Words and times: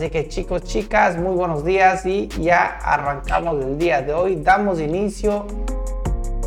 Así 0.00 0.08
que 0.08 0.28
chicos, 0.28 0.62
chicas, 0.62 1.18
muy 1.18 1.34
buenos 1.34 1.62
días 1.62 2.06
y 2.06 2.26
ya 2.28 2.78
arrancamos 2.82 3.62
el 3.62 3.76
día 3.76 4.00
de 4.00 4.14
hoy. 4.14 4.36
Damos 4.36 4.80
inicio 4.80 5.46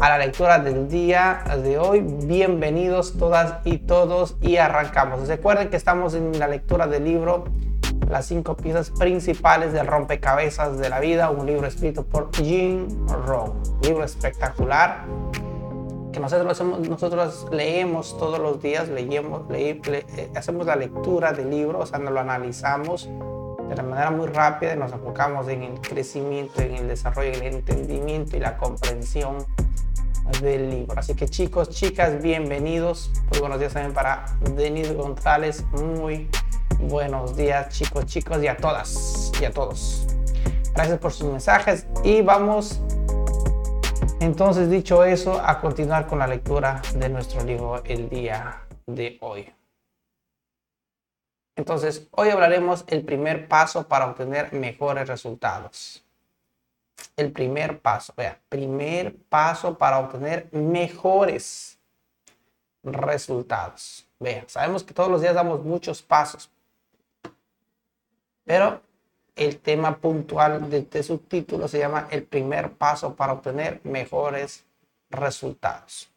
a 0.01 0.09
la 0.09 0.17
lectura 0.17 0.58
del 0.58 0.90
día 0.90 1.43
de 1.63 1.77
hoy. 1.77 2.00
Bienvenidos 2.00 3.16
todas 3.16 3.58
y 3.63 3.77
todos 3.77 4.37
y 4.42 4.58
arrancamos. 4.58 5.27
Recuerden 5.27 5.69
que 5.69 5.77
estamos 5.77 6.16
en 6.16 6.39
la 6.39 6.47
lectura 6.47 6.87
del 6.87 7.03
libro 7.03 7.43
Las 8.09 8.25
cinco 8.25 8.58
piezas 8.58 8.89
principales 8.89 9.72
del 9.72 9.86
rompecabezas 9.86 10.80
de 10.80 10.90
la 10.90 11.00
vida, 11.00 11.30
un 11.30 11.46
libro 11.46 11.68
escrito 11.68 12.04
por 12.04 12.36
Jim 12.36 12.88
Rohn. 13.28 13.54
Libro 13.84 14.04
espectacular 14.04 15.06
que 16.12 16.20
nosotros, 16.20 16.60
nosotros 16.90 17.48
leemos 17.52 18.18
todos 18.18 18.40
los 18.40 18.60
días, 18.64 18.90
leemos, 18.90 19.44
eh, 19.52 20.32
hacemos 20.36 20.66
la 20.66 20.76
lectura 20.76 21.34
del 21.34 21.52
libro, 21.52 21.80
o 21.80 21.86
sea, 21.86 22.00
nos 22.00 22.14
lo 22.14 22.20
analizamos 22.20 23.10
de 23.74 23.82
la 23.82 23.90
manera 23.90 24.12
muy 24.12 24.28
rápida 24.28 24.75
nos 24.75 24.92
enfocamos 24.92 25.47
en 25.47 25.64
el 25.64 25.82
crecimiento, 25.82 26.61
en 26.61 26.75
el 26.75 26.88
desarrollo, 26.88 27.29
en 27.29 27.43
el 27.43 27.56
entendimiento 27.56 28.38
y 28.38 28.39
la 28.39 28.56
comprensión 28.56 29.38
del 30.42 30.70
libro. 30.70 30.93
Así 30.96 31.16
que 31.16 31.28
chicos, 31.28 31.70
chicas, 31.70 32.21
bienvenidos. 32.21 33.11
Muy 33.31 33.39
buenos 33.39 33.59
días 33.59 33.73
también 33.73 33.94
para 33.94 34.25
Denis 34.55 34.94
González. 34.94 35.66
Muy 35.71 36.30
buenos 36.81 37.35
días 37.35 37.70
chicos, 37.70 38.05
chicos 38.05 38.44
y 38.44 38.47
a 38.47 38.57
todas 38.57 39.31
y 39.41 39.45
a 39.45 39.52
todos. 39.52 40.05
Gracias 40.75 40.99
por 40.99 41.11
sus 41.11 41.31
mensajes 41.31 41.88
y 42.03 42.21
vamos 42.21 42.80
entonces, 44.19 44.69
dicho 44.69 45.03
eso, 45.03 45.41
a 45.44 45.59
continuar 45.59 46.05
con 46.05 46.19
la 46.19 46.27
lectura 46.27 46.81
de 46.95 47.09
nuestro 47.09 47.44
libro 47.44 47.83
el 47.85 48.08
día 48.08 48.61
de 48.85 49.17
hoy. 49.19 49.52
Entonces, 51.55 52.07
hoy 52.12 52.30
hablaremos 52.30 52.84
el 52.88 53.03
primer 53.03 53.48
paso 53.48 53.88
para 53.88 54.07
obtener 54.07 54.53
mejores 54.53 55.07
resultados. 55.07 56.03
El 57.16 57.31
primer 57.31 57.80
paso, 57.80 58.14
vea, 58.17 58.39
primer 58.50 59.16
paso 59.30 59.77
para 59.77 60.00
obtener 60.00 60.47
mejores 60.52 61.77
resultados. 62.83 64.08
Vea, 64.19 64.45
sabemos 64.47 64.83
que 64.83 64.94
todos 64.94 65.11
los 65.11 65.22
días 65.22 65.36
damos 65.36 65.64
muchos 65.64 66.02
pasos, 66.02 66.50
pero 68.45 68.81
el 69.36 69.59
tema 69.59 69.97
puntual 69.97 70.70
de 70.70 70.80
este 70.80 71.03
subtítulo 71.03 71.67
se 71.67 71.80
llama 71.80 72.08
El 72.11 72.23
primer 72.23 72.72
paso 72.73 73.16
para 73.16 73.33
obtener 73.33 73.81
mejores 73.83 74.66
resultados. 75.09 76.09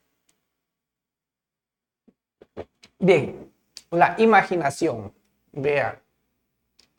Bien, 2.99 3.53
la 3.91 4.15
imaginación. 4.19 5.13
Vea, 5.59 5.99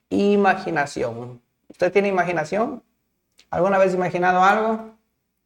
imaginación. 0.10 1.40
¿Usted 1.70 1.92
tiene 1.94 2.08
imaginación? 2.08 2.82
¿Alguna 3.52 3.78
vez 3.78 3.94
imaginado 3.94 4.44
algo? 4.44 4.96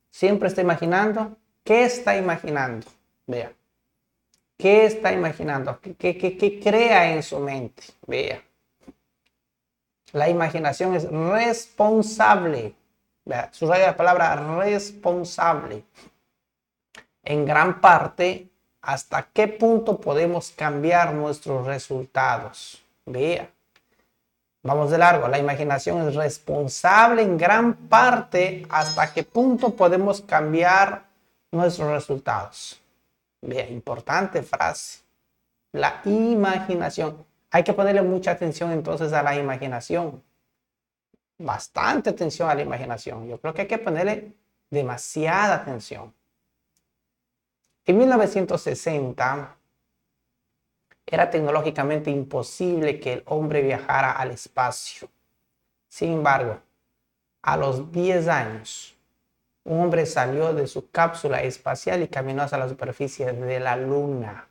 ¿Siempre 0.09 0.47
está 0.47 0.61
imaginando? 0.61 1.35
¿Qué 1.65 1.83
está 1.83 2.15
imaginando? 2.15 2.87
Vea. 3.27 3.51
¿Qué 4.57 4.85
está 4.85 5.11
imaginando? 5.11 5.77
¿Qué, 5.81 5.93
qué, 5.95 6.37
qué 6.37 6.59
crea 6.63 7.11
en 7.11 7.21
su 7.21 7.37
mente? 7.39 7.83
Vea. 8.07 8.41
La 10.13 10.29
imaginación 10.29 10.95
es 10.95 11.11
responsable. 11.11 12.75
Subraya 13.51 13.87
la 13.87 13.97
palabra 13.97 14.57
responsable. 14.57 15.83
En 17.25 17.45
gran 17.45 17.81
parte, 17.81 18.47
hasta 18.81 19.27
qué 19.33 19.49
punto 19.49 19.99
podemos 19.99 20.51
cambiar 20.51 21.13
nuestros 21.13 21.67
resultados. 21.67 22.81
Vea. 23.05 23.49
Vamos 24.63 24.91
de 24.91 24.97
largo. 24.97 25.27
La 25.27 25.39
imaginación 25.39 26.07
es 26.07 26.15
responsable 26.15 27.23
en 27.23 27.37
gran 27.37 27.73
parte 27.73 28.65
hasta 28.69 29.11
qué 29.11 29.23
punto 29.23 29.75
podemos 29.75 30.21
cambiar 30.21 31.05
nuestros 31.51 31.89
resultados. 31.89 32.79
Vea, 33.41 33.67
importante 33.69 34.43
frase. 34.43 35.01
La 35.71 36.01
imaginación. 36.05 37.25
Hay 37.49 37.63
que 37.63 37.73
ponerle 37.73 38.01
mucha 38.01 38.31
atención 38.31 38.71
entonces 38.71 39.11
a 39.13 39.23
la 39.23 39.35
imaginación. 39.35 40.23
Bastante 41.37 42.11
atención 42.11 42.49
a 42.49 42.55
la 42.55 42.61
imaginación. 42.61 43.27
Yo 43.27 43.39
creo 43.39 43.53
que 43.53 43.61
hay 43.61 43.67
que 43.67 43.79
ponerle 43.79 44.33
demasiada 44.69 45.55
atención. 45.55 46.13
En 47.85 47.97
1960 47.97 49.55
era 51.11 51.29
tecnológicamente 51.29 52.09
imposible 52.09 52.99
que 52.99 53.13
el 53.13 53.23
hombre 53.27 53.61
viajara 53.61 54.13
al 54.13 54.31
espacio. 54.31 55.07
Sin 55.87 56.13
embargo, 56.13 56.59
a 57.43 57.57
los 57.57 57.91
10 57.91 58.27
años, 58.27 58.95
un 59.63 59.81
hombre 59.81 60.05
salió 60.07 60.53
de 60.53 60.65
su 60.65 60.89
cápsula 60.89 61.43
espacial 61.43 62.01
y 62.01 62.07
caminó 62.07 62.43
hacia 62.43 62.57
la 62.57 62.69
superficie 62.69 63.31
de 63.31 63.59
la 63.59 63.75
Luna 63.75 64.47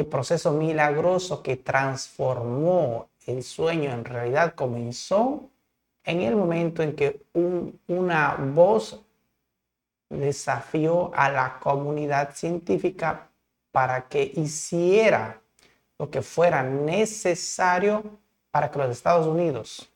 el 0.00 0.06
proceso 0.06 0.52
milagroso 0.52 1.42
que 1.42 1.56
transformó 1.56 3.08
el 3.26 3.42
sueño 3.42 3.92
en 3.92 4.04
realidad 4.04 4.54
comenzó 4.54 5.50
en 6.04 6.20
el 6.22 6.36
momento 6.36 6.82
en 6.82 6.96
que 6.96 7.22
una 7.86 8.36
voz 8.36 9.00
desafió 10.08 11.12
a 11.14 11.30
la 11.30 11.58
comunidad 11.60 12.34
científica 12.34 13.28
para 13.72 14.08
que 14.08 14.32
hiciera 14.34 15.40
lo 15.98 16.10
que 16.10 16.22
fuera 16.22 16.62
necesario 16.62 18.18
para 18.50 18.70
que 18.70 18.78
los 18.78 18.90
Estados 18.90 19.26
Unidos 19.26 19.90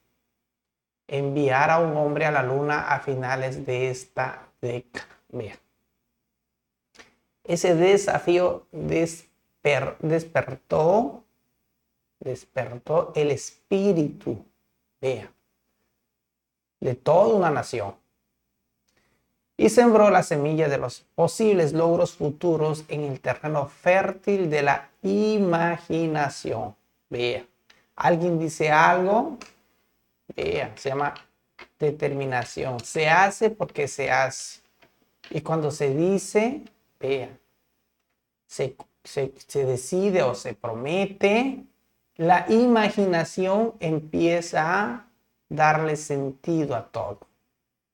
enviara 1.06 1.74
a 1.74 1.80
un 1.80 1.96
hombre 1.96 2.26
a 2.26 2.30
la 2.30 2.42
luna 2.42 2.88
a 2.88 3.00
finales 3.00 3.66
de 3.66 3.90
esta 3.90 4.48
década. 4.60 5.08
Ese 7.44 7.74
desafío 7.74 8.66
des 8.70 9.28
despertó, 10.00 11.24
despertó 12.20 13.12
el 13.14 13.30
espíritu, 13.30 14.44
de 15.00 16.94
toda 16.94 17.34
una 17.34 17.50
nación. 17.50 17.94
Y 19.56 19.68
sembró 19.68 20.10
la 20.10 20.22
semilla 20.22 20.68
de 20.68 20.78
los 20.78 21.04
posibles 21.14 21.72
logros 21.72 22.14
futuros 22.14 22.84
en 22.88 23.02
el 23.02 23.20
terreno 23.20 23.68
fértil 23.68 24.50
de 24.50 24.62
la 24.62 24.88
imaginación. 25.02 26.74
Vea, 27.08 27.44
alguien 27.94 28.38
dice 28.38 28.70
algo, 28.70 29.38
vea, 30.34 30.72
se 30.76 30.88
llama 30.88 31.14
determinación. 31.78 32.80
Se 32.80 33.08
hace 33.08 33.50
porque 33.50 33.86
se 33.86 34.10
hace. 34.10 34.60
Y 35.30 35.40
cuando 35.40 35.70
se 35.70 35.94
dice, 35.94 36.62
vea, 36.98 37.30
se 38.46 38.74
se, 39.04 39.64
decide 39.64 40.22
o 40.22 40.34
se 40.34 40.54
promete, 40.54 41.64
la 42.16 42.46
imaginación 42.48 43.74
empieza 43.80 44.82
a 44.82 45.06
darle 45.48 45.96
sentido 45.96 46.74
a 46.74 46.86
todo. 46.86 47.20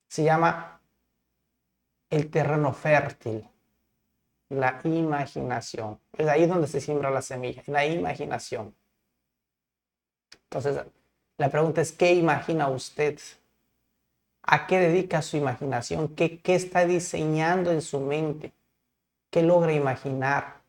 Se 0.08 0.22
llama 0.22 0.79
el 2.10 2.28
terreno 2.28 2.72
fértil, 2.72 3.48
la 4.48 4.80
imaginación. 4.84 6.00
Es 6.12 6.26
ahí 6.26 6.46
donde 6.46 6.66
se 6.66 6.80
siembra 6.80 7.10
la 7.10 7.22
semilla, 7.22 7.62
la 7.66 7.86
imaginación. 7.86 8.74
Entonces, 10.44 10.84
la 11.38 11.48
pregunta 11.48 11.80
es, 11.80 11.92
¿qué 11.92 12.12
imagina 12.12 12.68
usted? 12.68 13.18
¿A 14.42 14.66
qué 14.66 14.78
dedica 14.78 15.22
su 15.22 15.36
imaginación? 15.36 16.08
¿Qué, 16.08 16.40
qué 16.40 16.56
está 16.56 16.84
diseñando 16.84 17.70
en 17.70 17.80
su 17.80 18.00
mente? 18.00 18.52
¿Qué 19.30 19.42
logra 19.42 19.72
imaginar? 19.72 20.60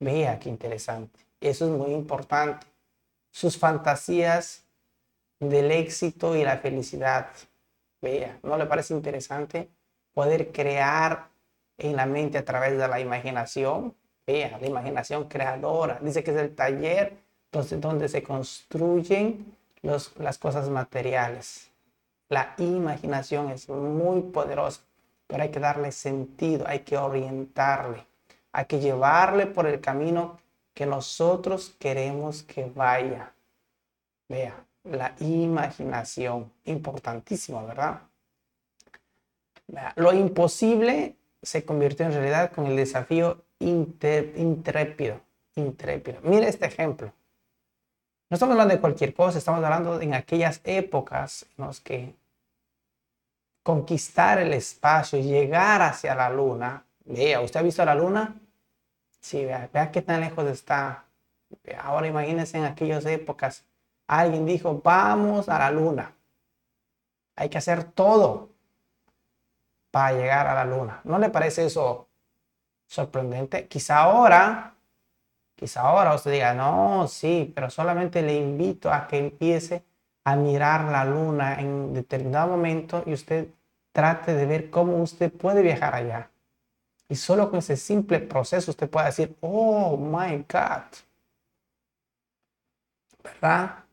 Vea 0.00 0.38
qué 0.38 0.48
interesante. 0.48 1.20
Eso 1.40 1.66
es 1.66 1.70
muy 1.70 1.92
importante. 1.92 2.66
Sus 3.30 3.58
fantasías 3.58 4.64
del 5.38 5.70
éxito 5.70 6.34
y 6.34 6.44
la 6.44 6.56
felicidad. 6.56 7.30
Vea, 8.00 8.38
¿no 8.42 8.56
le 8.56 8.64
parece 8.64 8.94
interesante 8.94 9.68
poder 10.14 10.52
crear 10.52 11.28
en 11.78 11.96
la 11.96 12.06
mente 12.06 12.38
a 12.38 12.44
través 12.44 12.76
de 12.78 12.88
la 12.88 13.00
imaginación? 13.00 13.94
Vea, 14.26 14.58
la 14.58 14.66
imaginación 14.66 15.28
creadora. 15.28 15.98
Dice 16.00 16.22
que 16.22 16.30
es 16.30 16.36
el 16.36 16.54
taller 16.54 17.16
donde, 17.50 18.08
se 18.08 18.22
construyen 18.22 19.56
las 19.82 20.38
cosas 20.38 20.68
materiales. 20.68 21.70
La 22.28 22.54
imaginación 22.58 23.50
es 23.50 23.68
muy 23.68 24.22
poderosa, 24.22 24.82
pero 25.26 25.42
hay 25.42 25.50
que 25.50 25.58
darle 25.58 25.90
sentido, 25.90 26.64
hay 26.66 26.80
que 26.80 26.96
orientarle. 26.96 28.06
Hay 28.52 28.66
que 28.66 28.78
llevarle 28.78 29.46
por 29.46 29.66
el 29.66 29.80
camino 29.80 30.38
que 30.74 30.86
nosotros 30.86 31.74
queremos 31.78 32.42
que 32.42 32.70
vaya. 32.74 33.32
Vea, 34.28 34.64
la 34.84 35.14
imaginación, 35.18 36.52
importantísimo, 36.64 37.66
¿verdad? 37.66 38.00
Lo 39.96 40.12
imposible 40.12 41.16
se 41.42 41.64
convirtió 41.64 42.06
en 42.06 42.12
realidad 42.12 42.52
con 42.52 42.66
el 42.66 42.76
desafío 42.76 43.44
intrépido, 43.58 45.20
intrépido. 45.54 46.18
Mire 46.22 46.48
este 46.48 46.66
ejemplo. 46.66 47.12
No 48.28 48.34
estamos 48.34 48.52
hablando 48.52 48.74
de 48.74 48.80
cualquier 48.80 49.12
cosa, 49.14 49.38
estamos 49.38 49.62
hablando 49.64 50.00
en 50.00 50.14
aquellas 50.14 50.60
épocas 50.64 51.46
en 51.58 51.66
las 51.66 51.80
que 51.80 52.14
conquistar 53.62 54.38
el 54.38 54.52
espacio, 54.52 55.18
llegar 55.20 55.82
hacia 55.82 56.14
la 56.14 56.30
luna. 56.30 56.84
Vea, 57.04 57.40
¿usted 57.40 57.60
ha 57.60 57.62
visto 57.62 57.84
la 57.84 57.94
luna? 57.94 58.36
Sí, 59.20 59.44
vea, 59.44 59.68
vea 59.72 59.90
qué 59.90 60.00
tan 60.02 60.20
lejos 60.20 60.46
está. 60.46 61.04
Ahora 61.82 62.06
imagínense 62.06 62.56
en 62.58 62.64
aquellas 62.64 63.04
épocas, 63.06 63.64
alguien 64.06 64.46
dijo, 64.46 64.80
vamos 64.82 65.48
a 65.48 65.58
la 65.58 65.70
luna. 65.70 66.12
Hay 67.34 67.48
que 67.48 67.58
hacer 67.58 67.84
todo 67.84 68.49
para 69.90 70.16
llegar 70.16 70.46
a 70.46 70.54
la 70.54 70.64
luna. 70.64 71.00
¿No 71.04 71.18
le 71.18 71.30
parece 71.30 71.66
eso 71.66 72.08
sorprendente? 72.86 73.66
Quizá 73.68 73.98
ahora, 73.98 74.74
quizá 75.54 75.82
ahora 75.82 76.14
usted 76.14 76.32
diga, 76.32 76.54
no, 76.54 77.08
sí, 77.08 77.52
pero 77.54 77.70
solamente 77.70 78.22
le 78.22 78.34
invito 78.36 78.92
a 78.92 79.06
que 79.06 79.18
empiece 79.18 79.84
a 80.24 80.36
mirar 80.36 80.84
la 80.84 81.04
luna 81.04 81.60
en 81.60 81.92
determinado 81.92 82.48
momento 82.48 83.02
y 83.06 83.12
usted 83.12 83.48
trate 83.92 84.34
de 84.34 84.46
ver 84.46 84.70
cómo 84.70 84.96
usted 85.02 85.32
puede 85.32 85.62
viajar 85.62 85.94
allá. 85.94 86.30
Y 87.08 87.16
solo 87.16 87.50
con 87.50 87.58
ese 87.58 87.76
simple 87.76 88.20
proceso 88.20 88.70
usted 88.70 88.88
puede 88.88 89.06
decir, 89.06 89.36
oh 89.40 89.96
my 89.96 90.44
God. 90.48 90.84
¿Verdad? 93.22 93.84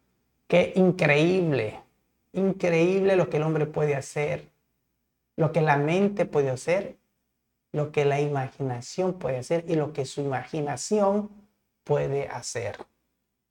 Qué 0.48 0.74
increíble, 0.76 1.82
increíble 2.34 3.16
lo 3.16 3.30
que 3.30 3.38
el 3.38 3.44
hombre 3.44 3.66
puede 3.66 3.96
hacer, 3.96 4.48
lo 5.38 5.52
que 5.52 5.62
la 5.62 5.78
mente 5.78 6.26
puede 6.26 6.50
hacer, 6.50 6.98
lo 7.72 7.92
que 7.92 8.06
la 8.06 8.20
imaginación 8.20 9.14
puede 9.14 9.38
hacer 9.38 9.64
y 9.68 9.76
lo 9.76 9.94
que 9.94 10.06
su 10.06 10.22
imaginación 10.22 11.30
puede 11.84 12.28
hacer. 12.28 12.78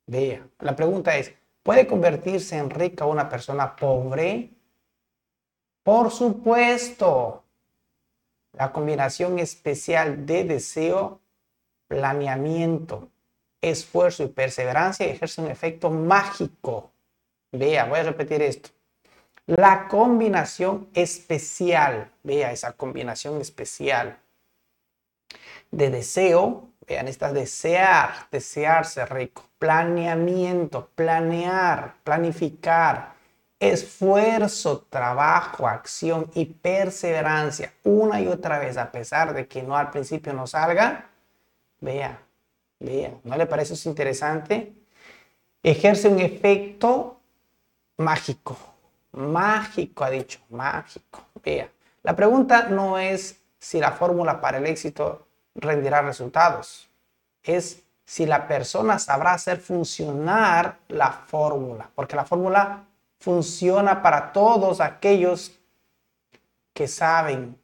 Vea, 0.07 0.47
la 0.59 0.77
pregunta 0.77 1.17
es, 1.17 1.33
¿puede 1.63 1.87
convertirse 1.87 2.57
en 2.57 2.71
rica 2.71 3.07
una 3.07 3.29
persona 3.29 3.75
pobre? 3.75 4.51
Por 5.83 6.11
supuesto, 6.11 7.45
la 8.53 8.73
combinación 8.73 9.39
especial 9.39 10.27
de 10.27 10.45
deseo, 10.45 11.21
planeamiento, 11.87 13.11
esfuerzo 13.61 14.25
y 14.25 14.29
perseverancia 14.29 15.07
ejerce 15.07 15.41
un 15.41 15.51
efecto 15.51 15.91
mágico. 15.91 16.91
Vea, 17.53 17.85
voy 17.85 18.01
a 18.01 18.05
repetir 18.05 18.43
esto. 18.43 18.71
La 19.47 19.87
combinación 19.87 20.89
especial, 20.93 22.11
vea 22.25 22.51
esa 22.51 22.73
combinación 22.73 23.41
especial 23.41 24.19
de 25.71 25.91
deseo, 25.91 26.69
vean, 26.87 27.07
esta 27.07 27.33
desear, 27.33 28.27
desearse 28.33 29.07
rico, 29.07 29.45
planeamiento, 29.59 30.91
planear, 30.95 31.95
planificar, 32.03 33.15
esfuerzo, 33.61 34.87
trabajo, 34.91 35.69
acción 35.69 36.31
y 36.35 36.47
perseverancia 36.47 37.73
una 37.85 38.21
y 38.21 38.27
otra 38.27 38.59
vez, 38.59 38.77
a 38.77 38.91
pesar 38.91 39.33
de 39.33 39.47
que 39.47 39.63
no 39.63 39.77
al 39.77 39.91
principio 39.91 40.33
no 40.33 40.47
salga, 40.47 41.09
vea, 41.81 42.21
vea, 42.81 43.15
¿no 43.25 43.37
le 43.37 43.47
parece 43.47 43.89
interesante? 43.89 44.73
Ejerce 45.63 46.09
un 46.09 46.21
efecto 46.21 47.21
mágico, 47.97 48.57
mágico, 49.17 50.05
ha 50.05 50.11
dicho, 50.11 50.41
mágico, 50.51 51.25
vea. 51.43 51.71
La 52.03 52.15
pregunta 52.15 52.69
no 52.69 52.99
es 52.99 53.43
si 53.59 53.81
la 53.81 53.93
fórmula 53.93 54.41
para 54.41 54.59
el 54.59 54.67
éxito 54.67 55.27
rendirá 55.55 56.03
resultados, 56.03 56.89
es 57.43 57.83
si 58.05 58.27
la 58.27 58.47
persona 58.47 58.99
sabrá 58.99 59.33
hacer 59.33 59.59
funcionar 59.59 60.79
la 60.89 61.11
fórmula, 61.11 61.91
porque 61.95 62.15
la 62.15 62.25
fórmula 62.25 62.85
funciona 63.19 64.03
para 64.03 64.33
todos 64.33 64.81
aquellos 64.81 65.59
que 66.73 66.87
saben 66.87 67.59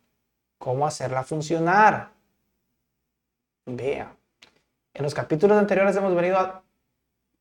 cómo 0.59 0.87
hacerla 0.87 1.23
funcionar. 1.23 2.11
Vea, 3.67 4.13
en 4.95 5.03
los 5.05 5.15
capítulos 5.15 5.57
anteriores 5.59 5.95
hemos 5.95 6.15
venido 6.15 6.63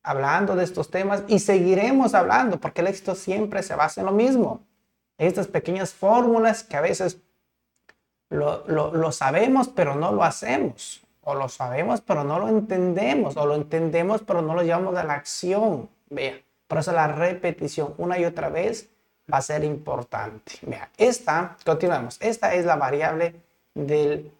hablando 0.03 0.55
de 0.55 0.63
estos 0.63 0.89
temas 0.89 1.23
y 1.27 1.39
seguiremos 1.39 2.13
hablando 2.13 2.59
porque 2.59 2.81
el 2.81 2.87
éxito 2.87 3.15
siempre 3.15 3.63
se 3.63 3.75
basa 3.75 4.01
en 4.01 4.07
lo 4.07 4.13
mismo. 4.13 4.61
Estas 5.17 5.47
pequeñas 5.47 5.93
fórmulas 5.93 6.63
que 6.63 6.77
a 6.77 6.81
veces 6.81 7.19
lo, 8.29 8.65
lo 8.67 9.11
sabemos 9.11 9.69
pero 9.69 9.95
no 9.95 10.11
lo 10.11 10.23
hacemos. 10.23 11.01
O 11.23 11.35
lo 11.35 11.49
sabemos 11.49 12.01
pero 12.01 12.23
no 12.23 12.39
lo 12.39 12.47
entendemos. 12.47 13.37
O 13.37 13.45
lo 13.45 13.55
entendemos 13.55 14.21
pero 14.21 14.41
no 14.41 14.55
lo 14.55 14.63
llevamos 14.63 14.95
a 14.95 15.03
la 15.03 15.13
acción. 15.13 15.89
Vea. 16.09 16.41
Por 16.67 16.79
eso 16.79 16.93
la 16.93 17.07
repetición 17.07 17.93
una 17.97 18.17
y 18.17 18.25
otra 18.25 18.49
vez 18.49 18.89
va 19.31 19.39
a 19.39 19.41
ser 19.41 19.63
importante. 19.63 20.53
Vea, 20.61 20.89
esta, 20.97 21.57
continuamos, 21.65 22.17
esta 22.21 22.53
es 22.53 22.65
la 22.65 22.77
variable 22.77 23.35
del 23.73 24.31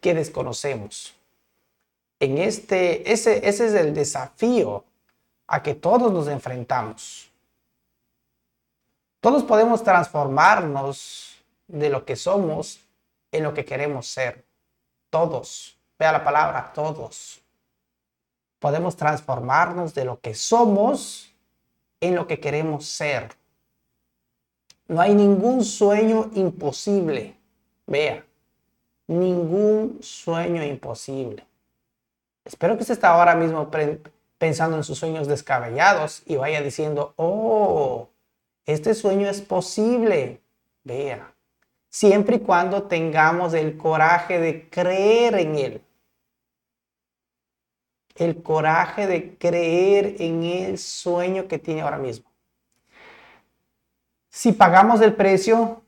que 0.00 0.14
desconocemos. 0.14 1.15
En 2.18 2.38
este, 2.38 3.12
ese, 3.12 3.46
ese 3.46 3.66
es 3.66 3.74
el 3.74 3.92
desafío 3.92 4.84
a 5.46 5.62
que 5.62 5.74
todos 5.74 6.12
nos 6.12 6.28
enfrentamos. 6.28 7.30
Todos 9.20 9.44
podemos 9.44 9.82
transformarnos 9.82 11.42
de 11.66 11.90
lo 11.90 12.04
que 12.04 12.16
somos 12.16 12.80
en 13.32 13.42
lo 13.42 13.54
que 13.54 13.64
queremos 13.64 14.06
ser. 14.06 14.44
Todos. 15.10 15.76
Vea 15.98 16.12
la 16.12 16.24
palabra, 16.24 16.72
todos. 16.74 17.40
Podemos 18.58 18.96
transformarnos 18.96 19.94
de 19.94 20.04
lo 20.04 20.20
que 20.20 20.34
somos 20.34 21.32
en 22.00 22.14
lo 22.14 22.26
que 22.26 22.40
queremos 22.40 22.86
ser. 22.86 23.34
No 24.88 25.00
hay 25.00 25.14
ningún 25.14 25.64
sueño 25.64 26.30
imposible. 26.34 27.36
Vea, 27.86 28.24
ningún 29.06 29.98
sueño 30.02 30.62
imposible. 30.64 31.44
Espero 32.46 32.76
que 32.76 32.82
usted 32.82 32.94
esté 32.94 33.06
ahora 33.06 33.34
mismo 33.34 33.70
pensando 34.38 34.78
en 34.78 34.84
sus 34.84 34.98
sueños 34.98 35.28
descabellados 35.28 36.22
y 36.24 36.36
vaya 36.36 36.62
diciendo, 36.62 37.12
oh, 37.16 38.08
este 38.64 38.94
sueño 38.94 39.28
es 39.28 39.42
posible. 39.42 40.40
Vea, 40.84 41.34
siempre 41.90 42.36
y 42.36 42.40
cuando 42.40 42.84
tengamos 42.84 43.52
el 43.52 43.76
coraje 43.76 44.40
de 44.40 44.70
creer 44.70 45.34
en 45.34 45.56
él 45.56 45.82
el 48.18 48.42
coraje 48.42 49.06
de 49.06 49.36
creer 49.36 50.16
en 50.18 50.42
el 50.44 50.78
sueño 50.78 51.46
que 51.48 51.58
tiene 51.58 51.82
ahora 51.82 51.98
mismo. 51.98 52.30
Si 54.30 54.52
pagamos 54.52 55.00
el 55.00 55.14
precio, 55.14 55.82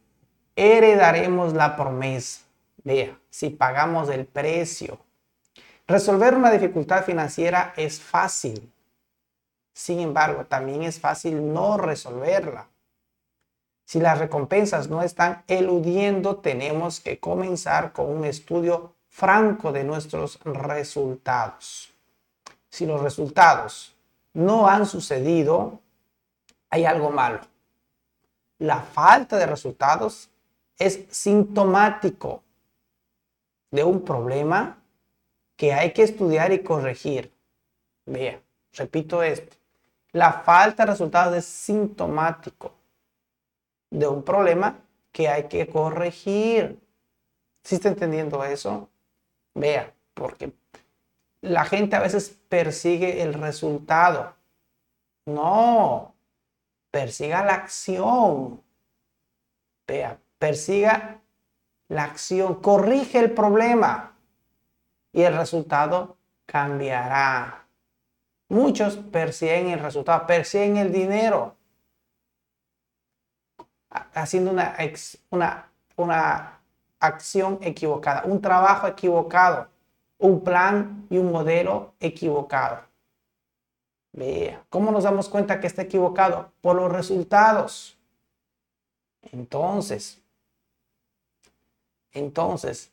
heredaremos 0.56 1.52
la 1.52 1.76
promesa. 1.76 2.42
Vea, 2.84 3.18
si 3.30 3.50
pagamos 3.50 4.08
el 4.08 4.26
precio. 4.26 4.98
Resolver 5.88 6.34
una 6.34 6.52
dificultad 6.52 7.04
financiera 7.04 7.72
es 7.76 8.00
fácil. 8.00 8.72
Sin 9.72 9.98
embargo, 9.98 10.44
también 10.44 10.84
es 10.84 11.00
fácil 11.00 11.52
no 11.52 11.76
resolverla. 11.76 12.68
Si 13.84 13.98
las 13.98 14.18
recompensas 14.18 14.88
no 14.88 15.02
están 15.02 15.42
eludiendo, 15.48 16.36
tenemos 16.36 17.00
que 17.00 17.18
comenzar 17.18 17.92
con 17.92 18.06
un 18.10 18.24
estudio 18.24 18.94
franco 19.08 19.72
de 19.72 19.82
nuestros 19.82 20.38
resultados 20.44 21.92
si 22.70 22.86
los 22.86 23.00
resultados 23.00 23.94
no 24.34 24.68
han 24.68 24.86
sucedido, 24.86 25.80
hay 26.70 26.84
algo 26.84 27.10
malo. 27.10 27.40
La 28.58 28.80
falta 28.80 29.36
de 29.36 29.46
resultados 29.46 30.30
es 30.78 31.04
sintomático 31.10 32.42
de 33.70 33.84
un 33.84 34.04
problema 34.04 34.77
que 35.58 35.74
hay 35.74 35.92
que 35.92 36.04
estudiar 36.04 36.52
y 36.52 36.62
corregir. 36.62 37.32
Vea, 38.06 38.40
repito 38.72 39.22
esto. 39.24 39.56
La 40.12 40.32
falta 40.32 40.84
de 40.84 40.92
resultados 40.92 41.36
es 41.36 41.44
sintomático 41.44 42.72
de 43.90 44.06
un 44.06 44.22
problema 44.22 44.78
que 45.10 45.28
hay 45.28 45.48
que 45.48 45.66
corregir. 45.66 46.78
¿Sí 47.64 47.74
está 47.74 47.88
entendiendo 47.88 48.44
eso? 48.44 48.88
Vea, 49.54 49.92
porque 50.14 50.52
la 51.40 51.64
gente 51.64 51.96
a 51.96 52.00
veces 52.00 52.38
persigue 52.48 53.20
el 53.22 53.34
resultado. 53.34 54.36
No, 55.26 56.14
persiga 56.92 57.44
la 57.44 57.54
acción. 57.54 58.62
Vea, 59.88 60.20
persiga 60.38 61.20
la 61.88 62.04
acción, 62.04 62.62
corrige 62.62 63.18
el 63.18 63.32
problema 63.32 64.07
y 65.12 65.22
el 65.22 65.36
resultado 65.36 66.16
cambiará. 66.46 67.66
Muchos 68.48 68.96
persiguen 68.96 69.68
el 69.68 69.80
resultado, 69.80 70.26
persiguen 70.26 70.76
el 70.76 70.92
dinero, 70.92 71.56
haciendo 74.14 74.50
una, 74.50 74.76
una, 75.30 75.70
una 75.96 76.60
acción 76.98 77.58
equivocada, 77.62 78.24
un 78.24 78.40
trabajo 78.40 78.86
equivocado 78.86 79.68
un 80.18 80.42
plan 80.42 81.06
y 81.08 81.18
un 81.18 81.30
modelo 81.30 81.94
equivocado. 82.00 82.82
Vea, 84.12 84.64
¿cómo 84.68 84.90
nos 84.90 85.04
damos 85.04 85.28
cuenta 85.28 85.60
que 85.60 85.68
está 85.68 85.82
equivocado? 85.82 86.50
Por 86.60 86.76
los 86.76 86.90
resultados. 86.90 87.96
Entonces, 89.22 90.20
entonces, 92.12 92.90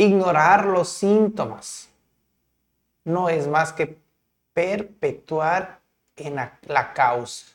ignorar 0.00 0.64
los 0.64 0.88
síntomas 0.88 1.90
no 3.04 3.28
es 3.28 3.46
más 3.46 3.72
que 3.72 3.98
perpetuar 4.54 5.80
en 6.16 6.36
la, 6.36 6.92
causa. 6.94 7.46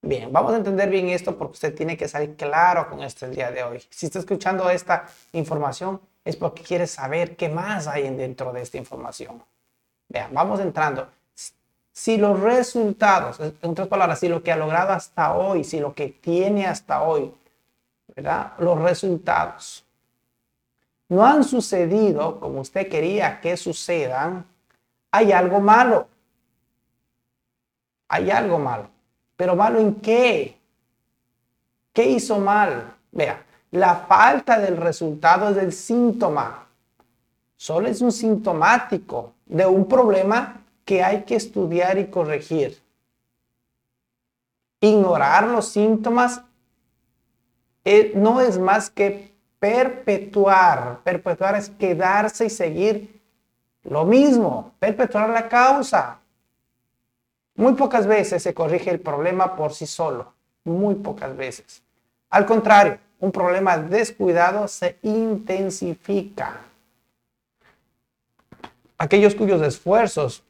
Bien, 0.00 0.32
vamos 0.32 0.52
a 0.52 0.56
entender 0.56 0.88
bien 0.88 1.08
esto 1.08 1.36
porque 1.36 1.52
usted 1.52 1.74
tiene 1.74 1.96
que 1.96 2.08
salir 2.08 2.36
claro 2.36 2.88
con 2.88 3.02
esto 3.02 3.26
el 3.26 3.34
día 3.34 3.50
de 3.50 3.62
hoy. 3.62 3.82
Si 3.90 4.06
está 4.06 4.18
escuchando 4.18 4.68
esta 4.70 5.06
información 5.32 6.00
es 6.24 6.36
porque 6.36 6.62
quiere 6.62 6.86
saber 6.86 7.36
qué 7.36 7.48
más 7.48 7.88
hay 7.88 8.08
dentro 8.14 8.52
de 8.52 8.62
esta 8.62 8.78
información. 8.78 9.42
Vean, 10.08 10.32
vamos 10.32 10.60
entrando. 10.60 11.08
Si 11.92 12.16
los 12.16 12.38
resultados, 12.40 13.38
en 13.40 13.70
otras 13.70 13.88
palabras, 13.88 14.20
si 14.20 14.28
lo 14.28 14.42
que 14.42 14.52
ha 14.52 14.56
logrado 14.56 14.92
hasta 14.92 15.34
hoy, 15.34 15.64
si 15.64 15.80
lo 15.80 15.94
que 15.94 16.08
tiene 16.08 16.66
hasta 16.66 17.02
hoy, 17.02 17.32
¿verdad? 18.14 18.52
Los 18.58 18.80
resultados 18.80 19.84
no 21.12 21.26
han 21.26 21.44
sucedido 21.44 22.40
como 22.40 22.62
usted 22.62 22.88
quería 22.88 23.38
que 23.38 23.54
sucedan, 23.58 24.46
hay 25.10 25.30
algo 25.30 25.60
malo. 25.60 26.08
Hay 28.08 28.30
algo 28.30 28.58
malo. 28.58 28.88
Pero 29.36 29.54
malo 29.54 29.78
en 29.78 29.96
qué? 29.96 30.58
¿Qué 31.92 32.06
hizo 32.06 32.38
mal? 32.38 32.94
Vea, 33.10 33.44
la 33.72 33.94
falta 33.94 34.58
del 34.58 34.78
resultado 34.78 35.50
es 35.50 35.56
del 35.56 35.72
síntoma. 35.74 36.66
Solo 37.56 37.88
es 37.88 38.00
un 38.00 38.10
sintomático 38.10 39.34
de 39.44 39.66
un 39.66 39.86
problema 39.86 40.62
que 40.86 41.02
hay 41.02 41.24
que 41.24 41.36
estudiar 41.36 41.98
y 41.98 42.06
corregir. 42.06 42.82
Ignorar 44.80 45.46
los 45.46 45.68
síntomas 45.68 46.40
eh, 47.84 48.12
no 48.14 48.40
es 48.40 48.58
más 48.58 48.88
que 48.88 49.31
perpetuar. 49.62 50.98
Perpetuar 51.04 51.54
es 51.54 51.70
quedarse 51.70 52.46
y 52.46 52.50
seguir 52.50 53.22
lo 53.84 54.04
mismo, 54.04 54.72
perpetuar 54.80 55.30
la 55.30 55.48
causa. 55.48 56.18
Muy 57.54 57.74
pocas 57.74 58.08
veces 58.08 58.42
se 58.42 58.54
corrige 58.54 58.90
el 58.90 58.98
problema 58.98 59.54
por 59.54 59.72
sí 59.72 59.86
solo, 59.86 60.32
muy 60.64 60.96
pocas 60.96 61.36
veces. 61.36 61.80
Al 62.28 62.44
contrario, 62.44 62.98
un 63.20 63.30
problema 63.30 63.78
descuidado 63.78 64.66
se 64.66 64.98
intensifica. 65.02 66.56
Aquellos 68.98 69.36
cuyos 69.36 69.62
esfuerzos 69.62 70.42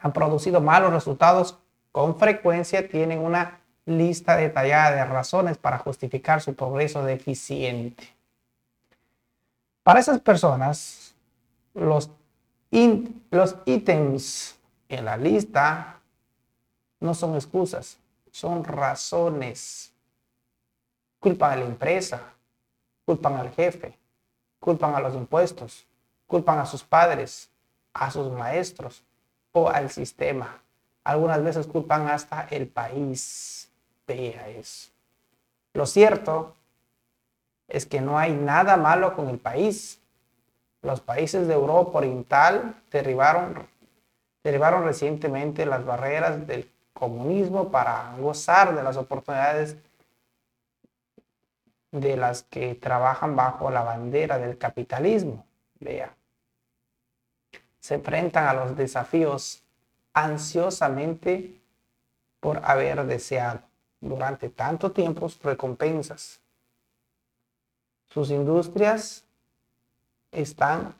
han 0.00 0.12
producido 0.14 0.62
malos 0.62 0.94
resultados 0.94 1.58
con 1.92 2.18
frecuencia 2.18 2.88
tienen 2.88 3.18
una 3.18 3.57
lista 3.88 4.36
detallada 4.36 4.96
de 4.96 5.04
razones 5.04 5.58
para 5.58 5.78
justificar 5.78 6.40
su 6.40 6.54
progreso 6.54 7.02
deficiente. 7.02 8.14
Para 9.82 10.00
esas 10.00 10.20
personas, 10.20 11.14
los, 11.74 12.10
los 13.30 13.56
ítems 13.64 14.58
en 14.88 15.04
la 15.04 15.16
lista 15.16 16.00
no 17.00 17.14
son 17.14 17.34
excusas, 17.34 17.98
son 18.30 18.64
razones. 18.64 19.92
Culpan 21.18 21.52
a 21.52 21.56
la 21.56 21.64
empresa, 21.64 22.20
culpan 23.04 23.36
al 23.36 23.50
jefe, 23.50 23.98
culpan 24.60 24.94
a 24.94 25.00
los 25.00 25.14
impuestos, 25.14 25.86
culpan 26.26 26.58
a 26.58 26.66
sus 26.66 26.84
padres, 26.84 27.50
a 27.94 28.10
sus 28.10 28.30
maestros 28.30 29.02
o 29.52 29.68
al 29.68 29.90
sistema. 29.90 30.60
Algunas 31.02 31.42
veces 31.42 31.66
culpan 31.66 32.08
hasta 32.08 32.46
el 32.50 32.68
país. 32.68 33.67
Vea 34.08 34.48
eso. 34.48 34.90
Lo 35.74 35.84
cierto 35.84 36.56
es 37.68 37.84
que 37.84 38.00
no 38.00 38.18
hay 38.18 38.32
nada 38.32 38.78
malo 38.78 39.14
con 39.14 39.28
el 39.28 39.38
país. 39.38 40.00
Los 40.80 41.02
países 41.02 41.46
de 41.46 41.52
Europa 41.52 41.98
Oriental 41.98 42.74
derribaron, 42.90 43.68
derribaron 44.42 44.84
recientemente 44.84 45.66
las 45.66 45.84
barreras 45.84 46.46
del 46.46 46.70
comunismo 46.94 47.70
para 47.70 48.16
gozar 48.18 48.74
de 48.74 48.82
las 48.82 48.96
oportunidades 48.96 49.76
de 51.92 52.16
las 52.16 52.42
que 52.44 52.74
trabajan 52.74 53.36
bajo 53.36 53.70
la 53.70 53.82
bandera 53.82 54.38
del 54.38 54.56
capitalismo. 54.56 55.44
Vea. 55.80 56.14
Se 57.78 57.96
enfrentan 57.96 58.46
a 58.46 58.54
los 58.54 58.74
desafíos 58.74 59.62
ansiosamente 60.14 61.60
por 62.40 62.64
haber 62.64 63.04
deseado 63.04 63.67
durante 64.00 64.48
tanto 64.48 64.92
tiempo 64.92 65.28
recompensas. 65.42 66.40
Sus 68.08 68.30
industrias 68.30 69.24
están 70.32 70.94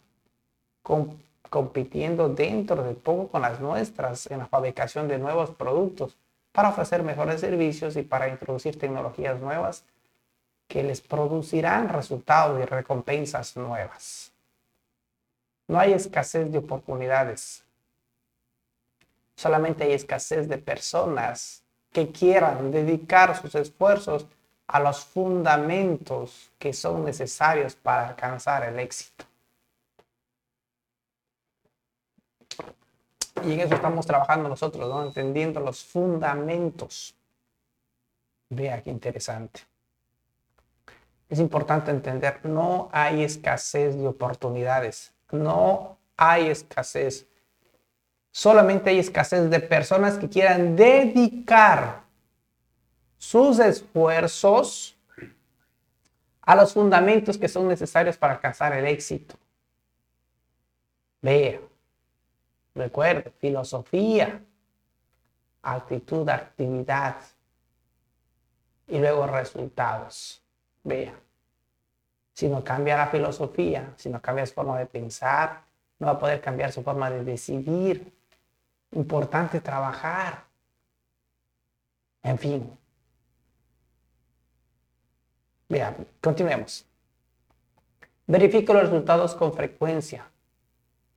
compitiendo 1.50 2.28
dentro 2.28 2.82
de 2.82 2.94
poco 2.94 3.28
con 3.28 3.42
las 3.42 3.60
nuestras 3.60 4.26
en 4.30 4.38
la 4.38 4.46
fabricación 4.46 5.08
de 5.08 5.18
nuevos 5.18 5.50
productos 5.50 6.16
para 6.52 6.70
ofrecer 6.70 7.02
mejores 7.02 7.40
servicios 7.40 7.96
y 7.96 8.02
para 8.02 8.28
introducir 8.28 8.78
tecnologías 8.78 9.40
nuevas 9.40 9.84
que 10.66 10.82
les 10.82 11.00
producirán 11.00 11.88
resultados 11.88 12.60
y 12.60 12.64
recompensas 12.64 13.56
nuevas. 13.56 14.32
No 15.66 15.78
hay 15.78 15.92
escasez 15.92 16.50
de 16.50 16.58
oportunidades. 16.58 17.64
Solamente 19.36 19.84
hay 19.84 19.92
escasez 19.92 20.48
de 20.48 20.58
personas 20.58 21.62
que 21.92 22.10
quieran 22.10 22.70
dedicar 22.70 23.40
sus 23.40 23.54
esfuerzos 23.54 24.26
a 24.66 24.80
los 24.80 25.04
fundamentos 25.04 26.50
que 26.58 26.72
son 26.72 27.04
necesarios 27.04 27.74
para 27.74 28.08
alcanzar 28.08 28.64
el 28.64 28.78
éxito. 28.78 29.24
Y 33.44 33.52
en 33.52 33.60
eso 33.60 33.74
estamos 33.74 34.04
trabajando 34.06 34.48
nosotros, 34.48 34.88
¿no? 34.88 35.02
entendiendo 35.02 35.60
los 35.60 35.84
fundamentos. 35.84 37.14
Vea 38.50 38.82
qué 38.82 38.90
interesante. 38.90 39.60
Es 41.28 41.38
importante 41.38 41.90
entender, 41.90 42.44
no 42.44 42.88
hay 42.90 43.22
escasez 43.22 43.96
de 43.96 44.08
oportunidades, 44.08 45.12
no 45.30 45.98
hay 46.16 46.48
escasez. 46.48 47.27
Solamente 48.38 48.90
hay 48.90 49.00
escasez 49.00 49.50
de 49.50 49.58
personas 49.58 50.16
que 50.16 50.28
quieran 50.28 50.76
dedicar 50.76 52.04
sus 53.16 53.58
esfuerzos 53.58 54.96
a 56.42 56.54
los 56.54 56.72
fundamentos 56.72 57.36
que 57.36 57.48
son 57.48 57.66
necesarios 57.66 58.16
para 58.16 58.34
alcanzar 58.34 58.74
el 58.74 58.86
éxito. 58.86 59.34
Vea, 61.20 61.58
recuerde, 62.76 63.32
filosofía, 63.40 64.40
actitud, 65.60 66.28
actividad 66.28 67.16
y 68.86 69.00
luego 69.00 69.26
resultados. 69.26 70.40
Vea, 70.84 71.18
si 72.34 72.46
no 72.46 72.62
cambia 72.62 72.98
la 72.98 73.08
filosofía, 73.08 73.94
si 73.96 74.08
no 74.08 74.22
cambia 74.22 74.46
su 74.46 74.54
forma 74.54 74.78
de 74.78 74.86
pensar, 74.86 75.64
no 75.98 76.06
va 76.06 76.12
a 76.12 76.18
poder 76.20 76.40
cambiar 76.40 76.70
su 76.70 76.84
forma 76.84 77.10
de 77.10 77.24
decidir. 77.24 78.16
Importante 78.92 79.60
trabajar. 79.60 80.44
En 82.22 82.38
fin. 82.38 82.78
Vea, 85.68 85.94
continuemos. 86.20 86.86
Verifique 88.26 88.72
los 88.72 88.82
resultados 88.82 89.34
con 89.34 89.52
frecuencia. 89.52 90.30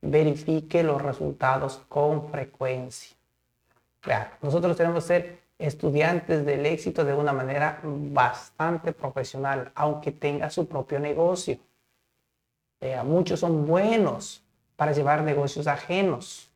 Verifique 0.02 0.84
los 0.84 1.02
resultados 1.02 1.82
con 1.88 2.30
frecuencia. 2.30 3.16
Vea, 4.06 4.38
nosotros 4.42 4.76
tenemos 4.76 5.04
que 5.04 5.08
ser 5.08 5.42
estudiantes 5.58 6.46
del 6.46 6.66
éxito 6.66 7.06
de 7.06 7.14
una 7.14 7.34
manera 7.34 7.80
bastante 7.84 8.94
profesional, 8.94 9.72
aunque 9.76 10.12
tenga 10.12 10.50
su 10.50 10.68
propio 10.68 11.00
negocio. 11.00 11.60
muchos 13.06 13.40
son 13.40 13.68
buenos 13.68 14.44
para 14.76 14.92
llevar 14.92 15.22
negocios 15.22 15.68
ajenos, 15.68 16.51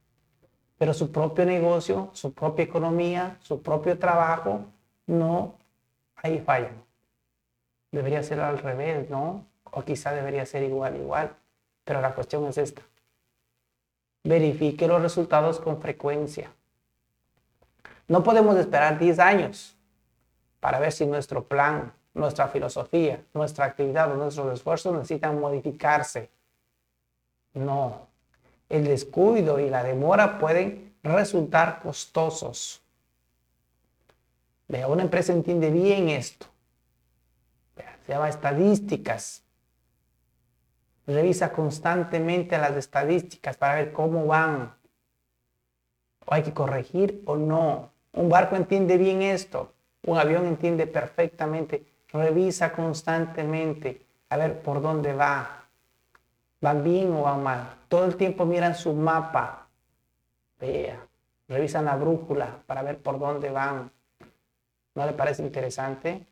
pero 0.78 0.94
su 0.94 1.12
propio 1.12 1.46
negocio, 1.46 2.10
su 2.14 2.34
propia 2.34 2.64
economía, 2.64 3.38
su 3.42 3.62
propio 3.62 3.98
trabajo, 3.98 4.66
no, 5.08 5.56
ahí 6.16 6.40
fallan. 6.40 6.84
Debería 7.92 8.24
ser 8.24 8.42
al 8.42 8.60
revés, 8.60 9.10
¿no? 9.10 9.46
O 9.64 9.84
quizá 9.84 10.12
debería 10.12 10.46
ser 10.46 10.64
igual, 10.64 10.98
igual. 10.98 11.36
Pero 11.84 12.02
la 12.02 12.14
cuestión 12.14 12.46
es 12.48 12.58
esta. 12.58 12.82
Verifique 14.24 14.88
los 14.88 15.02
resultados 15.02 15.60
con 15.60 15.80
frecuencia. 15.80 16.52
No 18.08 18.24
podemos 18.24 18.56
esperar 18.58 19.00
10 19.00 19.20
años 19.20 19.78
para 20.60 20.80
ver 20.80 20.92
si 20.92 21.06
nuestro 21.06 21.44
plan, 21.44 21.94
nuestra 22.14 22.48
filosofía, 22.48 23.24
nuestra 23.34 23.66
actividad 23.66 24.12
o 24.12 24.16
nuestros 24.16 24.54
esfuerzos 24.54 24.94
necesitan 24.94 25.40
modificarse. 25.40 26.30
No. 27.54 28.08
El 28.70 28.86
descuido 28.86 29.60
y 29.60 29.70
la 29.70 29.84
demora 29.84 30.40
pueden 30.40 30.96
resultar 31.04 31.80
costosos. 31.80 32.82
Vea, 34.68 34.88
una 34.88 35.04
empresa 35.04 35.34
entiende 35.34 35.70
bien 35.70 36.10
esto. 36.10 36.48
Se 38.06 38.14
llama 38.14 38.30
estadísticas. 38.30 39.44
Revisa 41.08 41.52
constantemente 41.52 42.58
las 42.58 42.76
estadísticas 42.76 43.58
para 43.58 43.76
ver 43.76 43.94
cómo 43.94 44.26
van. 44.26 44.76
O 46.26 46.34
hay 46.34 46.44
que 46.44 46.54
corregir 46.54 47.22
o 47.26 47.36
no. 47.36 47.92
Un 48.14 48.30
barco 48.30 48.56
entiende 48.56 48.98
bien 48.98 49.22
esto. 49.22 49.74
Un 50.04 50.18
avión 50.18 50.46
entiende 50.46 50.88
perfectamente. 50.88 51.86
Revisa 52.10 52.72
constantemente 52.72 54.06
a 54.30 54.38
ver 54.38 54.62
por 54.62 54.82
dónde 54.82 55.14
va. 55.14 55.65
¿Van 56.66 56.84
bien 56.84 57.14
o 57.14 57.22
van 57.22 57.44
mal? 57.44 57.76
Todo 57.88 58.06
el 58.06 58.16
tiempo 58.16 58.44
miran 58.44 58.74
su 58.74 58.92
mapa. 58.92 59.68
Vea. 60.60 60.98
Revisan 61.48 61.86
la 61.86 61.96
brújula 61.96 62.58
para 62.66 62.82
ver 62.82 62.98
por 62.98 63.20
dónde 63.20 63.52
van. 63.52 63.92
¿No 64.96 65.06
le 65.06 65.14
parece 65.14 65.44
interesante? 65.44 66.26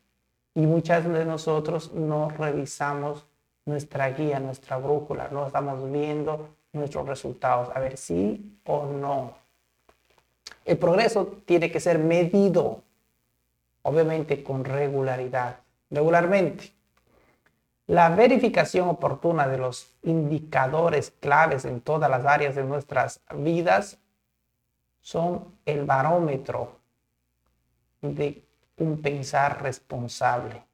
Y 0.56 0.66
muchas 0.66 1.04
de 1.04 1.24
nosotros 1.24 1.92
no 1.92 2.30
revisamos 2.30 3.24
nuestra 3.64 4.10
guía, 4.10 4.40
nuestra 4.40 4.76
brújula, 4.76 5.28
no 5.30 5.46
estamos 5.46 5.88
viendo 5.92 6.48
nuestros 6.72 7.06
resultados, 7.06 7.68
a 7.72 7.78
ver 7.78 7.96
si 7.96 8.58
o 8.66 8.86
no. 8.86 9.34
El 10.64 10.78
progreso 10.78 11.42
tiene 11.46 11.70
que 11.70 11.78
ser 11.78 12.00
medido, 12.00 12.82
obviamente 13.82 14.42
con 14.42 14.64
regularidad, 14.64 15.60
regularmente. 15.90 16.72
La 17.86 18.08
verificación 18.08 18.88
oportuna 18.88 19.46
de 19.46 19.58
los 19.58 19.92
indicadores 20.02 21.12
claves 21.20 21.66
en 21.66 21.82
todas 21.82 22.10
las 22.10 22.24
áreas 22.24 22.54
de 22.54 22.64
nuestras 22.64 23.20
vidas 23.34 23.98
son 25.00 25.58
el 25.66 25.84
barómetro 25.84 26.80
de 28.00 28.42
un 28.78 29.02
pensar 29.02 29.62
responsable. 29.62 30.64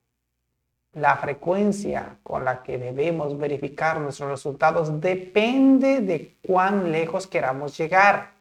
La 0.92 1.16
frecuencia 1.16 2.18
con 2.22 2.44
la 2.44 2.62
que 2.62 2.78
debemos 2.78 3.36
verificar 3.36 4.00
nuestros 4.00 4.30
resultados 4.30 5.00
depende 5.00 6.00
de 6.00 6.36
cuán 6.46 6.92
lejos 6.92 7.26
queramos 7.26 7.76
llegar. 7.76 8.34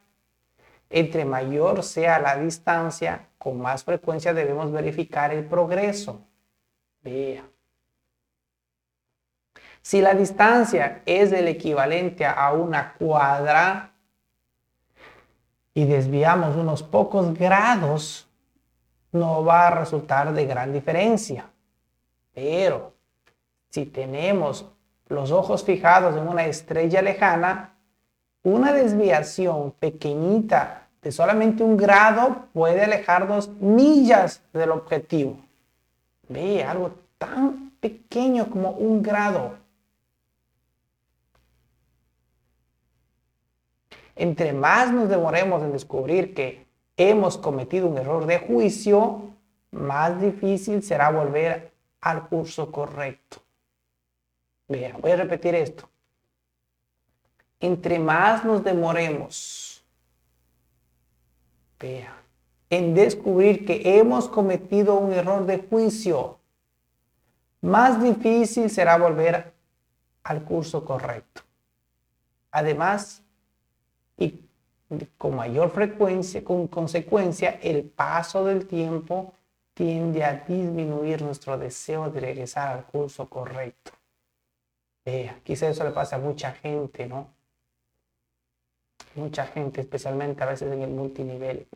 Entre 0.91 1.25
mayor 1.25 1.81
sea 1.81 2.19
la 2.19 2.35
distancia, 2.35 3.29
con 3.39 3.59
más 3.59 3.83
frecuencia 3.83 4.31
debemos 4.31 4.71
verificar 4.71 5.33
el 5.33 5.45
progreso. 5.45 6.21
Vea. 7.01 7.49
Si 9.89 10.01
la 10.01 10.13
distancia 10.13 11.01
es 11.08 11.31
el 11.31 11.48
equivalente 11.48 12.24
a 12.24 12.53
una 12.53 12.93
cuadra 12.93 13.91
y 15.74 15.84
desviamos 15.84 16.55
unos 16.55 16.84
pocos 16.84 17.34
grados, 17.34 18.27
no 19.12 19.43
va 19.43 19.65
a 19.65 19.72
resultar 19.72 20.31
de 20.31 20.46
gran 20.46 20.72
diferencia. 20.72 21.50
Pero 22.36 22.93
si 23.72 23.88
tenemos 23.88 24.67
los 25.08 25.31
ojos 25.31 25.63
fijados 25.63 26.15
en 26.15 26.27
una 26.27 26.46
estrella 26.46 27.01
lejana, 27.01 27.74
una 28.43 28.72
desviación 28.72 29.72
pequeñita 29.72 30.88
de 31.01 31.12
solamente 31.12 31.63
un 31.63 31.77
grado 31.77 32.46
puede 32.53 32.84
alejarnos 32.84 33.50
millas 33.60 34.43
del 34.53 34.69
objetivo. 34.69 35.39
Ve, 36.27 36.63
algo 36.63 36.91
tan 37.17 37.72
pequeño 37.79 38.51
como 38.51 38.69
un 38.69 39.01
grado. 39.01 39.58
Entre 44.19 44.51
más 44.51 44.91
nos 44.91 45.07
demoremos 45.07 45.63
en 45.63 45.71
descubrir 45.71 46.33
que 46.33 46.67
hemos 46.97 47.38
cometido 47.38 47.88
un 47.88 47.97
error 47.97 48.25
de 48.25 48.38
juicio, 48.38 49.29
más 49.71 50.21
difícil 50.21 50.83
será 50.83 51.09
volver 51.09 51.72
al 52.01 52.27
curso 52.27 52.70
correcto. 52.70 53.37
Vea, 54.67 54.98
voy 54.98 55.11
a 55.11 55.15
repetir 55.15 55.55
esto. 55.55 55.89
Entre 57.61 57.98
más 57.98 58.44
nos 58.44 58.61
demoremos, 58.61 59.85
vea, 61.79 62.13
en 62.70 62.94
descubrir 62.94 63.65
que 63.65 64.00
hemos 64.00 64.27
cometido 64.27 64.96
un 64.96 65.13
error 65.13 65.46
de 65.46 65.59
juicio, 65.59 66.39
más 67.61 68.03
difícil 68.03 68.70
será 68.70 68.98
volver 68.98 69.53
al 70.24 70.44
curso 70.44 70.83
correcto. 70.83 71.41
Además, 72.51 73.24
y 74.20 74.48
con 75.18 75.36
mayor 75.36 75.72
frecuencia, 75.72 76.44
con 76.44 76.68
consecuencia, 76.68 77.60
el 77.62 77.84
paso 77.84 78.46
del 78.46 78.68
tiempo 78.68 79.34
tiende 79.74 80.24
a 80.24 80.34
disminuir 80.34 81.22
nuestro 81.22 81.58
deseo 81.58 82.10
de 82.10 82.20
regresar 82.20 82.75
al 82.75 82.86
curso 82.86 83.29
correcto. 83.29 83.92
Vea, 85.05 85.40
quizá 85.44 85.70
eso 85.70 85.84
le 85.84 85.92
pasa 85.92 86.18
a 86.18 86.20
mucha 86.20 86.51
gente, 86.51 87.08
¿no? 87.08 87.29
Mucha 89.16 89.46
gente, 89.48 89.82
especialmente 89.82 90.44
a 90.44 90.48
veces 90.48 90.72
en 90.72 90.82
el 90.82 90.90
multinivel. 90.90 91.68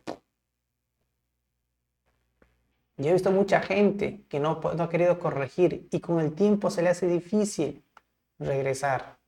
Yo 2.96 3.10
he 3.10 3.12
visto 3.12 3.32
mucha 3.32 3.60
gente 3.60 4.24
que 4.28 4.38
no, 4.38 4.60
no 4.76 4.84
ha 4.84 4.88
querido 4.88 5.18
corregir 5.18 5.88
y 5.90 6.00
con 6.00 6.20
el 6.20 6.34
tiempo 6.34 6.70
se 6.70 6.82
le 6.82 6.90
hace 6.90 7.08
difícil 7.08 7.82
regresar 8.38 9.18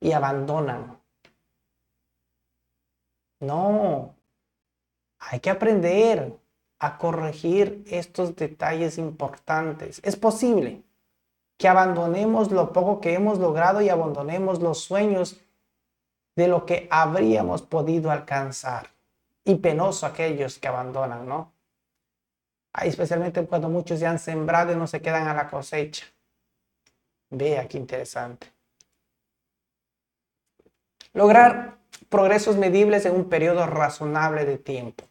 y 0.00 0.12
abandonan. 0.12 0.97
No, 3.40 4.14
hay 5.18 5.40
que 5.40 5.50
aprender 5.50 6.36
a 6.78 6.98
corregir 6.98 7.84
estos 7.88 8.36
detalles 8.36 8.98
importantes. 8.98 10.00
Es 10.04 10.16
posible 10.16 10.82
que 11.56 11.68
abandonemos 11.68 12.50
lo 12.50 12.72
poco 12.72 13.00
que 13.00 13.14
hemos 13.14 13.38
logrado 13.38 13.80
y 13.80 13.88
abandonemos 13.88 14.60
los 14.60 14.80
sueños 14.80 15.40
de 16.36 16.48
lo 16.48 16.66
que 16.66 16.86
habríamos 16.90 17.62
podido 17.62 18.10
alcanzar. 18.10 18.90
Y 19.44 19.56
penoso 19.56 20.06
aquellos 20.06 20.58
que 20.58 20.68
abandonan, 20.68 21.26
¿no? 21.26 21.52
especialmente 22.82 23.44
cuando 23.46 23.68
muchos 23.68 23.98
ya 23.98 24.10
han 24.10 24.18
sembrado 24.18 24.72
y 24.72 24.76
no 24.76 24.86
se 24.86 25.00
quedan 25.00 25.26
a 25.26 25.34
la 25.34 25.48
cosecha. 25.48 26.06
Vea 27.30 27.66
qué 27.66 27.78
interesante. 27.78 28.52
Lograr 31.12 31.77
progresos 32.08 32.56
medibles 32.56 33.04
en 33.06 33.14
un 33.14 33.28
periodo 33.28 33.66
razonable 33.66 34.44
de 34.44 34.58
tiempo. 34.58 35.04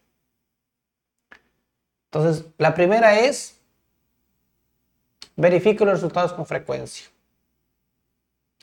Entonces, 2.10 2.46
la 2.56 2.74
primera 2.74 3.20
es, 3.20 3.58
verifique 5.36 5.84
los 5.84 5.94
resultados 5.94 6.32
con 6.32 6.46
frecuencia. 6.46 7.06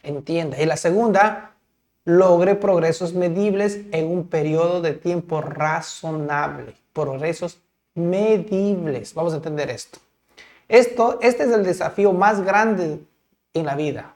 Entienda. 0.04 0.62
Y 0.62 0.66
la 0.66 0.78
segunda, 0.78 1.56
logre 2.06 2.56
progresos 2.56 3.14
medibles 3.14 3.80
en 3.92 4.08
un 4.08 4.28
periodo 4.28 4.82
de 4.82 4.94
tiempo 4.94 5.42
razonable. 5.42 6.76
Progresos 6.94 7.60
medibles. 7.94 9.14
Vamos 9.14 9.34
a 9.34 9.38
entender 9.38 9.70
esto. 9.70 10.00
Esto, 10.68 11.20
este 11.22 11.44
es 11.44 11.52
el 11.52 11.64
desafío 11.64 12.14
más 12.14 12.42
grande 12.42 13.00
en 13.54 13.66
la 13.66 13.76
vida. 13.76 14.15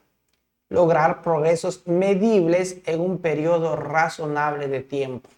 Lograr 0.69 1.21
progresos 1.21 1.86
medibles 1.88 2.77
en 2.86 3.01
un 3.01 3.17
periodo 3.17 3.75
razonable 3.75 4.67
de 4.67 4.82
tiempo. 4.82 5.29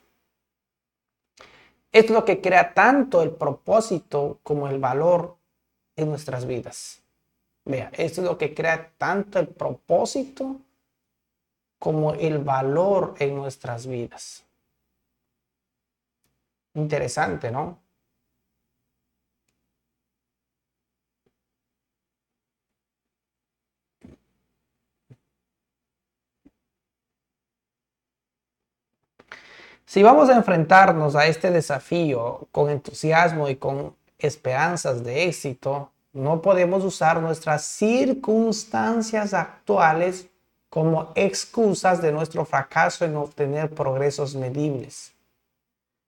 Es 1.92 2.10
lo 2.10 2.24
que 2.24 2.42
crea 2.42 2.74
tanto 2.74 3.22
el 3.22 3.32
propósito 3.32 4.40
como 4.44 4.68
el 4.68 4.80
valor 4.80 5.36
en 5.96 6.10
nuestras 6.10 6.46
vidas. 6.46 7.02
Vea, 7.66 7.92
esto 7.94 8.22
es 8.22 8.28
lo 8.28 8.38
que 8.38 8.54
crea 8.54 8.92
tanto 8.98 9.40
el 9.40 9.48
propósito 9.48 10.58
como 11.80 12.14
el 12.14 12.40
valor 12.40 13.16
en 13.20 13.36
nuestras 13.36 13.88
vidas. 13.88 14.44
Interesante, 16.74 17.52
¿no? 17.52 17.81
Si 29.92 30.02
vamos 30.04 30.30
a 30.30 30.38
enfrentarnos 30.38 31.18
a 31.18 31.28
este 31.28 31.52
desafío 31.52 32.48
con 32.54 32.70
entusiasmo 32.70 33.50
y 33.50 33.58
con 33.58 33.94
esperanzas 34.18 35.04
de 35.04 35.26
éxito, 35.26 35.92
no 36.14 36.42
podemos 36.42 36.86
usar 36.86 37.22
nuestras 37.22 37.66
circunstancias 37.66 39.34
actuales 39.34 40.30
como 40.70 41.12
excusas 41.16 42.02
de 42.02 42.14
nuestro 42.14 42.46
fracaso 42.46 43.04
en 43.04 43.18
obtener 43.18 43.70
progresos 43.72 44.34
medibles. 44.34 45.12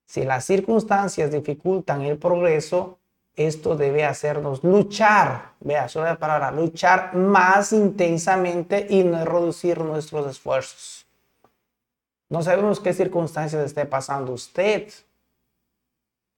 Si 0.06 0.24
las 0.24 0.46
circunstancias 0.46 1.30
dificultan 1.30 2.04
el 2.04 2.18
progreso, 2.18 3.00
esto 3.36 3.76
debe 3.76 4.06
hacernos 4.06 4.64
luchar, 4.64 5.56
vea, 5.60 5.90
solo 5.90 6.06
la 6.06 6.18
palabra, 6.18 6.52
luchar 6.52 7.16
más 7.16 7.74
intensamente 7.74 8.88
y 8.90 9.04
no 9.04 9.26
reducir 9.26 9.82
nuestros 9.82 10.26
esfuerzos. 10.32 11.04
No 12.30 12.42
sabemos 12.42 12.80
qué 12.80 12.94
circunstancias 12.94 13.64
esté 13.66 13.86
pasando 13.86 14.34
usted 14.34 14.92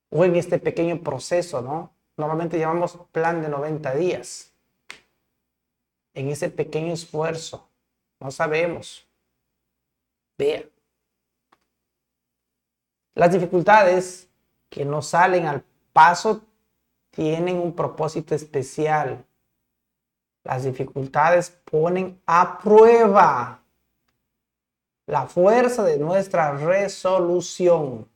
o 0.09 0.23
en 0.25 0.35
este 0.35 0.59
pequeño 0.59 1.01
proceso, 1.01 1.61
¿no? 1.61 1.91
Normalmente 2.17 2.57
llamamos 2.57 2.97
plan 3.11 3.41
de 3.41 3.49
90 3.49 3.93
días. 3.95 4.53
En 6.13 6.29
ese 6.29 6.49
pequeño 6.49 6.93
esfuerzo, 6.93 7.67
no 8.19 8.31
sabemos. 8.31 9.05
Vea. 10.37 10.63
Las 13.13 13.31
dificultades 13.31 14.29
que 14.69 14.85
no 14.85 15.01
salen 15.01 15.45
al 15.45 15.63
paso 15.93 16.41
tienen 17.11 17.57
un 17.57 17.73
propósito 17.73 18.35
especial. 18.35 19.25
Las 20.43 20.63
dificultades 20.63 21.49
ponen 21.49 22.21
a 22.25 22.59
prueba 22.59 23.61
la 25.07 25.27
fuerza 25.27 25.83
de 25.83 25.97
nuestra 25.97 26.51
resolución. 26.51 28.07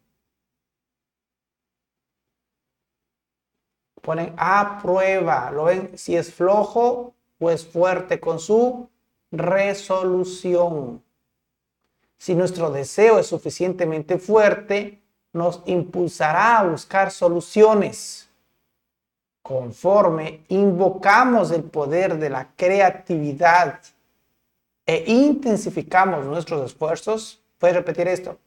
Ponen 4.01 4.33
a 4.37 4.79
prueba, 4.81 5.51
lo 5.51 5.65
ven 5.65 5.97
si 5.97 6.15
es 6.15 6.33
flojo 6.33 7.13
o 7.39 7.49
es 7.51 7.65
fuerte 7.65 8.19
con 8.19 8.39
su 8.39 8.89
resolución. 9.31 11.03
Si 12.17 12.33
nuestro 12.33 12.71
deseo 12.71 13.19
es 13.19 13.27
suficientemente 13.27 14.17
fuerte, 14.17 15.01
nos 15.31 15.61
impulsará 15.65 16.59
a 16.59 16.63
buscar 16.63 17.11
soluciones. 17.11 18.29
Conforme 19.43 20.43
invocamos 20.47 21.51
el 21.51 21.63
poder 21.63 22.17
de 22.17 22.29
la 22.29 22.49
creatividad 22.55 23.79
e 24.89 25.03
intensificamos 25.05 26.25
nuestros 26.25 26.65
esfuerzos, 26.65 27.39
puedes 27.59 27.75
repetir 27.75 28.07
esto, 28.07 28.39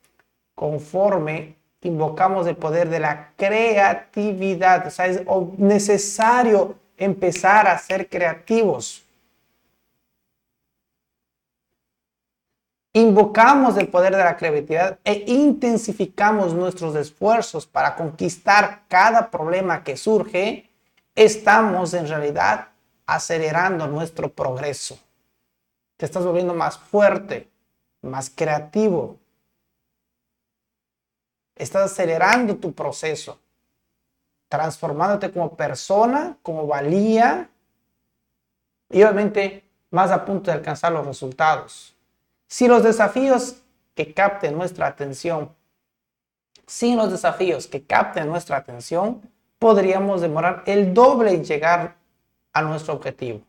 conforme 0.57 1.55
invocamos 1.83 2.49
el 2.49 2.57
poder 2.57 2.89
de 2.89 2.99
la 2.99 3.31
creatividad, 3.37 4.85
o 4.89 4.91
sea, 4.91 5.07
es 5.07 5.23
necesario 5.57 6.75
empezar 6.97 7.69
a 7.69 7.79
ser 7.79 8.09
creativos. 8.09 9.05
Invocamos 12.93 13.77
el 13.77 13.87
poder 13.87 14.17
de 14.17 14.25
la 14.25 14.37
creatividad 14.37 14.99
e 15.05 15.23
intensificamos 15.29 16.55
nuestros 16.55 16.97
esfuerzos 16.97 17.69
para 17.69 17.95
conquistar 17.95 18.83
cada 18.89 19.31
problema 19.31 19.85
que 19.85 19.97
surge, 19.97 20.69
estamos 21.15 21.95
en 21.95 22.09
realidad 22.09 22.67
acelerando 23.07 23.87
nuestro 23.87 24.29
progreso 24.29 24.99
te 26.03 26.07
estás 26.07 26.25
volviendo 26.25 26.53
más 26.53 26.77
fuerte, 26.77 27.49
más 28.01 28.29
creativo. 28.29 29.21
Estás 31.55 31.93
acelerando 31.93 32.57
tu 32.57 32.73
proceso, 32.73 33.39
transformándote 34.49 35.31
como 35.31 35.55
persona, 35.55 36.37
como 36.43 36.67
valía 36.67 37.49
y 38.91 39.01
obviamente 39.05 39.63
más 39.93 40.11
a 40.11 40.25
punto 40.25 40.51
de 40.51 40.57
alcanzar 40.57 40.91
los 40.91 41.07
resultados. 41.07 41.95
Si 42.49 42.67
los 42.67 42.83
desafíos 42.83 43.63
que 43.95 44.13
capten 44.13 44.59
nuestra 44.59 44.89
atención, 44.89 45.55
sin 46.67 46.97
los 46.97 47.13
desafíos 47.13 47.69
que 47.69 47.87
capten 47.87 48.27
nuestra 48.27 48.57
atención, 48.57 49.23
podríamos 49.61 50.21
demorar 50.21 50.65
el 50.67 50.95
doble 50.95 51.33
en 51.33 51.45
llegar 51.45 51.95
a 52.53 52.63
nuestro 52.63 52.95
objetivo. 52.95 53.43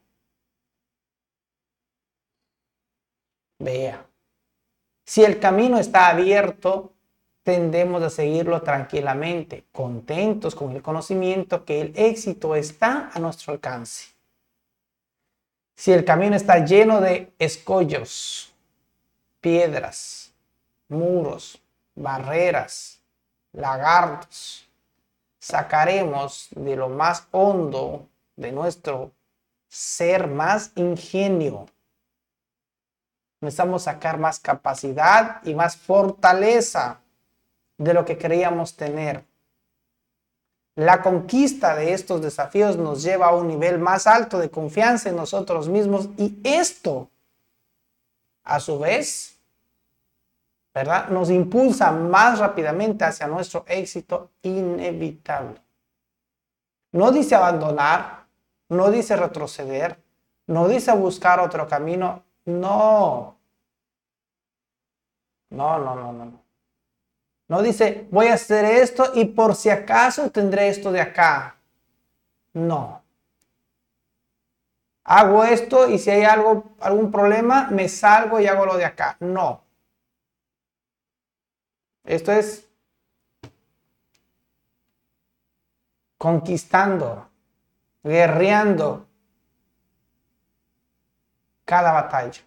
Vea. 3.63 4.05
Si 5.05 5.23
el 5.23 5.39
camino 5.39 5.79
está 5.79 6.09
abierto, 6.09 6.91
tendemos 7.43 8.03
a 8.03 8.09
seguirlo 8.09 8.61
tranquilamente, 8.61 9.63
contentos 9.71 10.53
con 10.53 10.73
el 10.75 10.81
conocimiento 10.81 11.63
que 11.63 11.79
el 11.79 11.93
éxito 11.95 12.55
está 12.55 13.09
a 13.13 13.19
nuestro 13.19 13.53
alcance. 13.53 14.13
Si 15.75 15.93
el 15.93 16.03
camino 16.03 16.35
está 16.35 16.65
lleno 16.65 16.99
de 16.99 17.31
escollos, 17.39 18.53
piedras, 19.39 20.33
muros, 20.89 21.61
barreras, 21.95 22.99
lagartos, 23.53 24.67
sacaremos 25.39 26.49
de 26.51 26.75
lo 26.75 26.89
más 26.89 27.27
hondo 27.31 28.07
de 28.35 28.51
nuestro 28.51 29.11
ser 29.69 30.27
más 30.27 30.71
ingenio, 30.75 31.65
Necesitamos 33.43 33.83
sacar 33.83 34.17
más 34.17 34.39
capacidad 34.39 35.41
y 35.43 35.53
más 35.53 35.75
fortaleza 35.75 37.01
de 37.77 37.93
lo 37.93 38.05
que 38.05 38.17
creíamos 38.17 38.77
tener. 38.77 39.25
La 40.75 41.01
conquista 41.01 41.75
de 41.75 41.91
estos 41.91 42.21
desafíos 42.21 42.77
nos 42.77 43.03
lleva 43.03 43.27
a 43.27 43.35
un 43.35 43.49
nivel 43.49 43.79
más 43.79 44.07
alto 44.07 44.39
de 44.39 44.49
confianza 44.49 45.09
en 45.09 45.17
nosotros 45.17 45.67
mismos 45.67 46.07
y 46.17 46.39
esto, 46.41 47.09
a 48.45 48.61
su 48.61 48.79
vez, 48.79 49.37
¿verdad? 50.73 51.09
Nos 51.09 51.29
impulsa 51.29 51.91
más 51.91 52.39
rápidamente 52.39 53.03
hacia 53.03 53.27
nuestro 53.27 53.65
éxito 53.67 54.31
inevitable. 54.41 55.61
No 56.93 57.11
dice 57.11 57.35
abandonar, 57.35 58.23
no 58.69 58.89
dice 58.89 59.17
retroceder, 59.17 60.01
no 60.47 60.69
dice 60.69 60.93
buscar 60.93 61.41
otro 61.41 61.67
camino, 61.67 62.23
no. 62.45 63.32
No, 65.53 65.77
no, 65.77 65.95
no, 65.95 66.11
no. 66.11 66.43
No 67.47 67.61
dice, 67.61 68.07
voy 68.09 68.27
a 68.27 68.33
hacer 68.33 68.65
esto 68.65 69.11
y 69.13 69.25
por 69.25 69.55
si 69.55 69.69
acaso 69.69 70.31
tendré 70.31 70.69
esto 70.69 70.91
de 70.91 71.01
acá. 71.01 71.57
No. 72.53 73.03
Hago 75.03 75.43
esto 75.43 75.89
y 75.89 75.99
si 75.99 76.09
hay 76.09 76.23
algo, 76.23 76.75
algún 76.79 77.11
problema, 77.11 77.67
me 77.69 77.87
salgo 77.87 78.39
y 78.39 78.47
hago 78.47 78.65
lo 78.65 78.77
de 78.77 78.85
acá. 78.85 79.17
No. 79.19 79.63
Esto 82.03 82.31
es 82.31 82.67
conquistando, 86.17 87.29
guerreando, 88.01 89.05
cada 91.65 91.91
batalla. 91.91 92.41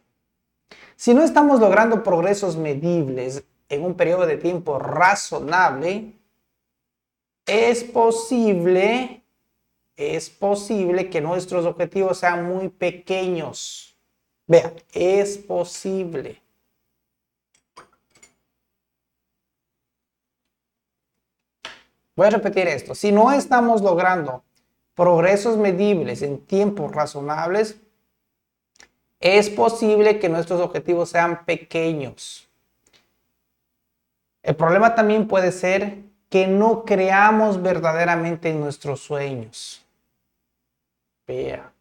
Si 0.97 1.13
no 1.13 1.23
estamos 1.23 1.61
logrando 1.61 2.03
progresos 2.03 2.57
medibles 2.57 3.45
en 3.69 3.85
un 3.85 3.95
periodo 3.95 4.27
de 4.27 4.39
tiempo 4.39 4.79
razonable, 4.79 6.15
es 7.45 7.85
posible, 7.85 9.23
es 9.97 10.31
posible 10.31 11.11
que 11.11 11.21
nuestros 11.21 11.67
objetivos 11.67 12.19
sean 12.19 12.45
muy 12.45 12.71
pequeños. 12.71 13.95
Vea, 14.47 14.73
es 14.93 15.37
posible. 15.37 16.41
Voy 22.17 22.27
a 22.27 22.31
repetir 22.31 22.67
esto. 22.69 22.95
Si 22.95 23.13
no 23.13 23.31
estamos 23.33 23.83
logrando 23.83 24.43
progresos 24.95 25.59
medibles 25.59 26.23
en 26.23 26.39
tiempos 26.47 26.91
razonables, 26.93 27.77
es 29.27 29.51
posible 29.51 30.19
que 30.19 30.29
nuestros 30.29 30.61
objetivos 30.61 31.11
sean 31.11 31.45
pequeños. 31.45 32.49
El 34.43 34.55
problema 34.55 34.95
también 34.95 35.27
puede 35.27 35.51
ser 35.51 35.99
que 36.29 36.47
no 36.47 36.85
creamos 36.85 37.61
verdaderamente 37.61 38.51
en 38.51 38.61
nuestros 38.61 39.01
sueños. 39.01 39.85
Vea. 41.27 41.73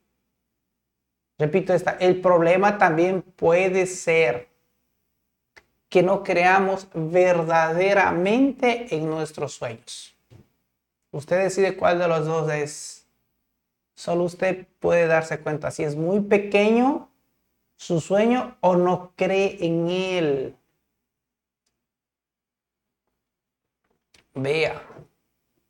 Repito 1.38 1.74
esta, 1.74 1.92
el 2.00 2.22
problema 2.22 2.78
también 2.78 3.22
puede 3.22 3.86
ser 3.86 4.48
que 5.90 6.02
no 6.02 6.24
creamos 6.24 6.88
verdaderamente 6.94 8.88
en 8.96 9.10
nuestros 9.10 9.54
sueños. 9.54 10.16
Usted 11.12 11.44
decide 11.44 11.78
cuál 11.78 12.00
de 12.00 12.08
los 12.08 12.26
dos 12.26 12.52
es. 12.52 13.06
Solo 13.94 14.24
usted 14.24 14.66
puede 14.80 15.08
darse 15.08 15.40
cuenta 15.40 15.72
si 15.72 15.84
es 15.84 15.96
muy 15.96 16.22
pequeño 16.22 17.10
su 17.76 18.00
sueño 18.00 18.58
o 18.62 18.76
no 18.76 19.12
cree 19.16 19.58
en 19.66 19.90
él. 19.90 20.56
Vea. 24.34 24.82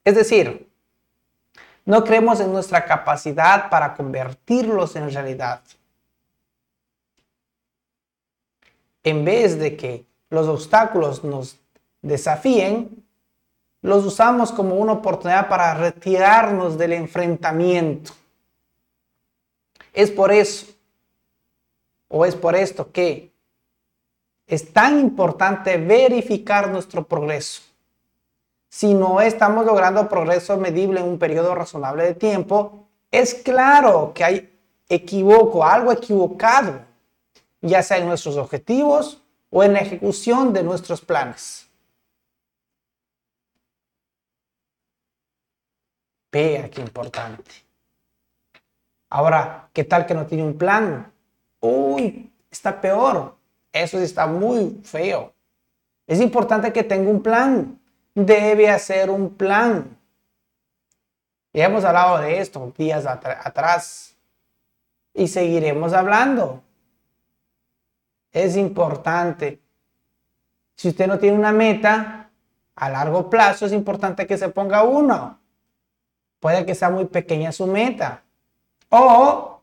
Es 0.04 0.16
decir, 0.16 0.70
no 1.86 2.04
creemos 2.04 2.40
en 2.40 2.52
nuestra 2.52 2.86
capacidad 2.86 3.70
para 3.70 3.94
convertirlos 3.94 4.96
en 4.96 5.12
realidad. 5.12 5.62
En 9.04 9.24
vez 9.24 9.60
de 9.60 9.78
que 9.78 10.06
los 10.30 10.48
obstáculos 10.48 11.24
nos 11.24 11.60
desafíen, 12.02 13.06
los 13.82 14.04
usamos 14.04 14.52
como 14.52 14.76
una 14.76 14.94
oportunidad 14.94 15.48
para 15.48 15.76
retirarnos 15.76 16.76
del 16.76 16.94
enfrentamiento. 16.94 18.14
Es 19.94 20.10
por 20.10 20.32
eso 20.32 20.75
o 22.08 22.26
es 22.26 22.36
por 22.36 22.56
esto 22.56 22.92
que 22.92 23.34
es 24.48 24.72
tan 24.72 25.00
importante 25.00 25.78
verificar 25.78 26.70
nuestro 26.70 27.08
progreso. 27.08 27.62
Si 28.70 28.94
no 28.94 29.22
estamos 29.22 29.66
logrando 29.66 30.08
progreso 30.10 30.58
medible 30.58 31.00
en 31.00 31.08
un 31.08 31.18
periodo 31.18 31.56
razonable 31.56 32.04
de 32.04 32.14
tiempo, 32.14 32.88
es 33.10 33.34
claro 33.34 34.12
que 34.14 34.24
hay 34.24 34.60
equivoco, 34.90 35.64
algo 35.64 35.92
equivocado, 35.92 36.82
ya 37.62 37.82
sea 37.82 37.98
en 37.98 38.08
nuestros 38.08 38.38
objetivos 38.38 39.22
o 39.50 39.64
en 39.64 39.74
la 39.74 39.80
ejecución 39.80 40.54
de 40.54 40.64
nuestros 40.64 41.02
planes. 41.02 41.70
Vea 46.32 46.70
qué 46.70 46.82
importante. 46.82 47.52
Ahora, 49.10 49.70
¿qué 49.72 49.86
tal 49.86 50.06
que 50.06 50.14
no 50.14 50.26
tiene 50.26 50.44
un 50.44 50.58
plan? 50.58 51.15
Uy, 51.66 52.32
está 52.52 52.80
peor. 52.80 53.36
Eso 53.72 54.00
está 54.00 54.28
muy 54.28 54.80
feo. 54.84 55.34
Es 56.06 56.22
importante 56.22 56.72
que 56.72 56.84
tenga 56.84 57.10
un 57.10 57.24
plan. 57.24 57.80
Debe 58.14 58.70
hacer 58.70 59.10
un 59.10 59.34
plan. 59.34 59.98
Ya 61.54 61.66
hemos 61.66 61.84
hablado 61.84 62.20
de 62.20 62.40
esto 62.40 62.72
días 62.78 63.06
atrás 63.08 64.16
y 65.14 65.28
seguiremos 65.28 65.94
hablando. 65.94 66.62
Es 68.32 68.56
importante. 68.58 69.60
Si 70.76 70.90
usted 70.90 71.08
no 71.08 71.18
tiene 71.18 71.38
una 71.38 71.52
meta 71.52 72.30
a 72.76 72.90
largo 72.90 73.30
plazo, 73.30 73.66
es 73.66 73.72
importante 73.72 74.28
que 74.28 74.38
se 74.38 74.50
ponga 74.50 74.84
uno. 74.84 75.40
Puede 76.40 76.66
que 76.66 76.76
sea 76.76 76.90
muy 76.90 77.06
pequeña 77.06 77.52
su 77.52 77.66
meta. 77.66 78.22
O 78.90 79.55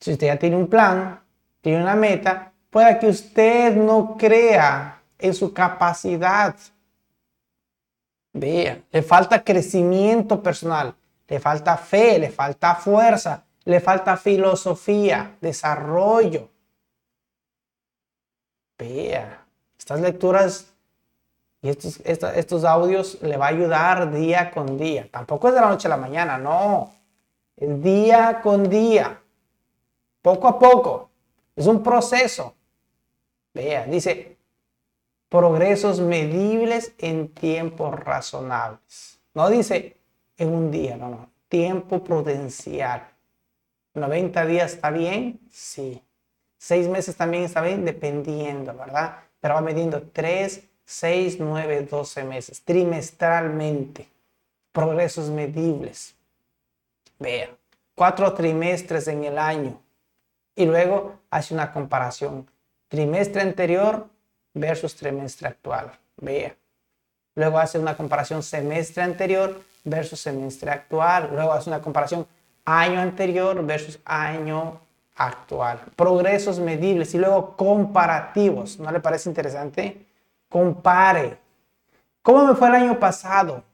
si 0.00 0.12
usted 0.12 0.28
ya 0.28 0.38
tiene 0.38 0.56
un 0.56 0.66
plan, 0.66 1.20
tiene 1.60 1.82
una 1.82 1.94
meta, 1.94 2.52
puede 2.70 2.98
que 2.98 3.08
usted 3.08 3.76
no 3.76 4.16
crea 4.16 5.02
en 5.18 5.34
su 5.34 5.52
capacidad. 5.52 6.56
Vea, 8.32 8.82
le 8.90 9.02
falta 9.02 9.44
crecimiento 9.44 10.42
personal, 10.42 10.94
le 11.28 11.38
falta 11.38 11.76
fe, 11.76 12.18
le 12.18 12.30
falta 12.30 12.74
fuerza, 12.76 13.44
le 13.64 13.80
falta 13.80 14.16
filosofía, 14.16 15.36
desarrollo. 15.40 16.48
Vea, 18.78 19.44
estas 19.78 20.00
lecturas 20.00 20.72
y 21.60 21.68
estos, 21.68 22.00
estos 22.06 22.64
audios 22.64 23.20
le 23.20 23.36
va 23.36 23.46
a 23.46 23.50
ayudar 23.50 24.10
día 24.12 24.50
con 24.50 24.78
día. 24.78 25.08
Tampoco 25.10 25.48
es 25.48 25.54
de 25.54 25.60
la 25.60 25.68
noche 25.68 25.88
a 25.88 25.90
la 25.90 25.96
mañana, 25.98 26.38
no. 26.38 26.94
Es 27.56 27.82
día 27.82 28.40
con 28.42 28.70
día, 28.70 29.20
poco 30.22 30.48
a 30.48 30.58
poco. 30.58 31.10
Es 31.56 31.66
un 31.66 31.82
proceso. 31.82 32.54
Vea, 33.52 33.84
dice, 33.86 34.36
progresos 35.28 36.00
medibles 36.00 36.94
en 36.98 37.28
tiempos 37.28 37.98
razonables. 37.98 39.20
No 39.34 39.48
dice 39.48 39.96
en 40.36 40.52
un 40.52 40.70
día, 40.70 40.96
no, 40.96 41.08
no. 41.08 41.30
Tiempo 41.48 42.02
prudencial. 42.04 43.08
90 43.94 44.46
días 44.46 44.74
está 44.74 44.90
bien, 44.90 45.40
sí. 45.50 46.02
Seis 46.56 46.88
meses 46.88 47.16
también 47.16 47.44
está 47.44 47.60
bien, 47.62 47.84
dependiendo, 47.84 48.74
¿verdad? 48.74 49.16
Pero 49.40 49.54
va 49.54 49.60
midiendo 49.60 50.02
3, 50.02 50.62
6, 50.84 51.38
9, 51.40 51.88
12 51.90 52.24
meses, 52.24 52.62
trimestralmente. 52.62 54.08
Progresos 54.72 55.30
medibles. 55.30 56.14
Vea, 57.18 57.50
cuatro 57.94 58.32
trimestres 58.32 59.08
en 59.08 59.24
el 59.24 59.38
año. 59.38 59.80
Y 60.60 60.66
luego 60.66 61.14
hace 61.30 61.54
una 61.54 61.72
comparación. 61.72 62.46
Trimestre 62.88 63.40
anterior 63.40 64.06
versus 64.52 64.94
trimestre 64.94 65.48
actual. 65.48 65.90
Vea. 66.18 66.54
Luego 67.34 67.58
hace 67.58 67.78
una 67.78 67.96
comparación 67.96 68.42
semestre 68.42 69.02
anterior 69.02 69.58
versus 69.84 70.20
semestre 70.20 70.70
actual. 70.70 71.30
Luego 71.32 71.54
hace 71.54 71.70
una 71.70 71.80
comparación 71.80 72.26
año 72.66 73.00
anterior 73.00 73.64
versus 73.64 73.98
año 74.04 74.78
actual. 75.16 75.80
Progresos 75.96 76.60
medibles 76.60 77.14
y 77.14 77.18
luego 77.18 77.56
comparativos. 77.56 78.78
¿No 78.78 78.92
le 78.92 79.00
parece 79.00 79.30
interesante? 79.30 80.04
Compare. 80.50 81.38
¿Cómo 82.20 82.44
me 82.48 82.54
fue 82.54 82.68
el 82.68 82.74
año 82.74 83.00
pasado? 83.00 83.64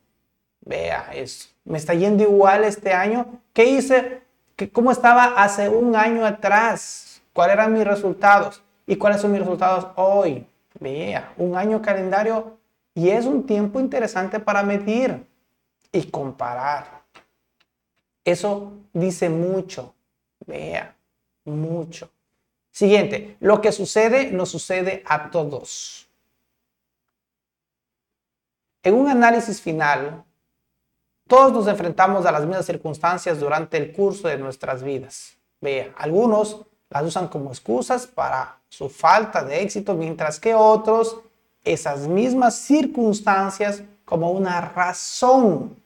Vea 0.61 1.11
eso. 1.13 1.49
¿Me 1.65 1.79
está 1.79 1.95
yendo 1.95 2.23
igual 2.23 2.63
este 2.63 2.93
año? 2.93 3.27
¿Qué 3.53 3.65
hice? 3.65 4.26
¿Cómo 4.73 4.91
estaba 4.91 5.43
hace 5.43 5.69
un 5.69 5.95
año 5.95 6.25
atrás? 6.25 7.23
¿Cuáles 7.35 7.55
eran 7.55 7.75
mis 7.75 7.85
resultados? 7.85 8.63
¿Y 8.87 8.97
cuáles 8.97 9.21
son 9.21 9.33
mis 9.33 9.41
resultados 9.41 9.89
hoy? 9.97 10.47
Vea, 10.81 11.35
un 11.37 11.57
año 11.57 11.83
calendario 11.83 12.59
y 12.95 13.11
es 13.11 13.27
un 13.27 13.45
tiempo 13.45 13.81
interesante 13.81 14.41
para 14.41 14.63
medir 14.63 15.27
y 15.93 16.05
comparar. 16.11 17.03
Eso 18.25 18.73
dice 18.95 19.29
mucho. 19.29 19.95
Vea, 20.47 20.97
mucho. 21.45 22.11
Siguiente, 22.71 23.37
lo 23.41 23.61
que 23.61 23.73
sucede 23.73 24.31
nos 24.31 24.51
sucede 24.51 25.03
a 25.07 25.31
todos. 25.31 26.09
En 28.83 28.95
un 28.95 29.09
análisis 29.09 29.61
final, 29.61 30.25
todos 31.27 31.53
nos 31.53 31.67
enfrentamos 31.67 32.25
a 32.25 32.33
las 32.33 32.43
mismas 32.43 32.67
circunstancias 32.67 33.41
durante 33.41 33.77
el 33.77 33.93
curso 33.93 34.29
de 34.29 34.39
nuestras 34.39 34.83
vidas. 34.83 35.37
Vea, 35.61 35.93
algunos 35.97 36.63
las 36.91 37.03
usan 37.03 37.29
como 37.29 37.51
excusas 37.51 38.07
para 38.07 38.59
su 38.69 38.89
falta 38.89 39.43
de 39.43 39.63
éxito, 39.63 39.95
mientras 39.95 40.39
que 40.39 40.55
otros 40.55 41.19
esas 41.65 42.07
mismas 42.07 42.55
circunstancias 42.55 43.83
como 44.05 44.31
una 44.31 44.61
razón 44.61 45.77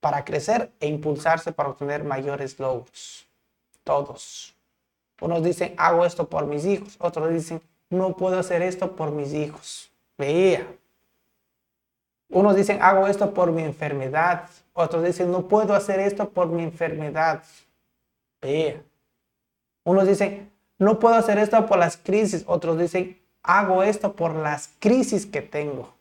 para 0.00 0.24
crecer 0.24 0.72
e 0.80 0.88
impulsarse 0.88 1.52
para 1.52 1.68
obtener 1.68 2.02
mayores 2.02 2.58
logros. 2.58 3.26
Todos. 3.84 4.54
Unos 5.20 5.44
dicen, 5.44 5.74
hago 5.76 6.04
esto 6.04 6.28
por 6.28 6.46
mis 6.46 6.64
hijos. 6.64 6.96
Otros 6.98 7.30
dicen, 7.30 7.60
no 7.90 8.16
puedo 8.16 8.38
hacer 8.38 8.62
esto 8.62 8.96
por 8.96 9.12
mis 9.12 9.32
hijos. 9.34 9.90
Vea. 10.16 10.66
Unos 12.30 12.56
dicen, 12.56 12.80
hago 12.80 13.06
esto 13.06 13.32
por 13.34 13.52
mi 13.52 13.62
enfermedad. 13.62 14.48
Otros 14.72 15.04
dicen, 15.04 15.30
no 15.30 15.48
puedo 15.48 15.74
hacer 15.74 16.00
esto 16.00 16.30
por 16.30 16.48
mi 16.48 16.62
enfermedad. 16.62 17.42
Vea. 18.40 18.82
Unos 19.84 20.06
dicen, 20.06 20.50
no 20.78 20.98
puedo 20.98 21.14
hacer 21.14 21.38
esto 21.38 21.64
por 21.66 21.78
las 21.78 21.96
crisis. 21.96 22.44
Otros 22.46 22.78
dicen, 22.78 23.20
hago 23.42 23.82
esto 23.82 24.14
por 24.14 24.34
las 24.34 24.70
crisis 24.78 25.26
que 25.26 25.42
tengo. 25.42 25.94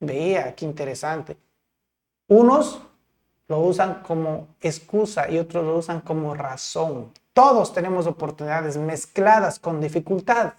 Vea, 0.00 0.54
qué 0.54 0.64
interesante. 0.64 1.36
Unos 2.28 2.80
lo 3.48 3.60
usan 3.60 4.02
como 4.02 4.48
excusa 4.60 5.30
y 5.30 5.38
otros 5.38 5.64
lo 5.64 5.76
usan 5.76 6.00
como 6.00 6.34
razón. 6.34 7.12
Todos 7.32 7.72
tenemos 7.72 8.06
oportunidades 8.06 8.76
mezcladas 8.76 9.58
con 9.58 9.80
dificultad. 9.80 10.54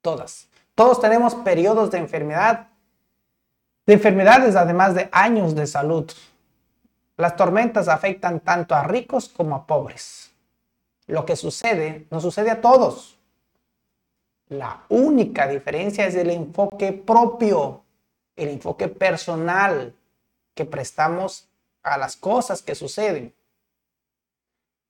Todas. 0.00 0.48
Todos 0.74 1.00
tenemos 1.00 1.34
periodos 1.34 1.90
de 1.90 1.98
enfermedad, 1.98 2.68
de 3.86 3.94
enfermedades 3.94 4.56
además 4.56 4.94
de 4.94 5.08
años 5.12 5.54
de 5.54 5.66
salud. 5.66 6.10
Las 7.16 7.36
tormentas 7.36 7.88
afectan 7.88 8.40
tanto 8.40 8.74
a 8.74 8.84
ricos 8.84 9.28
como 9.28 9.54
a 9.54 9.66
pobres. 9.66 10.30
Lo 11.06 11.26
que 11.26 11.36
sucede 11.36 12.06
nos 12.10 12.22
sucede 12.22 12.50
a 12.50 12.60
todos. 12.60 13.18
La 14.48 14.84
única 14.88 15.46
diferencia 15.46 16.06
es 16.06 16.14
el 16.14 16.30
enfoque 16.30 16.92
propio, 16.92 17.84
el 18.36 18.48
enfoque 18.48 18.88
personal 18.88 19.94
que 20.54 20.64
prestamos 20.64 21.48
a 21.82 21.96
las 21.96 22.16
cosas 22.16 22.62
que 22.62 22.74
suceden. 22.74 23.34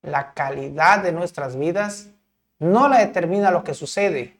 La 0.02 0.34
calidad 0.34 1.02
de 1.02 1.12
nuestras 1.12 1.56
vidas 1.56 2.08
no 2.58 2.88
la 2.88 2.98
determina 2.98 3.50
lo 3.50 3.64
que 3.64 3.74
sucede, 3.74 4.36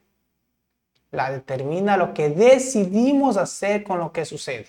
la 1.11 1.31
determina 1.31 1.95
lo 1.95 2.13
que 2.13 2.29
decidimos 2.29 3.37
hacer 3.37 3.83
con 3.83 3.99
lo 3.99 4.11
que 4.11 4.25
sucede. 4.25 4.67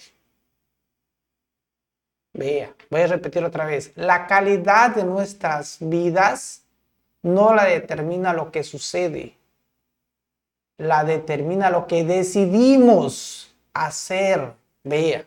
Vea, 2.34 2.74
voy 2.90 3.00
a 3.00 3.06
repetir 3.06 3.44
otra 3.44 3.64
vez. 3.64 3.92
La 3.94 4.26
calidad 4.26 4.94
de 4.94 5.04
nuestras 5.04 5.78
vidas 5.80 6.64
no 7.22 7.54
la 7.54 7.64
determina 7.64 8.32
lo 8.32 8.50
que 8.50 8.64
sucede, 8.64 9.38
la 10.76 11.04
determina 11.04 11.70
lo 11.70 11.86
que 11.86 12.04
decidimos 12.04 13.54
hacer. 13.72 14.52
Vea. 14.82 15.24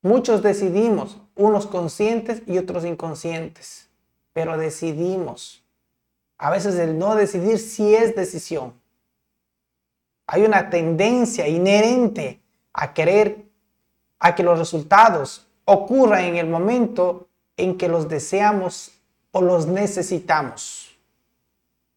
Muchos 0.00 0.40
decidimos, 0.42 1.18
unos 1.34 1.66
conscientes 1.66 2.42
y 2.46 2.58
otros 2.58 2.84
inconscientes, 2.84 3.88
pero 4.32 4.56
decidimos. 4.56 5.64
A 6.38 6.50
veces 6.50 6.76
el 6.76 6.98
no 6.98 7.16
decidir 7.16 7.58
sí 7.58 7.96
es 7.96 8.14
decisión. 8.14 8.74
Hay 10.26 10.42
una 10.42 10.70
tendencia 10.70 11.48
inherente 11.48 12.40
a 12.74 12.92
querer 12.92 13.46
a 14.18 14.34
que 14.34 14.42
los 14.42 14.58
resultados 14.58 15.46
ocurran 15.64 16.24
en 16.24 16.36
el 16.36 16.46
momento 16.46 17.28
en 17.56 17.78
que 17.78 17.88
los 17.88 18.08
deseamos 18.08 18.92
o 19.32 19.40
los 19.40 19.66
necesitamos. 19.66 20.94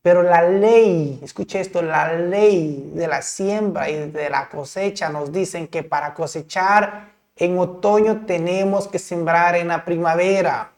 Pero 0.01 0.23
la 0.23 0.41
ley, 0.43 1.19
escuche 1.21 1.59
esto, 1.59 1.81
la 1.81 2.13
ley 2.13 2.91
de 2.93 3.07
la 3.07 3.21
siembra 3.21 3.89
y 3.89 4.09
de 4.09 4.29
la 4.29 4.47
cosecha 4.47 5.09
nos 5.09 5.31
dicen 5.31 5.67
que 5.67 5.83
para 5.83 6.13
cosechar 6.13 7.09
en 7.35 7.59
otoño 7.59 8.25
tenemos 8.25 8.87
que 8.87 8.99
sembrar 8.99 9.55
en 9.55 9.67
la 9.67 9.83
primavera. 9.83 10.71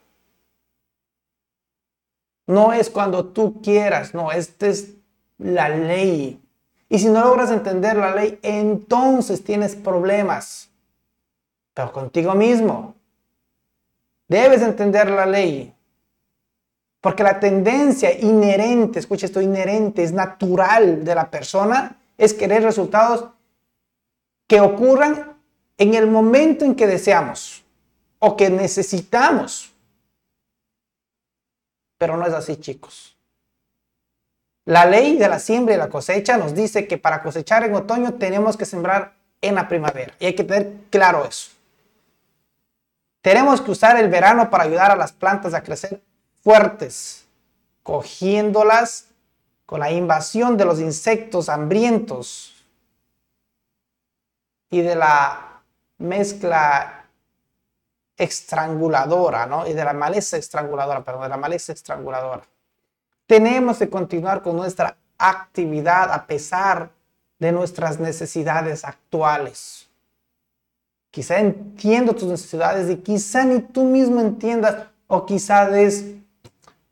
No 2.46 2.72
es 2.72 2.90
cuando 2.90 3.26
tú 3.26 3.62
quieras, 3.62 4.14
no, 4.14 4.32
esta 4.32 4.66
es 4.66 4.94
la 5.38 5.68
ley. 5.68 6.42
Y 6.92 6.98
si 6.98 7.06
no 7.06 7.24
logras 7.24 7.52
entender 7.52 7.96
la 7.96 8.12
ley, 8.12 8.40
entonces 8.42 9.44
tienes 9.44 9.76
problemas. 9.76 10.68
Pero 11.72 11.92
contigo 11.92 12.34
mismo. 12.34 12.96
Debes 14.26 14.60
entender 14.60 15.08
la 15.08 15.24
ley. 15.24 15.72
Porque 17.00 17.22
la 17.22 17.38
tendencia 17.38 18.12
inherente, 18.12 18.98
escucha 18.98 19.26
esto, 19.26 19.40
inherente, 19.40 20.02
es 20.02 20.12
natural 20.12 21.04
de 21.04 21.14
la 21.14 21.30
persona, 21.30 21.96
es 22.18 22.34
querer 22.34 22.64
resultados 22.64 23.30
que 24.48 24.60
ocurran 24.60 25.36
en 25.78 25.94
el 25.94 26.08
momento 26.08 26.64
en 26.64 26.74
que 26.74 26.88
deseamos 26.88 27.64
o 28.18 28.36
que 28.36 28.50
necesitamos. 28.50 29.72
Pero 31.98 32.16
no 32.16 32.26
es 32.26 32.34
así, 32.34 32.56
chicos. 32.56 33.16
La 34.70 34.86
ley 34.86 35.16
de 35.16 35.28
la 35.28 35.40
siembra 35.40 35.74
y 35.74 35.78
la 35.78 35.88
cosecha 35.88 36.36
nos 36.36 36.54
dice 36.54 36.86
que 36.86 36.96
para 36.96 37.24
cosechar 37.24 37.64
en 37.64 37.74
otoño 37.74 38.14
tenemos 38.14 38.56
que 38.56 38.64
sembrar 38.64 39.14
en 39.40 39.56
la 39.56 39.66
primavera. 39.66 40.14
Y 40.20 40.26
hay 40.26 40.36
que 40.36 40.44
tener 40.44 40.72
claro 40.90 41.26
eso. 41.26 41.50
Tenemos 43.20 43.60
que 43.60 43.72
usar 43.72 43.98
el 43.98 44.08
verano 44.08 44.48
para 44.48 44.62
ayudar 44.62 44.92
a 44.92 44.94
las 44.94 45.10
plantas 45.10 45.54
a 45.54 45.64
crecer 45.64 46.00
fuertes, 46.44 47.26
cogiéndolas 47.82 49.06
con 49.66 49.80
la 49.80 49.90
invasión 49.90 50.56
de 50.56 50.66
los 50.66 50.78
insectos 50.78 51.48
hambrientos 51.48 52.54
y 54.70 54.82
de 54.82 54.94
la 54.94 55.62
mezcla 55.98 57.06
estranguladora, 58.16 59.46
¿no? 59.46 59.66
Y 59.66 59.72
de 59.72 59.84
la 59.84 59.94
maleza 59.94 60.36
estranguladora, 60.36 61.02
perdón, 61.02 61.24
de 61.24 61.28
la 61.28 61.36
maleza 61.38 61.72
estranguladora. 61.72 62.44
Tenemos 63.30 63.78
que 63.78 63.88
continuar 63.88 64.42
con 64.42 64.56
nuestra 64.56 64.96
actividad 65.16 66.12
a 66.12 66.26
pesar 66.26 66.90
de 67.38 67.52
nuestras 67.52 68.00
necesidades 68.00 68.84
actuales. 68.84 69.88
Quizá 71.12 71.38
entiendo 71.38 72.12
tus 72.12 72.24
necesidades 72.24 72.90
y 72.90 72.96
quizá 72.96 73.44
ni 73.44 73.60
tú 73.60 73.84
mismo 73.84 74.20
entiendas 74.20 74.88
o 75.06 75.26
quizá 75.26 75.70
des 75.70 76.06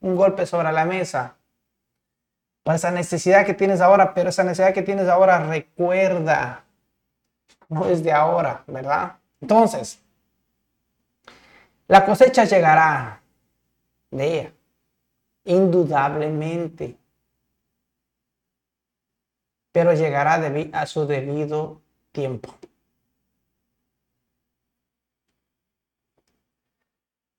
un 0.00 0.14
golpe 0.14 0.46
sobre 0.46 0.70
la 0.70 0.84
mesa 0.84 1.34
por 2.62 2.76
esa 2.76 2.92
necesidad 2.92 3.44
que 3.44 3.54
tienes 3.54 3.80
ahora, 3.80 4.14
pero 4.14 4.30
esa 4.30 4.44
necesidad 4.44 4.72
que 4.72 4.82
tienes 4.82 5.08
ahora 5.08 5.40
recuerda, 5.40 6.62
no 7.68 7.84
es 7.86 8.04
de 8.04 8.12
ahora, 8.12 8.62
¿verdad? 8.68 9.16
Entonces, 9.40 9.98
la 11.88 12.06
cosecha 12.06 12.44
llegará, 12.44 13.20
vea, 14.12 14.52
indudablemente, 15.48 16.98
pero 19.72 19.94
llegará 19.94 20.34
a 20.74 20.86
su 20.86 21.06
debido 21.06 21.80
tiempo. 22.12 22.54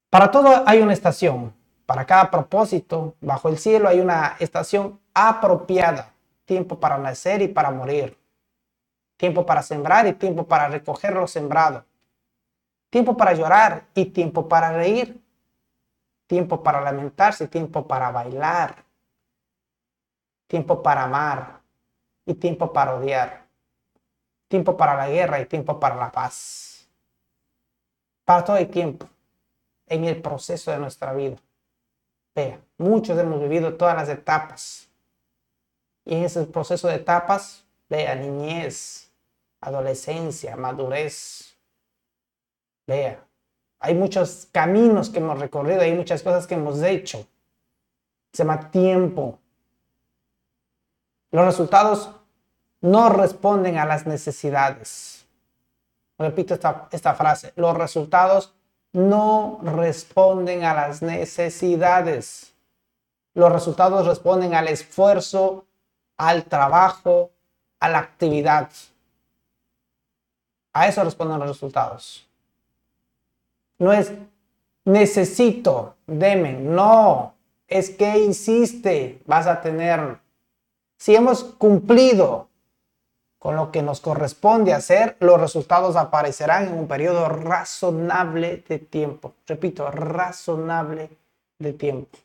Para 0.09 0.31
todo 0.31 0.63
hay 0.65 0.81
una 0.81 0.93
estación. 0.93 1.53
Para 1.85 2.05
cada 2.05 2.31
propósito, 2.31 3.15
bajo 3.21 3.47
el 3.47 3.59
cielo 3.59 3.87
hay 3.87 3.99
una 3.99 4.35
estación 4.39 4.99
apropiada. 5.13 6.13
Tiempo 6.45 6.79
para 6.79 6.97
nacer 6.97 7.43
y 7.43 7.47
para 7.47 7.69
morir. 7.69 8.17
Tiempo 9.17 9.45
para 9.45 9.61
sembrar 9.61 10.07
y 10.07 10.13
tiempo 10.13 10.47
para 10.47 10.67
recoger 10.67 11.13
lo 11.13 11.27
sembrado. 11.27 11.85
Tiempo 12.89 13.15
para 13.15 13.33
llorar 13.33 13.85
y 13.93 14.05
tiempo 14.05 14.47
para 14.47 14.71
reír. 14.71 15.21
Tiempo 16.29 16.61
para 16.61 16.79
lamentarse 16.79 17.47
tiempo 17.47 17.87
para 17.87 18.11
bailar. 18.11 18.85
Tiempo 20.45 20.83
para 20.83 21.05
amar 21.05 21.61
y 22.23 22.35
tiempo 22.35 22.71
para 22.71 22.93
odiar. 22.93 23.47
Tiempo 24.47 24.77
para 24.77 24.95
la 24.95 25.09
guerra 25.09 25.39
y 25.39 25.47
tiempo 25.47 25.79
para 25.79 25.95
la 25.95 26.11
paz. 26.11 26.87
Para 28.25 28.43
todo 28.43 28.57
el 28.57 28.69
tiempo 28.69 29.09
en 29.87 30.03
el 30.03 30.21
proceso 30.21 30.69
de 30.69 30.77
nuestra 30.77 31.13
vida. 31.13 31.37
Vea, 32.35 32.61
muchos 32.77 33.17
hemos 33.17 33.41
vivido 33.41 33.75
todas 33.75 33.95
las 33.95 34.09
etapas. 34.09 34.87
Y 36.05 36.13
en 36.13 36.25
ese 36.25 36.45
proceso 36.45 36.89
de 36.89 36.97
etapas, 36.97 37.65
vea, 37.89 38.13
niñez, 38.13 39.11
adolescencia, 39.61 40.55
madurez. 40.55 41.57
Vea, 42.85 43.25
hay 43.79 43.95
muchos 43.95 44.47
caminos 44.51 45.09
que 45.09 45.19
hemos 45.19 45.39
recorrido, 45.39 45.81
hay 45.81 45.93
muchas 45.93 46.21
cosas 46.21 46.45
que 46.45 46.55
hemos 46.55 46.81
hecho. 46.81 47.25
Se 48.33 48.43
llama 48.43 48.69
tiempo. 48.69 49.39
Los 51.31 51.45
resultados 51.45 52.11
no 52.81 53.09
responden 53.09 53.77
a 53.77 53.85
las 53.85 54.05
necesidades. 54.05 55.25
Repito 56.17 56.53
esta, 56.53 56.89
esta 56.91 57.13
frase. 57.15 57.53
Los 57.55 57.77
resultados 57.77 58.53
no 58.91 59.59
responden 59.63 60.63
a 60.65 60.73
las 60.73 61.01
necesidades. 61.01 62.53
Los 63.33 63.51
resultados 63.51 64.05
responden 64.05 64.55
al 64.55 64.67
esfuerzo, 64.67 65.65
al 66.17 66.43
trabajo, 66.43 67.31
a 67.79 67.87
la 67.87 67.99
actividad. 67.99 68.69
A 70.73 70.87
eso 70.87 71.03
responden 71.03 71.39
los 71.39 71.47
resultados. 71.47 72.28
No 73.79 73.91
es 73.93 74.13
necesito, 74.85 75.95
deme. 76.05 76.53
No, 76.53 77.35
es 77.67 77.89
que 77.89 78.19
hiciste, 78.19 79.21
vas 79.25 79.47
a 79.47 79.61
tener. 79.61 80.17
Si 80.97 81.15
hemos 81.15 81.43
cumplido 81.43 82.49
con 83.37 83.55
lo 83.55 83.71
que 83.71 83.81
nos 83.81 84.01
corresponde 84.01 84.73
hacer, 84.73 85.15
los 85.21 85.39
resultados 85.39 85.95
aparecerán 85.95 86.67
en 86.67 86.73
un 86.73 86.87
periodo 86.87 87.29
razonable 87.29 88.63
de 88.67 88.79
tiempo. 88.79 89.33
Repito, 89.47 89.89
razonable 89.89 91.09
de 91.57 91.73
tiempo. 91.73 92.17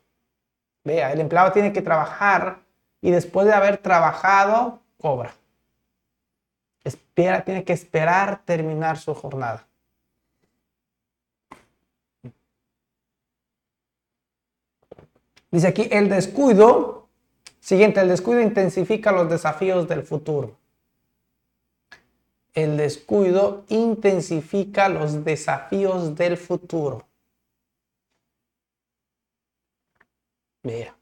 Vea, 0.82 1.12
el 1.12 1.20
empleado 1.20 1.52
tiene 1.52 1.72
que 1.72 1.82
trabajar 1.82 2.58
y 3.00 3.10
después 3.10 3.46
de 3.46 3.52
haber 3.52 3.78
trabajado, 3.78 4.80
cobra. 5.00 5.34
Espera, 6.82 7.44
tiene 7.44 7.64
que 7.64 7.72
esperar 7.72 8.40
terminar 8.44 8.98
su 8.98 9.14
jornada. 9.14 9.64
Dice 15.54 15.68
aquí, 15.68 15.88
el 15.90 16.08
descuido, 16.08 17.08
siguiente, 17.60 18.00
el 18.00 18.08
descuido 18.08 18.40
intensifica 18.40 19.12
los 19.12 19.28
desafíos 19.30 19.88
del 19.88 20.02
futuro 20.02 20.56
el 22.54 22.76
descuido 22.76 23.64
intensifica 23.68 24.88
los 24.88 25.24
desafíos 25.24 26.14
del 26.14 26.36
futuro. 26.36 27.04
Vea. 30.62 30.96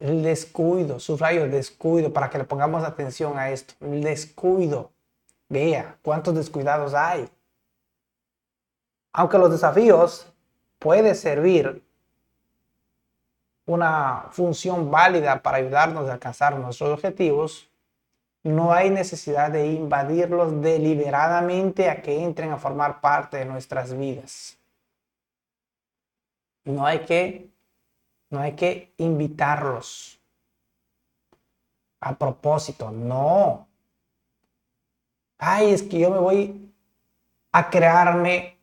El 0.00 0.22
descuido, 0.22 0.98
subrayo 0.98 1.48
descuido 1.48 2.12
para 2.12 2.30
que 2.30 2.38
le 2.38 2.44
pongamos 2.44 2.82
atención 2.82 3.38
a 3.38 3.50
esto. 3.50 3.74
El 3.80 4.02
descuido. 4.02 4.90
Vea 5.50 5.98
cuántos 6.02 6.34
descuidados 6.34 6.94
hay. 6.94 7.28
Aunque 9.12 9.38
los 9.38 9.50
desafíos 9.50 10.26
pueden 10.78 11.14
servir 11.14 11.82
una 13.68 14.28
función 14.30 14.90
válida 14.90 15.42
para 15.42 15.58
ayudarnos 15.58 16.08
a 16.08 16.14
alcanzar 16.14 16.58
nuestros 16.58 16.88
objetivos, 16.88 17.70
no 18.42 18.72
hay 18.72 18.88
necesidad 18.88 19.50
de 19.50 19.66
invadirlos 19.66 20.62
deliberadamente 20.62 21.90
a 21.90 22.00
que 22.00 22.24
entren 22.24 22.50
a 22.50 22.56
formar 22.56 23.02
parte 23.02 23.36
de 23.36 23.44
nuestras 23.44 23.96
vidas. 23.96 24.58
No 26.64 26.86
hay 26.86 27.00
que, 27.00 27.50
no 28.30 28.40
hay 28.40 28.52
que 28.52 28.94
invitarlos 28.96 30.18
a 32.00 32.16
propósito, 32.16 32.90
no. 32.90 33.68
Ay, 35.36 35.72
es 35.72 35.82
que 35.82 35.98
yo 35.98 36.10
me 36.10 36.18
voy 36.18 36.72
a 37.52 37.68
crearme 37.68 38.56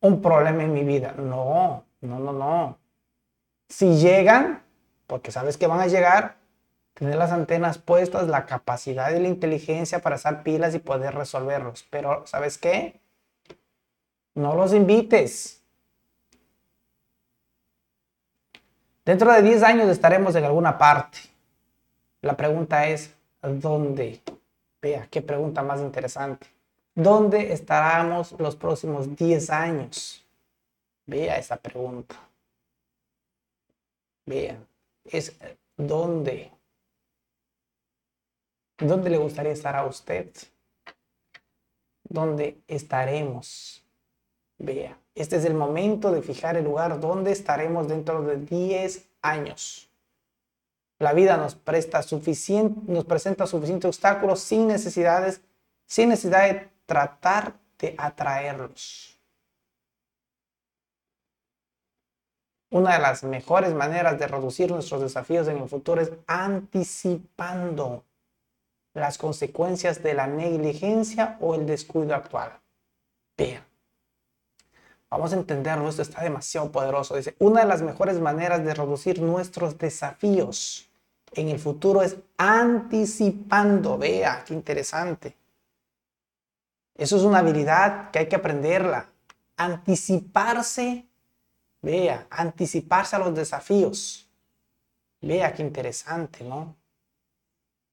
un 0.00 0.20
problema 0.20 0.64
en 0.64 0.72
mi 0.72 0.82
vida. 0.82 1.12
No, 1.12 1.84
no, 2.00 2.18
no, 2.18 2.32
no. 2.32 2.85
Si 3.68 3.96
llegan, 3.96 4.62
porque 5.06 5.32
sabes 5.32 5.56
que 5.56 5.66
van 5.66 5.80
a 5.80 5.86
llegar, 5.86 6.36
tener 6.94 7.16
las 7.16 7.32
antenas 7.32 7.78
puestas, 7.78 8.28
la 8.28 8.46
capacidad 8.46 9.10
y 9.12 9.20
la 9.20 9.28
inteligencia 9.28 10.00
para 10.00 10.16
hacer 10.16 10.42
pilas 10.42 10.74
y 10.74 10.78
poder 10.78 11.14
resolverlos. 11.14 11.86
Pero, 11.90 12.26
¿sabes 12.26 12.58
qué? 12.58 13.00
No 14.34 14.54
los 14.54 14.72
invites. 14.72 15.62
Dentro 19.04 19.32
de 19.32 19.42
10 19.42 19.62
años 19.62 19.88
estaremos 19.88 20.34
en 20.34 20.44
alguna 20.44 20.78
parte. 20.78 21.18
La 22.22 22.36
pregunta 22.36 22.86
es, 22.88 23.14
¿dónde? 23.40 24.20
Vea, 24.82 25.06
qué 25.10 25.22
pregunta 25.22 25.62
más 25.62 25.80
interesante. 25.80 26.46
¿Dónde 26.94 27.52
estaremos 27.52 28.32
los 28.38 28.56
próximos 28.56 29.14
10 29.14 29.50
años? 29.50 30.26
Vea 31.06 31.36
esa 31.36 31.56
pregunta. 31.56 32.16
Vea, 34.26 34.58
es 35.04 35.36
¿dónde? 35.76 36.50
¿Dónde 38.78 39.08
le 39.08 39.18
gustaría 39.18 39.52
estar 39.52 39.76
a 39.76 39.86
usted? 39.86 40.30
¿Dónde 42.02 42.60
estaremos? 42.66 43.84
Vea, 44.58 44.98
este 45.14 45.36
es 45.36 45.44
el 45.44 45.54
momento 45.54 46.10
de 46.10 46.22
fijar 46.22 46.56
el 46.56 46.64
lugar 46.64 46.98
donde 47.00 47.30
estaremos 47.30 47.88
dentro 47.88 48.22
de 48.22 48.36
10 48.36 49.08
años. 49.22 49.88
La 50.98 51.12
vida 51.12 51.36
nos, 51.36 51.54
presta 51.54 52.00
nos 52.00 53.04
presenta 53.04 53.46
suficientes 53.46 53.88
obstáculos 53.88 54.40
sin 54.40 54.66
necesidades, 54.66 55.42
sin 55.86 56.08
necesidad 56.08 56.48
de 56.48 56.68
tratar 56.86 57.54
de 57.78 57.94
atraerlos. 57.98 59.15
Una 62.76 62.92
de 62.92 62.98
las 62.98 63.24
mejores 63.24 63.72
maneras 63.72 64.18
de 64.18 64.26
reducir 64.26 64.70
nuestros 64.70 65.00
desafíos 65.00 65.48
en 65.48 65.56
el 65.56 65.66
futuro 65.66 66.02
es 66.02 66.12
anticipando 66.26 68.04
las 68.92 69.16
consecuencias 69.16 70.02
de 70.02 70.12
la 70.12 70.26
negligencia 70.26 71.38
o 71.40 71.54
el 71.54 71.64
descuido 71.64 72.14
actual. 72.14 72.52
Bien. 73.34 73.62
Vamos 75.08 75.32
a 75.32 75.36
entenderlo, 75.36 75.88
esto 75.88 76.02
está 76.02 76.22
demasiado 76.22 76.70
poderoso. 76.70 77.16
Dice, 77.16 77.34
una 77.38 77.60
de 77.60 77.66
las 77.66 77.80
mejores 77.80 78.20
maneras 78.20 78.62
de 78.62 78.74
reducir 78.74 79.22
nuestros 79.22 79.78
desafíos 79.78 80.90
en 81.32 81.48
el 81.48 81.58
futuro 81.58 82.02
es 82.02 82.18
anticipando. 82.36 83.96
Vea, 83.96 84.44
qué 84.46 84.52
interesante. 84.52 85.34
Eso 86.94 87.16
es 87.16 87.22
una 87.22 87.38
habilidad 87.38 88.10
que 88.10 88.18
hay 88.18 88.28
que 88.28 88.36
aprenderla. 88.36 89.08
Anticiparse, 89.56 91.05
vea, 91.86 92.26
anticiparse 92.30 93.14
a 93.14 93.20
los 93.20 93.32
desafíos. 93.32 94.28
Vea, 95.20 95.54
qué 95.54 95.62
interesante, 95.62 96.42
¿no? 96.42 96.74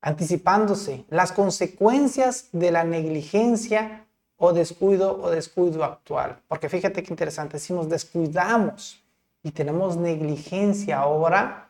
Anticipándose 0.01 1.05
las 1.09 1.31
consecuencias 1.31 2.49
de 2.51 2.71
la 2.71 2.83
negligencia 2.83 4.07
o 4.37 4.51
descuido 4.51 5.21
o 5.21 5.29
descuido 5.29 5.83
actual. 5.83 6.41
Porque 6.47 6.69
fíjate 6.69 7.03
qué 7.03 7.13
interesante, 7.13 7.59
si 7.59 7.71
nos 7.71 7.87
descuidamos 7.87 8.99
y 9.43 9.51
tenemos 9.51 9.95
negligencia 9.95 10.97
ahora, 10.97 11.69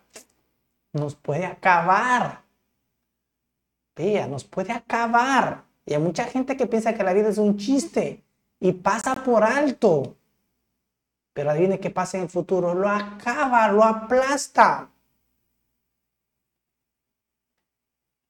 nos 0.93 1.15
puede 1.15 1.45
acabar. 1.45 2.41
Vea, 3.97 4.28
nos 4.28 4.45
puede 4.45 4.71
acabar. 4.71 5.65
Y 5.86 5.93
hay 5.93 5.99
mucha 5.99 6.24
gente 6.24 6.55
que 6.55 6.67
piensa 6.67 6.93
que 6.93 7.03
la 7.03 7.13
vida 7.13 7.28
es 7.28 7.38
un 7.38 7.57
chiste 7.57 8.24
y 8.61 8.71
pasa 8.71 9.24
por 9.26 9.43
alto. 9.43 10.15
Pero 11.34 11.50
adivine 11.50 11.80
qué 11.80 11.90
pasa 11.90 12.18
en 12.18 12.24
el 12.24 12.30
futuro. 12.30 12.74
Lo 12.74 12.88
acaba, 12.88 13.68
lo 13.70 13.84
aplasta. 13.84 14.90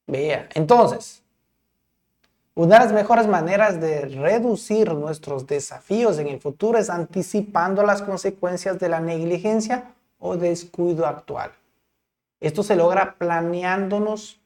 Vea, 0.08 0.50
entonces, 0.54 1.24
una 2.56 2.78
de 2.78 2.86
las 2.86 2.94
mejores 2.94 3.28
maneras 3.28 3.82
de 3.82 4.02
reducir 4.02 4.94
nuestros 4.94 5.48
desafíos 5.48 6.20
en 6.20 6.28
el 6.28 6.40
futuro 6.40 6.78
es 6.78 6.90
anticipando 6.90 7.84
las 7.84 8.02
consecuencias 8.02 8.80
de 8.80 8.90
la 8.90 9.00
negligencia 9.00 9.94
o 10.20 10.38
descuido 10.38 11.08
actual. 11.08 11.52
Esto 12.40 12.62
se 12.62 12.76
logra 12.76 13.16
planeándonos 13.16 14.40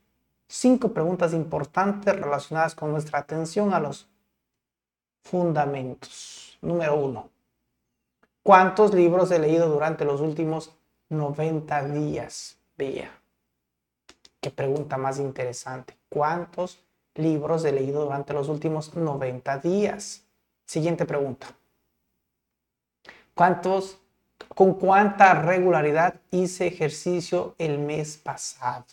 cinco 0.48 0.94
preguntas 0.94 1.34
importantes 1.34 2.16
relacionadas 2.16 2.76
con 2.76 2.92
nuestra 2.92 3.20
atención 3.20 3.74
a 3.74 3.80
los 3.80 4.08
fundamentos. 5.24 6.58
Número 6.62 6.96
uno, 6.96 7.30
¿cuántos 8.48 8.94
libros 8.94 9.30
he 9.32 9.40
leído 9.40 9.68
durante 9.68 10.06
los 10.06 10.22
últimos 10.22 10.74
90 11.10 11.84
días? 11.90 12.58
Vea, 12.78 13.12
qué 14.40 14.50
pregunta 14.50 14.96
más 14.96 15.20
interesante. 15.20 15.98
¿Cuántos 16.08 16.80
libros 17.16 17.66
he 17.66 17.74
leído 17.74 18.06
durante 18.06 18.32
los 18.34 18.48
últimos 18.48 18.96
90 18.96 19.58
días? 19.58 20.24
Siguiente 20.66 21.06
pregunta. 21.06 21.48
¿Cuántos 23.34 24.00
¿Con 24.56 24.76
cuánta 24.76 25.34
regularidad 25.34 26.22
hice 26.32 26.68
ejercicio 26.68 27.54
el 27.58 27.80
mes 27.80 28.16
pasado? 28.16 28.86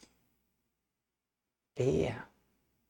Vea. 1.77 2.29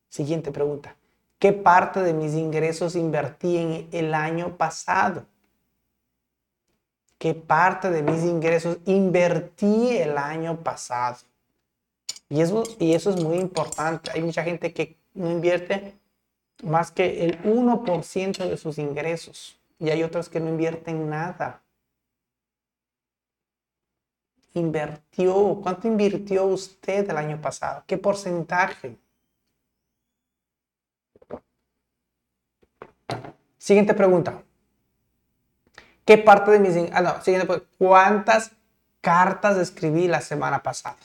Siguiente 0.09 0.51
pregunta. 0.51 0.97
¿Qué 1.39 1.53
parte 1.53 2.01
de 2.01 2.15
mis 2.15 2.33
ingresos 2.33 2.97
invertí 2.97 3.59
en 3.59 3.89
el 3.93 4.15
año 4.15 4.57
pasado? 4.57 5.27
¿Qué 7.19 7.35
parte 7.35 7.91
de 7.91 8.03
mis 8.03 8.23
ingresos 8.23 8.79
invertí 8.85 9.97
el 9.97 10.19
año 10.19 10.63
pasado? 10.63 11.19
Y 12.29 12.41
eso, 12.41 12.65
y 12.79 12.95
eso 12.95 13.11
es 13.11 13.23
muy 13.23 13.39
importante. 13.39 14.11
Hay 14.13 14.23
mucha 14.23 14.43
gente 14.43 14.73
que 14.73 14.97
no 15.15 15.31
invierte 15.31 15.95
más 16.63 16.91
que 16.91 17.25
el 17.25 17.43
1% 17.43 18.49
de 18.49 18.57
sus 18.57 18.79
ingresos. 18.79 19.59
Y 19.79 19.91
hay 19.91 20.03
otros 20.03 20.29
que 20.29 20.41
no 20.41 20.49
invierten 20.49 21.09
nada 21.09 21.65
invirtió? 24.55 25.61
¿Cuánto 25.63 25.89
invirtió 25.89 26.47
usted 26.47 27.09
el 27.11 27.17
año 27.17 27.41
pasado? 27.41 27.85
¿Qué 27.87 27.99
porcentaje? 27.99 28.97
Siguiente 33.59 33.95
pregunta. 33.95 34.44
¿Qué 36.05 36.19
parte 36.19 36.51
de 36.51 36.59
mis... 36.59 36.77
Ah, 36.93 37.01
no, 37.01 37.23
siguiente 37.23 37.47
pregunta. 37.47 37.71
¿Cuántas 37.79 38.53
cartas 39.01 39.57
escribí 39.59 40.09
la 40.09 40.21
semana 40.21 40.63
pasada? 40.63 40.97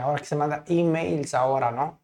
ahora 0.00 0.20
que 0.20 0.26
se 0.26 0.36
manda 0.36 0.62
emails 0.68 1.34
ahora, 1.34 1.72
¿no? 1.72 1.98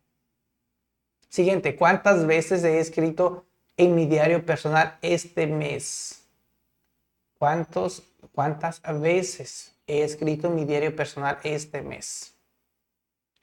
Siguiente, 1.28 1.76
¿cuántas 1.76 2.26
veces 2.26 2.64
he 2.64 2.80
escrito 2.80 3.46
en 3.76 3.94
mi 3.94 4.06
diario 4.06 4.44
personal 4.44 4.98
este 5.00 5.46
mes? 5.46 6.24
¿Cuántos 7.38 8.02
cuántas 8.32 8.80
veces 9.00 9.74
he 9.86 10.02
escrito 10.02 10.48
en 10.48 10.54
mi 10.54 10.64
diario 10.64 10.94
personal 10.94 11.38
este 11.42 11.82
mes. 11.82 12.34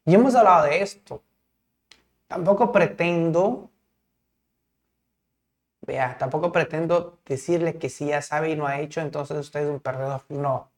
Y 0.05 0.13
hemos 0.13 0.35
hablado 0.35 0.65
de 0.65 0.81
esto. 0.81 1.23
Tampoco 2.27 2.71
pretendo, 2.71 3.69
vea, 5.85 6.17
tampoco 6.17 6.51
pretendo 6.51 7.19
decirle 7.25 7.77
que 7.77 7.89
si 7.89 8.07
ya 8.07 8.21
sabe 8.21 8.51
y 8.51 8.55
no 8.55 8.67
ha 8.67 8.79
hecho, 8.79 9.01
entonces 9.01 9.37
usted 9.37 9.61
es 9.61 9.69
un 9.69 9.79
perdedor. 9.79 10.23
No. 10.29 10.69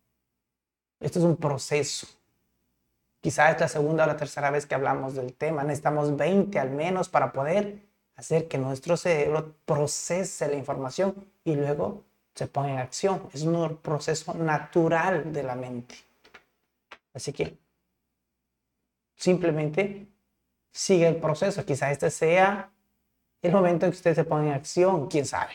Esto 1.00 1.20
es 1.20 1.26
un 1.26 1.38
proceso. 1.38 2.08
Quizás 3.22 3.56
es 3.56 3.62
la 3.62 3.68
segunda 3.68 4.04
o 4.04 4.08
la 4.08 4.18
tercera 4.18 4.52
vez 4.52 4.66
que 4.66 4.76
hablamos 4.76 5.16
del 5.16 5.34
tema. 5.34 5.64
Necesitamos 5.64 6.16
20 6.16 6.60
al 6.60 6.72
menos 6.72 7.10
para 7.10 7.32
poder 7.34 7.80
hacer 8.16 8.48
que 8.48 8.58
nuestro 8.58 8.98
cerebro 8.98 9.56
procese 9.66 10.48
la 10.48 10.56
información 10.56 11.28
y 11.44 11.56
luego 11.56 12.04
se 12.34 12.48
pone 12.48 12.74
en 12.74 12.80
acción. 12.80 13.30
Es 13.34 13.44
un 13.44 13.78
proceso 13.78 14.34
natural 14.34 15.32
de 15.34 15.44
la 15.44 15.56
mente. 15.56 15.96
Así 17.14 17.34
que 17.34 17.58
simplemente 19.16 20.08
sigue 20.72 21.08
el 21.08 21.18
proceso. 21.18 21.66
Quizá 21.66 21.92
este 21.92 22.12
sea 22.12 22.72
el 23.48 23.54
momento 23.54 23.86
en 23.86 23.92
que 23.92 23.98
usted 23.98 24.16
se 24.16 24.24
pone 24.24 24.48
en 24.48 24.54
acción, 24.54 25.08
quién 25.08 25.26
sabe. 25.26 25.54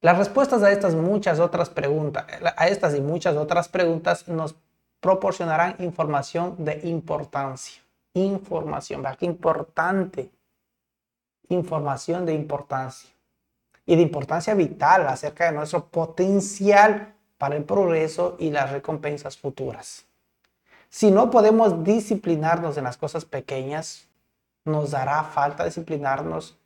Las 0.00 0.18
respuestas 0.18 0.62
a 0.62 0.70
estas 0.70 0.94
muchas 0.94 1.40
otras 1.40 1.70
preguntas, 1.70 2.26
a 2.56 2.68
estas 2.68 2.94
y 2.94 3.00
muchas 3.00 3.36
otras 3.36 3.68
preguntas 3.68 4.28
nos 4.28 4.54
proporcionarán 5.00 5.76
información 5.78 6.64
de 6.64 6.80
importancia. 6.84 7.82
Información, 8.14 9.02
¿verdad? 9.02 9.18
Qué 9.18 9.26
importante 9.26 10.30
información 11.48 12.26
de 12.26 12.34
importancia 12.34 13.10
y 13.84 13.96
de 13.96 14.02
importancia 14.02 14.54
vital 14.54 15.06
acerca 15.06 15.46
de 15.46 15.52
nuestro 15.52 15.86
potencial 15.86 17.14
para 17.38 17.56
el 17.56 17.64
progreso 17.64 18.36
y 18.38 18.50
las 18.50 18.70
recompensas 18.70 19.36
futuras. 19.36 20.06
Si 20.88 21.10
no 21.10 21.30
podemos 21.30 21.84
disciplinarnos 21.84 22.76
en 22.76 22.84
las 22.84 22.96
cosas 22.96 23.24
pequeñas, 23.24 24.05
nos 24.66 24.90
dará 24.90 25.22
falta 25.22 25.64
disciplinarnos, 25.64 26.58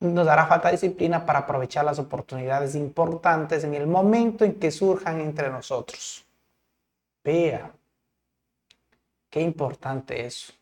nos 0.00 0.26
dará 0.26 0.46
falta 0.46 0.70
disciplina 0.70 1.26
para 1.26 1.40
aprovechar 1.40 1.84
las 1.84 1.98
oportunidades 1.98 2.74
importantes 2.74 3.64
en 3.64 3.74
el 3.74 3.86
momento 3.86 4.44
en 4.44 4.54
que 4.58 4.70
surjan 4.70 5.20
entre 5.20 5.50
nosotros. 5.50 6.24
Vea, 7.24 7.72
qué 9.28 9.40
importante 9.40 10.24
eso. 10.24 10.52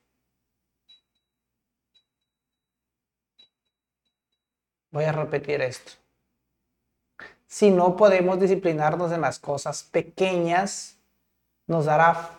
Voy 4.91 5.05
a 5.05 5.13
repetir 5.13 5.61
esto. 5.61 5.93
si 7.47 7.71
no 7.71 7.95
podemos 7.95 8.41
disciplinarnos 8.41 9.13
en 9.13 9.21
las 9.21 9.39
cosas 9.39 9.85
pequeñas, 9.85 10.97
nos 11.67 11.87
hará, 11.87 12.31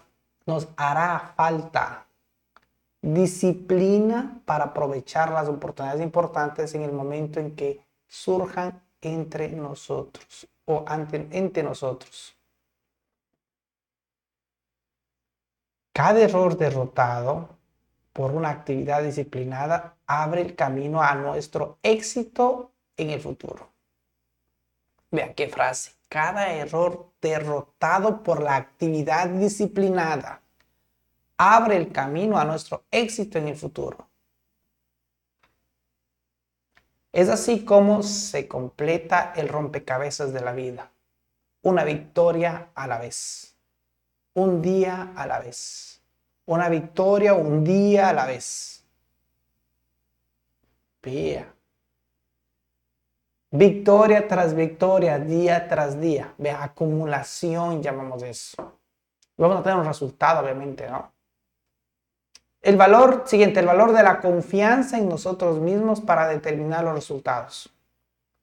nos 0.45 0.67
hará 0.76 1.34
falta 1.38 2.04
disciplina 3.05 4.41
para 4.45 4.65
aprovechar 4.65 5.31
las 5.31 5.47
oportunidades 5.47 6.01
importantes 6.01 6.73
en 6.73 6.81
el 6.81 6.91
momento 6.91 7.39
en 7.39 7.55
que 7.55 7.85
surjan 8.07 8.81
entre 8.99 9.49
nosotros 9.49 10.47
o 10.65 10.83
ante, 10.87 11.27
entre 11.31 11.61
nosotros. 11.61 12.35
Cada 15.93 16.19
error 16.19 16.57
derrotado 16.57 17.49
por 18.11 18.31
una 18.31 18.49
actividad 18.49 19.03
disciplinada 19.03 19.97
abre 20.07 20.41
el 20.41 20.55
camino 20.55 21.01
a 21.01 21.13
nuestro 21.13 21.77
éxito 21.83 22.71
en 22.97 23.11
el 23.11 23.21
futuro. 23.21 23.69
Vean 25.11 25.35
qué 25.35 25.47
frase. 25.47 25.91
Cada 26.09 26.53
error 26.53 27.11
derrotado 27.21 28.23
por 28.23 28.41
la 28.41 28.55
actividad 28.55 29.29
disciplinada 29.29 30.41
abre 31.38 31.77
el 31.77 31.91
camino 31.91 32.38
a 32.38 32.45
nuestro 32.45 32.86
éxito 32.91 33.38
en 33.38 33.47
el 33.47 33.55
futuro. 33.55 34.07
Es 37.11 37.29
así 37.29 37.63
como 37.63 38.03
se 38.03 38.47
completa 38.47 39.31
el 39.36 39.47
rompecabezas 39.47 40.33
de 40.33 40.41
la 40.41 40.51
vida. 40.51 40.91
Una 41.61 41.83
victoria 41.86 42.69
a 42.75 42.88
la 42.88 42.99
vez. 42.99 43.55
Un 44.33 44.61
día 44.61 45.13
a 45.15 45.25
la 45.25 45.39
vez. 45.39 46.01
Una 46.45 46.67
victoria 46.67 47.33
un 47.33 47.63
día 47.63 48.09
a 48.09 48.13
la 48.13 48.25
vez. 48.25 48.83
Vea. 51.01 51.53
Victoria 53.51 54.27
tras 54.27 54.53
victoria, 54.53 55.17
día 55.17 55.69
tras 55.69 55.99
día. 55.99 56.33
Vea, 56.38 56.63
acumulación 56.63 57.81
llamamos 57.81 58.23
eso. 58.23 58.77
Vamos 59.38 59.59
a 59.59 59.63
tener 59.63 59.77
un 59.77 59.86
resultado, 59.86 60.41
obviamente, 60.41 60.89
¿no? 60.89 61.14
El 62.66 62.78
valor, 62.78 63.26
siguiente, 63.28 63.59
el 63.59 63.68
valor 63.68 63.93
de 63.93 64.01
la 64.01 64.20
confianza 64.20 64.97
en 64.97 65.07
nosotros 65.07 65.59
mismos 65.59 66.01
para 66.01 66.28
determinar 66.28 66.84
los 66.84 66.95
resultados. 66.95 67.70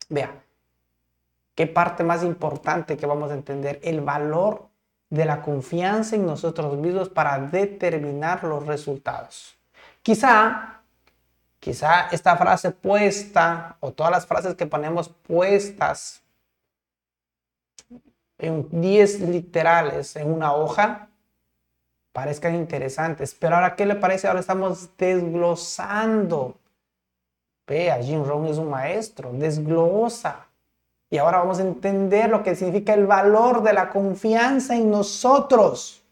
Vea, 0.08 0.44
qué 1.56 1.66
parte 1.66 2.04
más 2.04 2.22
importante 2.22 2.96
que 2.96 3.04
vamos 3.04 3.32
a 3.32 3.34
entender, 3.34 3.80
el 3.82 4.00
valor 4.00 4.68
de 5.10 5.24
la 5.24 5.42
confianza 5.42 6.14
en 6.14 6.24
nosotros 6.24 6.76
mismos 6.78 7.08
para 7.08 7.36
determinar 7.36 8.44
los 8.44 8.64
resultados. 8.64 9.56
Quizá, 10.02 10.82
quizá 11.58 12.06
esta 12.12 12.36
frase 12.36 12.70
puesta 12.70 13.76
o 13.80 13.90
todas 13.90 14.12
las 14.12 14.24
frases 14.24 14.54
que 14.54 14.66
ponemos 14.66 15.08
puestas 15.08 16.22
en 18.38 18.68
10 18.70 19.18
literales 19.22 20.14
en 20.14 20.32
una 20.32 20.54
hoja 20.54 21.08
parezcan 22.12 22.54
interesantes. 22.54 23.34
Pero 23.38 23.56
ahora, 23.56 23.74
¿qué 23.74 23.86
le 23.86 23.96
parece? 23.96 24.28
Ahora 24.28 24.40
estamos 24.40 24.90
desglosando. 24.96 26.56
Vea, 27.66 28.02
Jim 28.02 28.24
Rohn 28.24 28.46
es 28.46 28.58
un 28.58 28.70
maestro, 28.70 29.32
desglosa. 29.32 30.46
Y 31.10 31.18
ahora 31.18 31.38
vamos 31.38 31.58
a 31.58 31.62
entender 31.62 32.30
lo 32.30 32.42
que 32.42 32.54
significa 32.54 32.94
el 32.94 33.06
valor 33.06 33.62
de 33.62 33.72
la 33.72 33.90
confianza 33.90 34.74
en 34.74 34.90
nosotros 34.90 36.02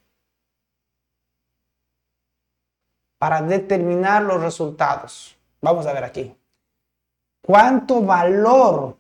para 3.18 3.42
determinar 3.42 4.22
los 4.22 4.40
resultados. 4.42 5.36
Vamos 5.60 5.86
a 5.86 5.92
ver 5.92 6.04
aquí. 6.04 6.34
¿Cuánto 7.42 8.02
valor? 8.02 8.96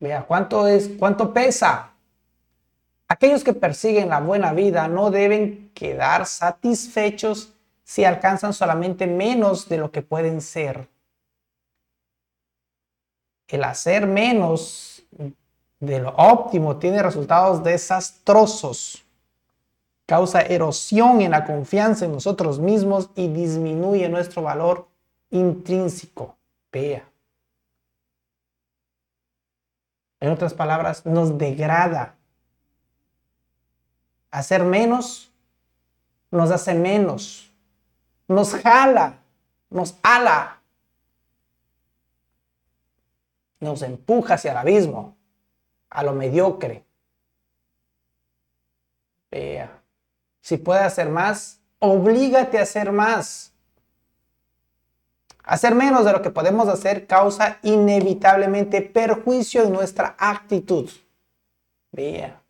Vea, 0.00 0.24
¿cuánto 0.26 0.66
es? 0.66 0.88
¿Cuánto 0.98 1.32
pesa? 1.32 1.92
Aquellos 3.18 3.42
que 3.42 3.52
persiguen 3.52 4.10
la 4.10 4.20
buena 4.20 4.52
vida 4.52 4.86
no 4.86 5.10
deben 5.10 5.72
quedar 5.74 6.24
satisfechos 6.24 7.52
si 7.82 8.04
alcanzan 8.04 8.52
solamente 8.52 9.08
menos 9.08 9.68
de 9.68 9.76
lo 9.76 9.90
que 9.90 10.02
pueden 10.02 10.40
ser. 10.40 10.88
El 13.48 13.64
hacer 13.64 14.06
menos 14.06 15.02
de 15.80 15.98
lo 15.98 16.10
óptimo 16.10 16.76
tiene 16.76 17.02
resultados 17.02 17.64
desastrosos. 17.64 19.04
Causa 20.06 20.42
erosión 20.42 21.20
en 21.20 21.32
la 21.32 21.44
confianza 21.44 22.04
en 22.04 22.12
nosotros 22.12 22.60
mismos 22.60 23.10
y 23.16 23.26
disminuye 23.26 24.08
nuestro 24.08 24.42
valor 24.42 24.86
intrínseco. 25.30 26.36
Vea. 26.70 27.04
En 30.20 30.30
otras 30.30 30.54
palabras, 30.54 31.04
nos 31.04 31.36
degrada 31.36 32.17
Hacer 34.30 34.64
menos 34.64 35.28
nos 36.30 36.50
hace 36.50 36.74
menos, 36.74 37.50
nos 38.26 38.54
jala, 38.54 39.18
nos 39.70 39.96
ala, 40.02 40.60
nos 43.60 43.82
empuja 43.82 44.34
hacia 44.34 44.52
el 44.52 44.58
abismo, 44.58 45.16
a 45.90 46.02
lo 46.02 46.12
mediocre. 46.12 46.84
Vea, 49.30 49.80
si 50.40 50.56
puede 50.56 50.80
hacer 50.80 51.08
más, 51.08 51.60
oblígate 51.78 52.58
a 52.58 52.62
hacer 52.62 52.92
más. 52.92 53.52
Hacer 55.44 55.74
menos 55.74 56.04
de 56.04 56.12
lo 56.12 56.20
que 56.20 56.30
podemos 56.30 56.68
hacer 56.68 57.06
causa 57.06 57.58
inevitablemente 57.62 58.82
perjuicio 58.82 59.62
en 59.62 59.72
nuestra 59.72 60.14
actitud. 60.18 60.90
Vea 61.90 62.42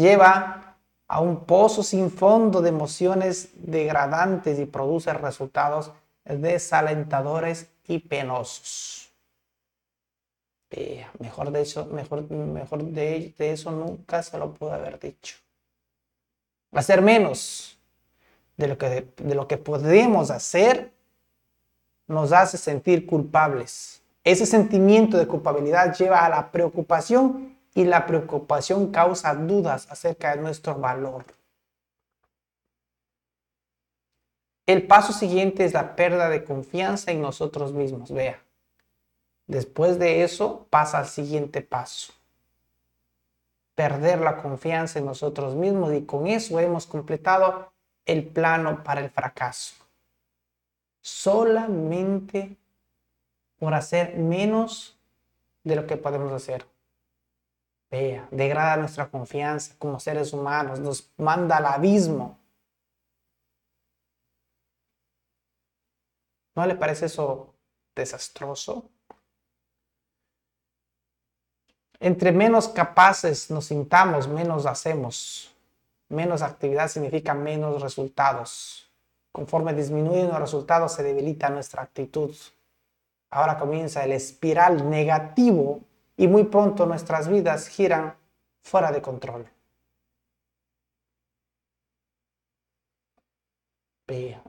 lleva 0.00 0.76
a 1.06 1.20
un 1.20 1.44
pozo 1.44 1.82
sin 1.82 2.10
fondo 2.10 2.62
de 2.62 2.68
emociones 2.68 3.50
degradantes 3.54 4.58
y 4.58 4.66
produce 4.66 5.12
resultados 5.12 5.92
desalentadores 6.24 7.68
y 7.86 7.98
penosos. 7.98 9.10
mejor 11.18 11.50
de 11.50 11.62
eso, 11.62 11.86
mejor, 11.86 12.30
mejor 12.30 12.84
de, 12.84 13.34
eso 13.38 13.72
nunca 13.72 14.22
se 14.22 14.38
lo 14.38 14.54
pude 14.54 14.72
haber 14.72 15.00
dicho. 15.00 15.36
Hacer 16.72 17.02
menos 17.02 17.76
de 18.56 18.68
lo, 18.68 18.78
que, 18.78 19.08
de 19.16 19.34
lo 19.34 19.48
que 19.48 19.58
podemos 19.58 20.30
hacer 20.30 20.92
nos 22.06 22.30
hace 22.30 22.56
sentir 22.56 23.06
culpables. 23.06 24.00
Ese 24.22 24.46
sentimiento 24.46 25.16
de 25.16 25.26
culpabilidad 25.26 25.96
lleva 25.96 26.24
a 26.24 26.28
la 26.28 26.52
preocupación 26.52 27.56
y 27.74 27.84
la 27.84 28.06
preocupación 28.06 28.90
causa 28.90 29.34
dudas 29.34 29.86
acerca 29.90 30.34
de 30.34 30.42
nuestro 30.42 30.74
valor. 30.74 31.24
El 34.66 34.86
paso 34.86 35.12
siguiente 35.12 35.64
es 35.64 35.72
la 35.72 35.96
pérdida 35.96 36.28
de 36.28 36.44
confianza 36.44 37.10
en 37.10 37.20
nosotros 37.20 37.72
mismos. 37.72 38.12
Vea, 38.12 38.40
después 39.46 39.98
de 39.98 40.22
eso 40.22 40.66
pasa 40.70 40.98
al 40.98 41.06
siguiente 41.06 41.60
paso. 41.60 42.12
Perder 43.74 44.20
la 44.20 44.36
confianza 44.36 44.98
en 44.98 45.06
nosotros 45.06 45.54
mismos 45.54 45.92
y 45.92 46.04
con 46.04 46.26
eso 46.26 46.60
hemos 46.60 46.86
completado 46.86 47.72
el 48.06 48.26
plano 48.26 48.84
para 48.84 49.00
el 49.00 49.10
fracaso. 49.10 49.74
Solamente 51.00 52.56
por 53.58 53.74
hacer 53.74 54.16
menos 54.16 54.96
de 55.64 55.76
lo 55.76 55.86
que 55.86 55.96
podemos 55.96 56.32
hacer. 56.32 56.64
Degrada 57.90 58.76
nuestra 58.76 59.10
confianza 59.10 59.74
como 59.78 59.98
seres 59.98 60.32
humanos, 60.32 60.78
nos 60.78 61.10
manda 61.16 61.56
al 61.56 61.66
abismo. 61.66 62.38
¿No 66.54 66.66
le 66.66 66.76
parece 66.76 67.06
eso 67.06 67.52
desastroso? 67.96 68.88
Entre 71.98 72.30
menos 72.32 72.68
capaces 72.68 73.50
nos 73.50 73.66
sintamos, 73.66 74.28
menos 74.28 74.66
hacemos. 74.66 75.54
Menos 76.08 76.42
actividad 76.42 76.88
significa 76.88 77.34
menos 77.34 77.82
resultados. 77.82 78.88
Conforme 79.32 79.74
disminuyen 79.74 80.28
los 80.28 80.40
resultados, 80.40 80.92
se 80.92 81.02
debilita 81.02 81.50
nuestra 81.50 81.82
actitud. 81.82 82.34
Ahora 83.30 83.58
comienza 83.58 84.04
el 84.04 84.12
espiral 84.12 84.88
negativo 84.88 85.82
y 86.20 86.28
muy 86.28 86.44
pronto 86.44 86.84
nuestras 86.84 87.28
vidas 87.28 87.66
giran 87.68 88.14
fuera 88.62 88.92
de 88.92 89.00
control. 89.00 89.50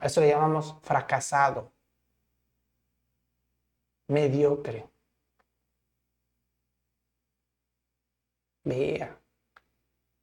Eso 0.02 0.20
le 0.20 0.28
llamamos 0.28 0.76
fracasado, 0.82 1.72
mediocre. 4.08 4.86
Vea. 8.64 9.18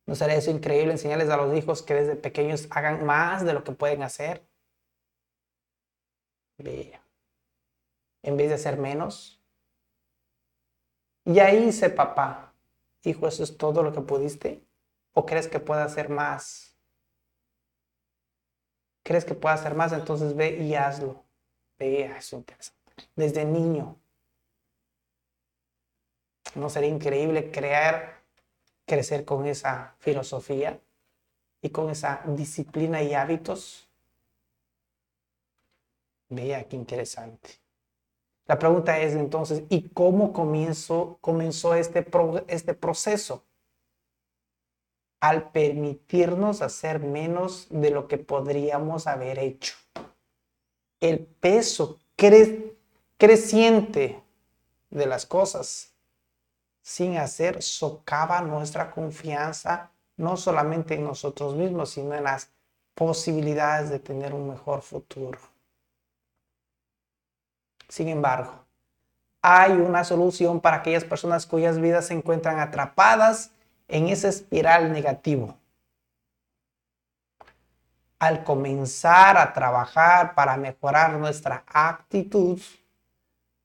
¿No 0.06 0.14
sería 0.16 0.36
eso 0.36 0.52
increíble 0.52 0.91
enseñarles 0.91 1.30
a 1.30 1.38
los 1.38 1.58
hijos 1.58 1.82
que 1.82 1.95
desde 1.95 2.16
pequeños 2.16 2.68
hagan 2.70 3.06
más 3.06 3.43
de 3.43 3.54
lo 3.54 3.64
que 3.64 3.72
pueden 3.72 4.04
hacer? 4.04 4.45
Vea. 6.58 7.02
En 8.22 8.38
vez 8.38 8.50
de 8.50 8.56
hacer 8.56 8.78
menos, 8.78 9.38
Ya 11.32 11.53
hice, 11.53 11.91
papá. 11.91 12.55
Hijo, 13.03 13.27
¿eso 13.27 13.43
es 13.43 13.55
todo 13.55 13.84
lo 13.84 13.93
que 13.93 14.01
pudiste? 14.01 14.63
¿O 15.13 15.27
crees 15.27 15.47
que 15.47 15.59
pueda 15.59 15.84
hacer 15.84 16.09
más? 16.09 16.75
¿Crees 19.03 19.25
que 19.25 19.36
pueda 19.36 19.53
hacer 19.53 19.75
más? 19.75 19.91
Entonces 19.93 20.36
ve 20.36 20.57
y 20.57 20.73
hazlo. 20.73 21.23
Vea, 21.77 22.17
eso 22.17 22.36
interesante. 22.38 22.82
Desde 23.15 23.45
niño. 23.45 23.95
¿No 26.55 26.67
sería 26.71 26.89
increíble 26.89 27.51
crear, 27.51 28.23
crecer 28.88 29.23
con 29.23 29.45
esa 29.45 29.95
filosofía 29.99 30.80
y 31.61 31.69
con 31.69 31.91
esa 31.91 32.23
disciplina 32.25 33.03
y 33.03 33.13
hábitos? 33.13 33.88
Vea 36.30 36.67
qué 36.67 36.75
interesante. 36.75 37.49
La 38.50 38.58
pregunta 38.58 38.97
es 39.00 39.14
entonces, 39.14 39.62
¿y 39.70 39.89
cómo 39.89 40.34
comenzó, 40.34 41.76
este, 41.76 42.04
este 42.47 42.74
proceso? 42.74 43.45
Al 45.22 45.52
permitirnos 45.52 46.64
hacer 46.64 47.00
menos 47.00 47.68
de 47.70 47.91
lo 47.91 48.08
que 48.08 48.18
podríamos 48.18 49.06
haber 49.06 49.38
hecho. 49.38 49.76
El 51.00 51.28
peso 51.28 52.00
creciente 53.18 54.20
de 54.89 55.06
las 55.06 55.28
cosas 55.28 55.93
sin 56.82 57.18
hacer 57.18 57.62
socava 57.62 58.41
nuestra 58.41 58.89
confianza, 58.89 59.91
no 60.18 60.38
solamente 60.38 60.95
en 60.95 61.04
nosotros 61.04 61.54
mismos, 61.54 61.91
sino 61.91 62.16
en 62.16 62.24
las 62.24 62.50
posibilidades 62.95 63.91
de 63.91 64.00
tener 64.00 64.34
un 64.34 64.50
mejor 64.50 64.82
futuro. 64.82 65.38
Sin 67.89 68.07
embargo, 68.07 68.53
hay 69.41 69.71
una 69.71 70.03
solución 70.03 70.61
para 70.61 70.77
aquellas 70.77 71.03
personas 71.03 71.45
cuyas 71.45 71.79
vidas 71.79 72.07
se 72.07 72.13
encuentran 72.13 72.59
atrapadas 72.59 73.51
en 73.87 74.07
esa 74.07 74.29
espiral 74.29 74.93
negativo. 74.93 75.57
Al 78.19 78.43
comenzar 78.43 79.37
a 79.37 79.53
trabajar 79.53 80.35
para 80.35 80.55
mejorar 80.55 81.13
nuestra 81.13 81.63
actitud, 81.65 82.61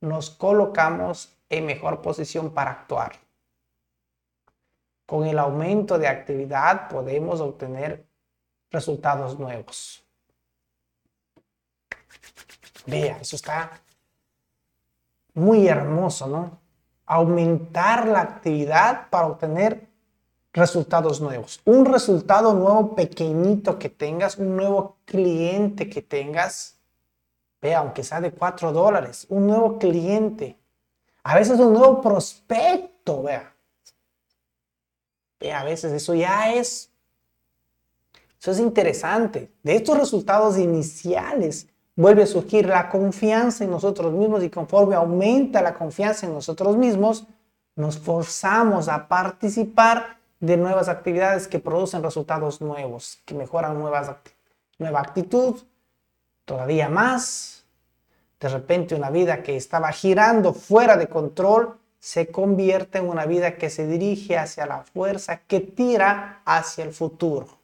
nos 0.00 0.30
colocamos 0.30 1.36
en 1.50 1.66
mejor 1.66 2.00
posición 2.00 2.52
para 2.52 2.70
actuar. 2.70 3.12
Con 5.06 5.26
el 5.26 5.38
aumento 5.38 5.98
de 5.98 6.08
actividad 6.08 6.88
podemos 6.88 7.40
obtener 7.40 8.06
resultados 8.70 9.38
nuevos. 9.38 10.02
Vea, 12.86 13.18
eso 13.20 13.36
está 13.36 13.83
muy 15.34 15.68
hermoso, 15.68 16.26
¿no? 16.26 16.60
Aumentar 17.06 18.06
la 18.06 18.20
actividad 18.20 19.10
para 19.10 19.26
obtener 19.26 19.88
resultados 20.52 21.20
nuevos. 21.20 21.60
Un 21.64 21.84
resultado 21.84 22.54
nuevo 22.54 22.94
pequeñito 22.94 23.78
que 23.78 23.90
tengas, 23.90 24.38
un 24.38 24.56
nuevo 24.56 24.96
cliente 25.04 25.90
que 25.90 26.00
tengas, 26.00 26.78
vea, 27.60 27.80
aunque 27.80 28.04
sea 28.04 28.20
de 28.20 28.32
4 28.32 28.72
dólares, 28.72 29.26
un 29.28 29.48
nuevo 29.48 29.78
cliente. 29.78 30.56
A 31.24 31.34
veces 31.34 31.58
un 31.58 31.72
nuevo 31.72 32.00
prospecto, 32.00 33.22
vea. 33.22 33.54
Vea, 35.40 35.60
a 35.60 35.64
veces 35.64 35.92
eso 35.92 36.14
ya 36.14 36.52
es, 36.54 36.90
eso 38.38 38.50
es 38.52 38.60
interesante. 38.60 39.50
De 39.62 39.74
estos 39.74 39.98
resultados 39.98 40.56
iniciales 40.58 41.66
vuelve 41.96 42.24
a 42.24 42.26
surgir 42.26 42.66
la 42.66 42.88
confianza 42.88 43.64
en 43.64 43.70
nosotros 43.70 44.12
mismos 44.12 44.42
y 44.42 44.50
conforme 44.50 44.94
aumenta 44.94 45.62
la 45.62 45.74
confianza 45.74 46.26
en 46.26 46.34
nosotros 46.34 46.76
mismos, 46.76 47.26
nos 47.76 47.98
forzamos 47.98 48.88
a 48.88 49.08
participar 49.08 50.18
de 50.40 50.56
nuevas 50.56 50.88
actividades 50.88 51.48
que 51.48 51.58
producen 51.58 52.02
resultados 52.02 52.60
nuevos, 52.60 53.18
que 53.24 53.34
mejoran 53.34 53.78
nuevas, 53.78 54.10
nueva 54.78 55.00
actitud, 55.00 55.62
todavía 56.44 56.88
más. 56.88 57.64
De 58.40 58.48
repente 58.48 58.94
una 58.94 59.10
vida 59.10 59.42
que 59.42 59.56
estaba 59.56 59.90
girando 59.92 60.52
fuera 60.52 60.96
de 60.96 61.08
control 61.08 61.78
se 61.98 62.30
convierte 62.30 62.98
en 62.98 63.08
una 63.08 63.24
vida 63.24 63.56
que 63.56 63.70
se 63.70 63.86
dirige 63.86 64.36
hacia 64.36 64.66
la 64.66 64.82
fuerza 64.82 65.38
que 65.46 65.60
tira 65.60 66.42
hacia 66.44 66.84
el 66.84 66.92
futuro. 66.92 67.63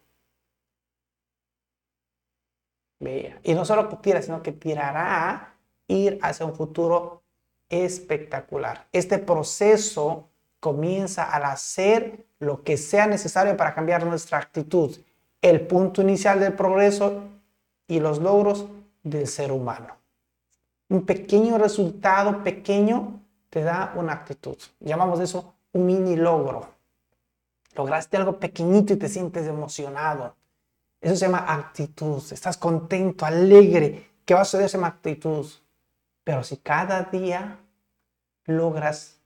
Y 3.00 3.54
no 3.54 3.64
solo 3.64 3.88
que 3.88 3.96
tira, 3.96 4.20
sino 4.20 4.42
que 4.42 4.52
tirará 4.52 5.30
a 5.30 5.54
ir 5.88 6.18
hacia 6.22 6.44
un 6.44 6.54
futuro 6.54 7.22
espectacular. 7.68 8.86
Este 8.92 9.18
proceso 9.18 10.28
comienza 10.60 11.24
al 11.24 11.44
hacer 11.44 12.26
lo 12.38 12.62
que 12.62 12.76
sea 12.76 13.06
necesario 13.06 13.56
para 13.56 13.74
cambiar 13.74 14.04
nuestra 14.04 14.38
actitud, 14.38 14.96
el 15.40 15.66
punto 15.66 16.02
inicial 16.02 16.40
del 16.40 16.52
progreso 16.52 17.22
y 17.88 18.00
los 18.00 18.18
logros 18.18 18.66
del 19.02 19.26
ser 19.26 19.50
humano. 19.52 19.96
Un 20.90 21.06
pequeño 21.06 21.56
resultado 21.56 22.42
pequeño 22.44 23.22
te 23.48 23.62
da 23.62 23.94
una 23.96 24.12
actitud. 24.12 24.58
Llamamos 24.80 25.20
eso 25.20 25.54
un 25.72 25.86
mini 25.86 26.16
logro. 26.16 26.68
Lograste 27.76 28.16
algo 28.16 28.38
pequeñito 28.38 28.92
y 28.92 28.96
te 28.96 29.08
sientes 29.08 29.46
emocionado. 29.46 30.34
Eso 31.00 31.16
se 31.16 31.26
llama 31.26 31.44
actitud. 31.48 32.22
Estás 32.30 32.56
contento, 32.56 33.24
alegre. 33.24 34.10
¿Qué 34.24 34.34
va 34.34 34.42
a 34.42 34.44
suceder? 34.44 34.68
Se 34.68 34.76
llama 34.76 34.88
actitud. 34.88 35.46
Pero 36.24 36.44
si 36.44 36.58
cada 36.58 37.04
día 37.04 37.58
logras 38.44 39.18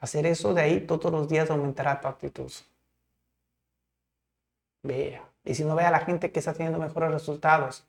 hacer 0.00 0.26
eso, 0.26 0.52
de 0.52 0.62
ahí 0.62 0.80
todos 0.80 1.12
los 1.12 1.28
días 1.28 1.50
aumentará 1.50 2.00
tu 2.00 2.08
actitud. 2.08 2.50
Vea. 4.82 5.22
Y 5.44 5.54
si 5.54 5.64
no 5.64 5.74
ve 5.74 5.84
a 5.84 5.90
la 5.90 6.00
gente 6.00 6.32
que 6.32 6.40
está 6.40 6.52
teniendo 6.52 6.78
mejores 6.78 7.10
resultados, 7.10 7.84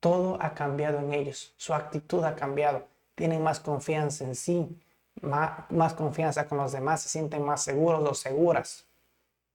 todo 0.00 0.38
ha 0.40 0.54
cambiado 0.54 0.98
en 0.98 1.12
ellos. 1.12 1.54
Su 1.56 1.74
actitud 1.74 2.22
ha 2.24 2.36
cambiado. 2.36 2.86
Tienen 3.14 3.42
más 3.42 3.60
confianza 3.60 4.24
en 4.24 4.34
sí, 4.34 4.68
más, 5.22 5.70
más 5.70 5.94
confianza 5.94 6.46
con 6.46 6.58
los 6.58 6.72
demás, 6.72 7.02
se 7.02 7.08
sienten 7.08 7.42
más 7.42 7.62
seguros 7.62 8.06
o 8.08 8.14
seguras. 8.14 8.85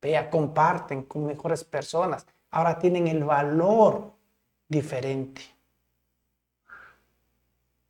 Vea, 0.02 0.30
comparten 0.30 1.04
con 1.04 1.28
mejores 1.28 1.64
personas. 1.64 2.26
Ahora 2.50 2.80
tienen 2.80 3.08
el 3.08 3.24
valor 3.24 4.12
diferente. 4.68 5.42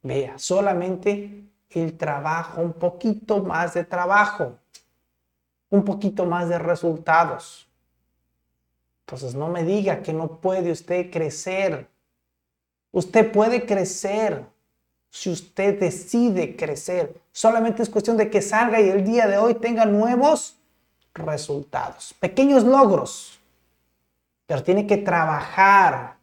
Vea, 0.03 0.38
solamente 0.38 1.45
el 1.70 1.97
trabajo, 1.97 2.62
un 2.62 2.74
poquito 2.74 3.41
más 3.41 3.74
de 3.76 3.86
trabajo, 3.86 4.57
un 5.70 5.86
poquito 5.86 6.26
más 6.26 6.49
de 6.49 6.59
resultados. 6.59 7.68
Entonces 9.05 9.36
no 9.36 9.47
me 9.47 9.64
diga 9.64 10.01
que 10.01 10.14
no 10.14 10.39
puede 10.39 10.72
usted 10.72 11.09
crecer. 11.12 11.88
Usted 12.91 13.32
puede 13.32 13.66
crecer 13.66 14.45
si 15.09 15.30
usted 15.30 15.80
decide 15.80 16.55
crecer. 16.55 17.22
Solamente 17.32 17.84
es 17.84 17.89
cuestión 17.89 18.18
de 18.18 18.30
que 18.30 18.41
salga 18.41 18.82
y 18.82 18.89
el 18.89 19.05
día 19.05 19.28
de 19.28 19.38
hoy 19.38 19.55
tenga 19.55 19.86
nuevos 19.86 20.61
resultados, 21.14 22.14
pequeños 22.20 22.64
logros, 22.64 23.39
pero 24.45 24.64
tiene 24.64 24.88
que 24.88 24.97
trabajar. 24.97 26.18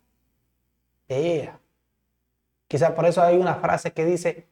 Quizá 2.67 2.95
por 2.95 3.07
eso 3.07 3.23
hay 3.23 3.37
una 3.39 3.55
frase 3.55 3.93
que 3.93 4.05
dice, 4.05 4.47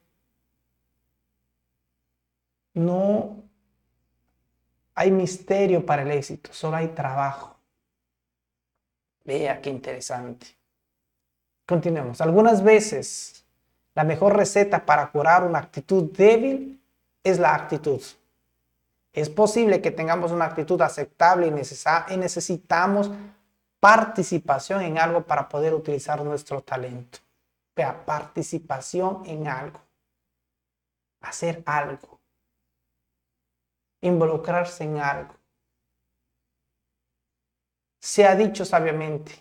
no 2.75 3.43
hay 4.95 5.11
misterio 5.11 5.85
para 5.85 6.03
el 6.03 6.11
éxito, 6.11 6.53
solo 6.53 6.77
hay 6.77 6.89
trabajo. 6.89 7.57
Vea 9.25 9.61
qué 9.61 9.71
interesante. 9.71 10.47
Continuemos. 11.67 12.21
Algunas 12.21 12.63
veces 12.63 13.45
la 13.95 14.05
mejor 14.05 14.37
receta 14.37 14.87
para 14.87 15.11
curar 15.11 15.45
una 15.45 15.59
actitud 15.59 16.13
débil 16.13 16.81
es 17.25 17.39
la 17.39 17.55
actitud. 17.55 18.01
Es 19.17 19.31
posible 19.31 19.81
que 19.81 19.91
tengamos 19.91 20.31
una 20.31 20.45
actitud 20.45 20.79
aceptable 20.83 21.47
y, 21.47 21.51
necesitamos 21.51 23.11
participación 23.81 24.83
en 24.83 24.99
algo 24.99 25.25
para 25.25 25.49
poder 25.49 25.73
utilizar 25.73 26.23
nuestro 26.23 26.61
talento. 26.61 27.21
Vea, 27.75 28.05
participación 28.05 29.23
en 29.25 29.49
algo. 29.49 29.81
Hacer 31.23 31.63
algo. 31.65 32.21
Involucrarse 34.03 34.85
en 34.85 34.99
algo. 34.99 35.35
Se 37.99 38.27
ha 38.27 38.37
dicho 38.37 38.67
sabiamente, 38.67 39.33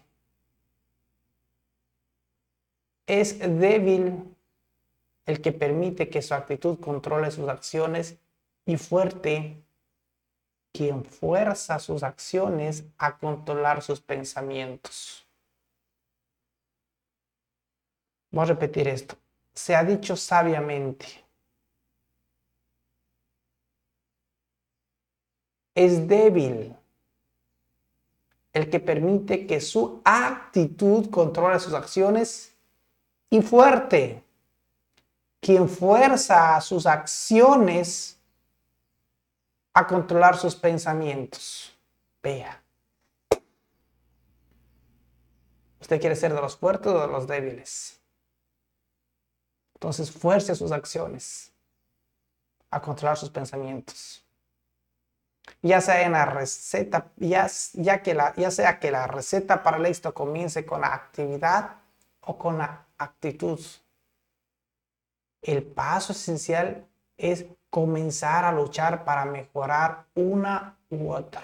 es 3.06 3.38
débil 3.40 4.34
el 5.26 5.42
que 5.42 5.52
permite 5.52 6.10
que 6.10 6.22
su 6.22 6.34
actitud 6.34 6.80
controle 6.80 7.30
sus 7.30 7.50
acciones 7.50 8.18
y 8.66 8.78
fuerte 8.78 9.65
quien 10.76 11.06
fuerza 11.06 11.80
sus 11.80 12.04
acciones 12.04 12.84
a 12.98 13.18
controlar 13.18 13.82
sus 13.82 14.02
pensamientos. 14.02 15.26
Voy 18.32 18.44
a 18.44 18.48
repetir 18.48 18.88
esto. 18.88 19.16
Se 19.54 19.76
ha 19.76 19.84
dicho 19.84 20.16
sabiamente. 20.16 21.26
es 25.76 26.08
débil. 26.08 26.76
El 28.54 28.70
que 28.70 28.80
permite 28.80 29.46
que 29.46 29.60
su 29.60 30.02
actitud 30.06 31.10
controle 31.10 31.60
sus 31.60 31.74
acciones 31.74 32.56
y 33.30 33.42
fuerte. 33.42 34.24
Quien 35.42 35.68
fuerza 35.68 36.60
sus 36.62 36.86
acciones 36.86 38.15
a 39.76 39.86
controlar 39.86 40.38
sus 40.38 40.56
pensamientos. 40.56 41.78
Vea. 42.24 42.64
¿Usted 45.82 46.00
quiere 46.00 46.16
ser 46.16 46.34
de 46.34 46.42
los 46.42 46.56
fuertes 46.58 46.92
o 46.92 47.02
de 47.02 47.08
los 47.08 47.28
débiles? 47.28 48.00
Entonces 49.76 50.10
fuerce 50.10 50.56
sus 50.56 50.72
acciones 50.72 51.52
a 52.72 52.82
controlar 52.82 53.18
sus 53.18 53.30
pensamientos. 53.30 54.24
Ya 55.62 55.82
sea 55.82 56.04
en 56.04 56.14
la 56.14 56.26
receta, 56.26 57.12
ya, 57.18 57.48
ya, 57.74 58.02
que 58.02 58.14
la, 58.16 58.34
ya 58.36 58.50
sea 58.52 58.80
que 58.80 58.92
la 58.92 59.08
receta 59.08 59.62
para 59.62 59.78
el 59.78 59.86
éxito 59.86 60.14
comience 60.14 60.66
con 60.66 60.82
la 60.82 60.94
actividad 60.94 61.82
o 62.22 62.38
con 62.38 62.58
la 62.58 62.88
actitud. 62.98 63.60
El 65.42 65.64
paso 65.64 66.14
esencial 66.14 66.88
es 67.18 67.46
comenzar 67.70 68.46
a 68.46 68.52
luchar 68.52 69.04
para 69.04 69.26
mejorar 69.26 70.06
una 70.16 70.78
u 70.90 71.12
otra. 71.12 71.44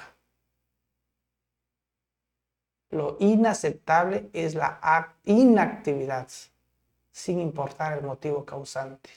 Lo 2.91 3.15
inaceptable 3.19 4.29
es 4.33 4.53
la 4.53 4.79
inactividad, 5.23 6.27
sin 7.09 7.39
importar 7.39 7.97
el 7.97 8.03
motivo 8.03 8.45
causante. 8.45 9.09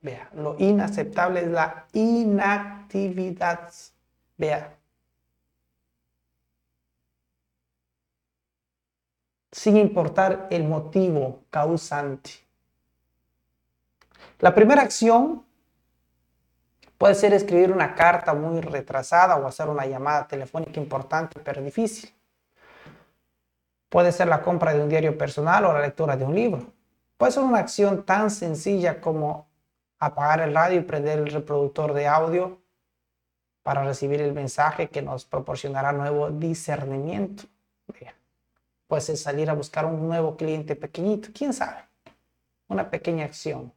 Vea, 0.00 0.30
lo 0.34 0.54
inaceptable 0.58 1.40
es 1.40 1.48
la 1.48 1.86
inactividad. 1.92 3.72
Vea. 4.36 4.76
Sin 9.50 9.78
importar 9.78 10.46
el 10.50 10.64
motivo 10.64 11.44
causante. 11.48 12.43
La 14.44 14.54
primera 14.54 14.82
acción 14.82 15.42
puede 16.98 17.14
ser 17.14 17.32
escribir 17.32 17.72
una 17.72 17.94
carta 17.94 18.34
muy 18.34 18.60
retrasada 18.60 19.36
o 19.36 19.46
hacer 19.46 19.70
una 19.70 19.86
llamada 19.86 20.28
telefónica 20.28 20.78
importante 20.78 21.40
pero 21.42 21.62
difícil. 21.62 22.12
Puede 23.88 24.12
ser 24.12 24.28
la 24.28 24.42
compra 24.42 24.74
de 24.74 24.82
un 24.82 24.90
diario 24.90 25.16
personal 25.16 25.64
o 25.64 25.72
la 25.72 25.80
lectura 25.80 26.14
de 26.14 26.26
un 26.26 26.34
libro. 26.34 26.66
Puede 27.16 27.32
ser 27.32 27.42
una 27.42 27.60
acción 27.60 28.04
tan 28.04 28.30
sencilla 28.30 29.00
como 29.00 29.46
apagar 29.98 30.42
el 30.42 30.54
radio 30.54 30.80
y 30.80 30.82
prender 30.82 31.20
el 31.20 31.32
reproductor 31.32 31.94
de 31.94 32.06
audio 32.06 32.60
para 33.62 33.82
recibir 33.82 34.20
el 34.20 34.34
mensaje 34.34 34.90
que 34.90 35.00
nos 35.00 35.24
proporcionará 35.24 35.90
nuevo 35.92 36.28
discernimiento. 36.28 37.44
Puede 38.88 39.00
ser 39.00 39.16
salir 39.16 39.48
a 39.48 39.54
buscar 39.54 39.86
un 39.86 40.06
nuevo 40.06 40.36
cliente 40.36 40.76
pequeñito, 40.76 41.30
quién 41.32 41.54
sabe. 41.54 41.78
Una 42.68 42.90
pequeña 42.90 43.24
acción. 43.24 43.72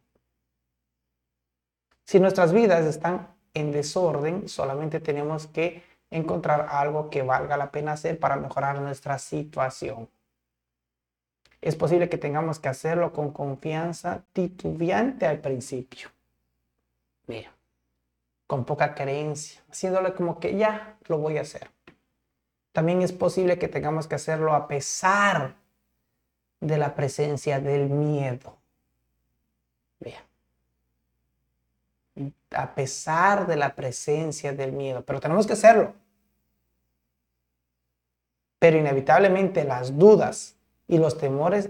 Si 2.08 2.22
nuestras 2.22 2.54
vidas 2.54 2.86
están 2.86 3.28
en 3.54 3.74
desorden, 3.74 4.48
solamente 4.48 5.02
tenemos 5.02 5.46
que 5.46 5.84
encontrar 6.10 6.70
algo 6.72 7.10
que 7.10 7.22
valga 7.22 7.58
la 7.58 7.70
pena 7.70 7.92
hacer 7.92 8.18
para 8.18 8.38
mejorar 8.38 8.80
nuestra 8.80 9.20
situación. 9.20 10.08
Es 11.60 11.76
posible 11.76 12.08
que 12.08 12.18
tengamos 12.18 12.60
que 12.60 12.70
hacerlo 12.70 13.12
con 13.12 13.32
confianza 13.34 14.24
titubeante 14.32 15.26
al 15.26 15.40
principio. 15.40 16.08
Mira, 17.26 17.52
con 18.48 18.64
poca 18.64 18.96
creencia, 18.96 19.62
haciéndole 19.70 20.14
como 20.14 20.40
que 20.40 20.56
ya 20.56 20.98
lo 21.08 21.18
voy 21.18 21.38
a 21.38 21.42
hacer. 21.42 21.70
También 22.72 23.02
es 23.02 23.12
posible 23.12 23.60
que 23.60 23.68
tengamos 23.68 24.08
que 24.08 24.16
hacerlo 24.16 24.54
a 24.54 24.70
pesar 24.70 25.56
de 26.62 26.78
la 26.78 26.96
presencia 26.96 27.60
del 27.60 27.90
miedo. 27.90 28.56
Vea. 30.00 30.27
A 32.52 32.74
pesar 32.74 33.48
de 33.48 33.56
la 33.56 33.76
presencia 33.76 34.54
del 34.54 34.72
miedo, 34.72 35.04
pero 35.06 35.20
tenemos 35.20 35.46
que 35.46 35.54
hacerlo. 35.54 35.94
Pero 38.60 38.78
inevitablemente 38.78 39.64
las 39.64 39.98
dudas 39.98 40.56
y 40.88 40.98
los 40.98 41.18
temores 41.18 41.70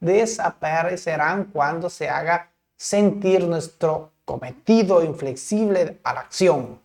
desaparecerán 0.00 1.44
cuando 1.44 1.90
se 1.90 2.08
haga 2.08 2.50
sentir 2.76 3.46
nuestro 3.46 4.12
cometido 4.24 5.02
inflexible 5.04 5.98
a 6.02 6.14
la 6.14 6.20
acción. 6.20 6.80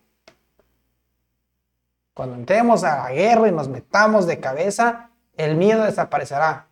Cuando 2.12 2.36
entremos 2.36 2.84
a 2.84 2.96
la 2.96 3.10
guerra 3.10 3.48
y 3.48 3.52
nos 3.52 3.68
metamos 3.68 4.26
de 4.26 4.38
cabeza, 4.38 5.10
el 5.36 5.56
miedo 5.56 5.82
desaparecerá. 5.84 6.68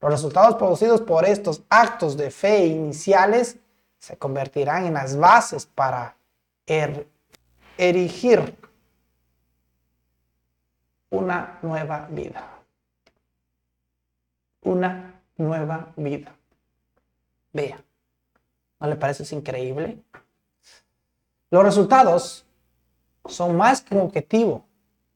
Los 0.00 0.10
resultados 0.12 0.56
producidos 0.56 1.02
por 1.02 1.26
estos 1.26 1.62
actos 1.68 2.16
de 2.16 2.30
fe 2.30 2.66
iniciales 2.66 3.58
se 4.00 4.16
convertirán 4.16 4.86
en 4.86 4.94
las 4.94 5.16
bases 5.16 5.66
para 5.66 6.16
er, 6.66 7.06
erigir 7.76 8.56
una 11.10 11.58
nueva 11.62 12.08
vida. 12.10 12.48
Una 14.62 15.20
nueva 15.36 15.92
vida. 15.96 16.34
Vea, 17.52 17.82
¿no 18.80 18.86
le 18.88 18.96
parece 18.96 19.34
increíble? 19.34 20.02
Los 21.50 21.62
resultados 21.62 22.46
son 23.26 23.56
más 23.56 23.82
que 23.82 23.94
un 23.94 24.02
objetivo. 24.02 24.64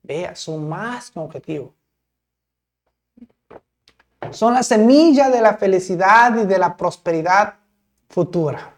Vea, 0.02 0.36
son 0.36 0.68
más 0.68 1.10
que 1.10 1.18
un 1.18 1.24
objetivo. 1.24 1.72
Son 4.30 4.52
la 4.52 4.62
semilla 4.62 5.30
de 5.30 5.40
la 5.40 5.56
felicidad 5.56 6.36
y 6.36 6.44
de 6.44 6.58
la 6.58 6.76
prosperidad 6.76 7.54
futura. 8.08 8.73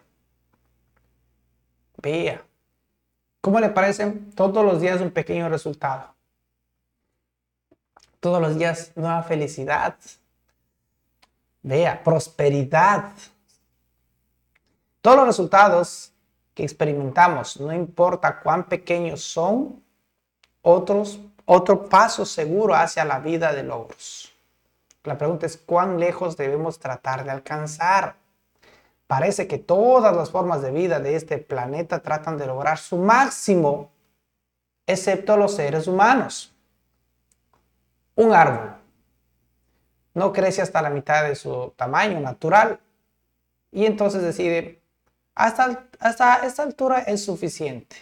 Vea. 1.97 2.43
¿Cómo 3.41 3.59
le 3.59 3.69
parecen 3.69 4.31
todos 4.31 4.63
los 4.65 4.81
días 4.81 5.01
un 5.01 5.11
pequeño 5.11 5.49
resultado? 5.49 6.13
Todos 8.19 8.41
los 8.41 8.57
días 8.57 8.91
nueva 8.95 9.23
felicidad. 9.23 9.95
Vea, 11.61 12.03
prosperidad. 12.03 13.11
Todos 15.01 15.17
los 15.17 15.27
resultados 15.27 16.11
que 16.53 16.63
experimentamos, 16.63 17.59
no 17.59 17.71
importa 17.71 18.39
cuán 18.39 18.67
pequeños 18.67 19.21
son, 19.21 19.83
otros, 20.61 21.19
otro 21.45 21.87
paso 21.87 22.25
seguro 22.25 22.75
hacia 22.75 23.05
la 23.05 23.19
vida 23.19 23.53
de 23.53 23.63
logros. 23.63 24.33
La 25.03 25.17
pregunta 25.17 25.45
es 25.45 25.55
cuán 25.55 25.99
lejos 25.99 26.35
debemos 26.35 26.79
tratar 26.79 27.23
de 27.23 27.31
alcanzar. 27.31 28.15
Parece 29.07 29.47
que 29.47 29.57
todas 29.57 30.13
las 30.13 30.29
formas 30.31 30.61
de 30.61 30.71
vida 30.71 30.99
de 30.99 31.15
este 31.15 31.37
planeta 31.37 32.01
tratan 32.01 32.37
de 32.37 32.45
lograr 32.45 32.77
su 32.77 32.97
máximo, 32.97 33.89
excepto 34.85 35.37
los 35.37 35.55
seres 35.55 35.87
humanos. 35.87 36.53
Un 38.15 38.33
árbol 38.33 38.75
no 40.13 40.33
crece 40.33 40.61
hasta 40.61 40.81
la 40.81 40.89
mitad 40.89 41.23
de 41.23 41.35
su 41.35 41.73
tamaño 41.77 42.19
natural 42.19 42.79
y 43.71 43.85
entonces 43.85 44.23
decide, 44.23 44.81
hasta, 45.35 45.85
hasta 45.99 46.45
esta 46.45 46.63
altura 46.63 46.99
es 47.01 47.23
suficiente. 47.23 47.95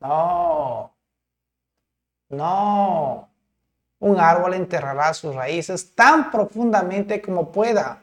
No, 0.00 0.92
no. 2.28 3.28
Un 4.00 4.18
árbol 4.18 4.54
enterrará 4.54 5.14
sus 5.14 5.34
raíces 5.34 5.94
tan 5.94 6.30
profundamente 6.32 7.22
como 7.22 7.52
pueda 7.52 8.01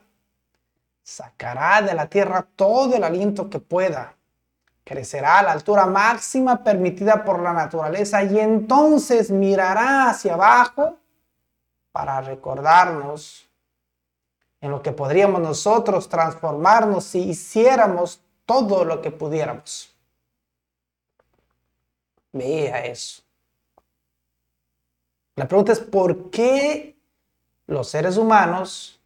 sacará 1.10 1.82
de 1.82 1.96
la 1.96 2.08
tierra 2.08 2.46
todo 2.56 2.96
el 2.96 3.04
aliento 3.04 3.50
que 3.50 3.60
pueda, 3.60 4.16
crecerá 4.84 5.40
a 5.40 5.44
la 5.44 5.52
altura 5.54 5.88
máxima 5.88 6.64
permitida 6.64 7.26
por 7.26 7.42
la 7.42 7.52
naturaleza 7.52 8.22
y 8.24 8.40
entonces 8.40 9.32
mirará 9.32 10.12
hacia 10.12 10.36
abajo 10.36 10.98
para 11.92 12.22
recordarnos 12.22 13.50
en 14.62 14.70
lo 14.70 14.84
que 14.84 14.92
podríamos 14.92 15.42
nosotros 15.42 16.08
transformarnos 16.08 17.06
si 17.06 17.30
hiciéramos 17.30 18.22
todo 18.46 18.86
lo 18.86 19.02
que 19.02 19.10
pudiéramos. 19.10 19.92
Vea 22.32 22.86
eso. 22.86 23.24
La 25.36 25.48
pregunta 25.48 25.72
es, 25.72 25.80
¿por 25.80 26.30
qué 26.30 26.96
los 27.66 27.90
seres 27.90 28.16
humanos 28.16 28.99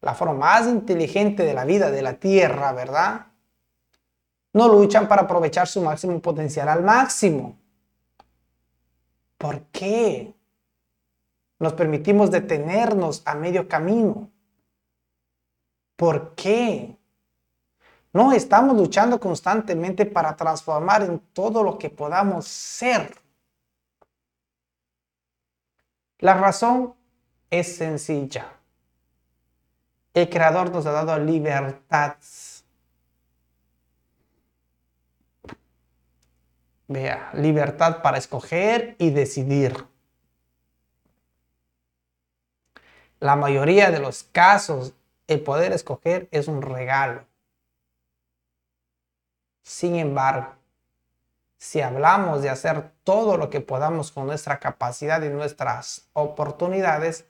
la 0.00 0.14
forma 0.14 0.34
más 0.34 0.66
inteligente 0.66 1.44
de 1.44 1.54
la 1.54 1.64
vida 1.64 1.90
de 1.90 2.02
la 2.02 2.14
Tierra, 2.14 2.72
¿verdad? 2.72 3.26
No 4.52 4.68
luchan 4.68 5.08
para 5.08 5.22
aprovechar 5.22 5.66
su 5.68 5.82
máximo 5.82 6.20
potencial 6.20 6.68
al 6.68 6.82
máximo. 6.82 7.56
¿Por 9.36 9.62
qué? 9.66 10.34
Nos 11.58 11.72
permitimos 11.74 12.30
detenernos 12.30 13.22
a 13.24 13.34
medio 13.34 13.68
camino. 13.68 14.30
¿Por 15.96 16.34
qué? 16.34 16.96
No, 18.12 18.32
estamos 18.32 18.76
luchando 18.76 19.20
constantemente 19.20 20.06
para 20.06 20.34
transformar 20.34 21.02
en 21.02 21.18
todo 21.32 21.62
lo 21.62 21.78
que 21.78 21.90
podamos 21.90 22.46
ser. 22.46 23.16
La 26.18 26.34
razón 26.34 26.94
es 27.50 27.76
sencilla. 27.76 28.57
El 30.18 30.28
Creador 30.28 30.72
nos 30.72 30.84
ha 30.84 30.90
dado 30.90 31.16
libertad. 31.16 32.16
Vea, 36.88 37.30
libertad 37.34 38.02
para 38.02 38.18
escoger 38.18 38.96
y 38.98 39.10
decidir. 39.10 39.86
La 43.20 43.36
mayoría 43.36 43.92
de 43.92 44.00
los 44.00 44.24
casos, 44.24 44.92
el 45.28 45.40
poder 45.40 45.70
escoger 45.70 46.26
es 46.32 46.48
un 46.48 46.62
regalo. 46.62 47.24
Sin 49.62 49.94
embargo, 49.94 50.56
si 51.58 51.80
hablamos 51.80 52.42
de 52.42 52.50
hacer 52.50 52.90
todo 53.04 53.36
lo 53.36 53.50
que 53.50 53.60
podamos 53.60 54.10
con 54.10 54.26
nuestra 54.26 54.58
capacidad 54.58 55.22
y 55.22 55.28
nuestras 55.28 56.08
oportunidades, 56.12 57.27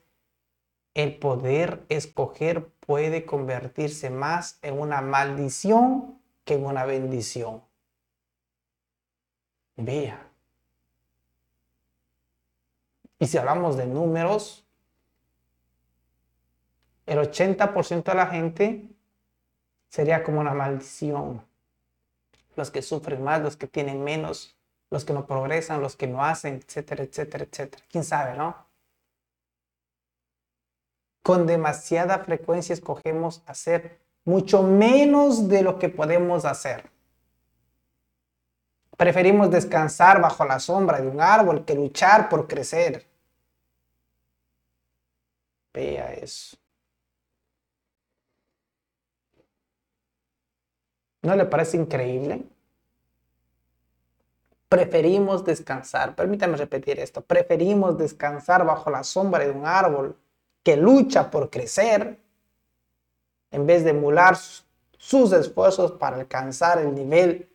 el 0.95 1.19
poder 1.19 1.85
escoger 1.89 2.69
puede 2.81 3.25
convertirse 3.25 4.11
más 4.11 4.59
en 4.63 4.81
una 4.81 5.01
maldición 5.01 6.21
que 6.45 6.55
en 6.55 6.65
una 6.65 6.85
bendición. 6.85 7.63
Vea. 9.77 10.29
Y 13.19 13.27
si 13.27 13.39
hablamos 13.39 13.77
de 13.77 13.87
números, 13.87 14.65
el 17.07 17.19
80% 17.19 18.05
de 18.05 18.15
la 18.15 18.27
gente 18.27 18.89
sería 19.89 20.23
como 20.23 20.41
una 20.41 20.55
maldición. 20.55 21.45
Los 22.57 22.71
que 22.71 22.83
sufren 22.83 23.23
más, 23.23 23.41
los 23.41 23.57
que 23.57 23.67
tienen 23.67 24.03
menos, 24.03 24.57
los 24.91 25.05
que 25.05 25.13
no 25.13 25.27
progresan, 25.27 25.81
los 25.81 25.97
que 25.97 26.07
no 26.07 26.25
hacen, 26.25 26.57
etcétera, 26.57 27.05
etcétera, 27.05 27.45
etcétera. 27.45 27.85
¿Quién 27.91 28.05
sabe, 28.05 28.37
no? 28.37 28.68
Con 31.29 31.47
demasiada 31.47 32.21
frecuencia 32.21 32.73
escogemos 32.73 33.43
hacer 33.45 34.01
mucho 34.25 34.63
menos 34.63 35.47
de 35.47 35.61
lo 35.61 35.79
que 35.79 35.91
podemos 35.91 36.47
hacer. 36.47 36.91
Preferimos 38.97 39.51
descansar 39.51 40.23
bajo 40.23 40.47
la 40.47 40.59
sombra 40.59 41.03
de 41.03 41.07
un 41.07 41.21
árbol 41.21 41.67
que 41.67 41.75
luchar 41.75 42.31
por 42.31 42.49
crecer. 42.49 43.07
Vea 45.75 46.15
eso. 46.15 46.57
¿No 51.21 51.37
le 51.37 51.45
parece 51.45 51.77
increíble? 51.77 52.43
Preferimos 54.71 55.45
descansar, 55.45 56.15
permítame 56.15 56.57
repetir 56.57 56.99
esto, 56.99 57.21
preferimos 57.21 57.99
descansar 57.99 58.65
bajo 58.65 58.89
la 58.91 59.05
sombra 59.05 59.45
de 59.45 59.51
un 59.51 59.67
árbol 59.67 60.17
que 60.69 60.77
lucha 60.77 61.31
por 61.31 61.49
crecer 61.49 62.19
en 63.51 63.67
vez 63.67 63.85
de 63.85 63.91
emular 63.93 64.37
sus 64.99 65.33
esfuerzos 65.33 65.93
para 65.93 66.17
alcanzar 66.17 66.79
el 66.79 66.95
nivel 66.95 67.49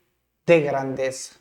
de 0.48 0.62
grandeza. 0.62 1.36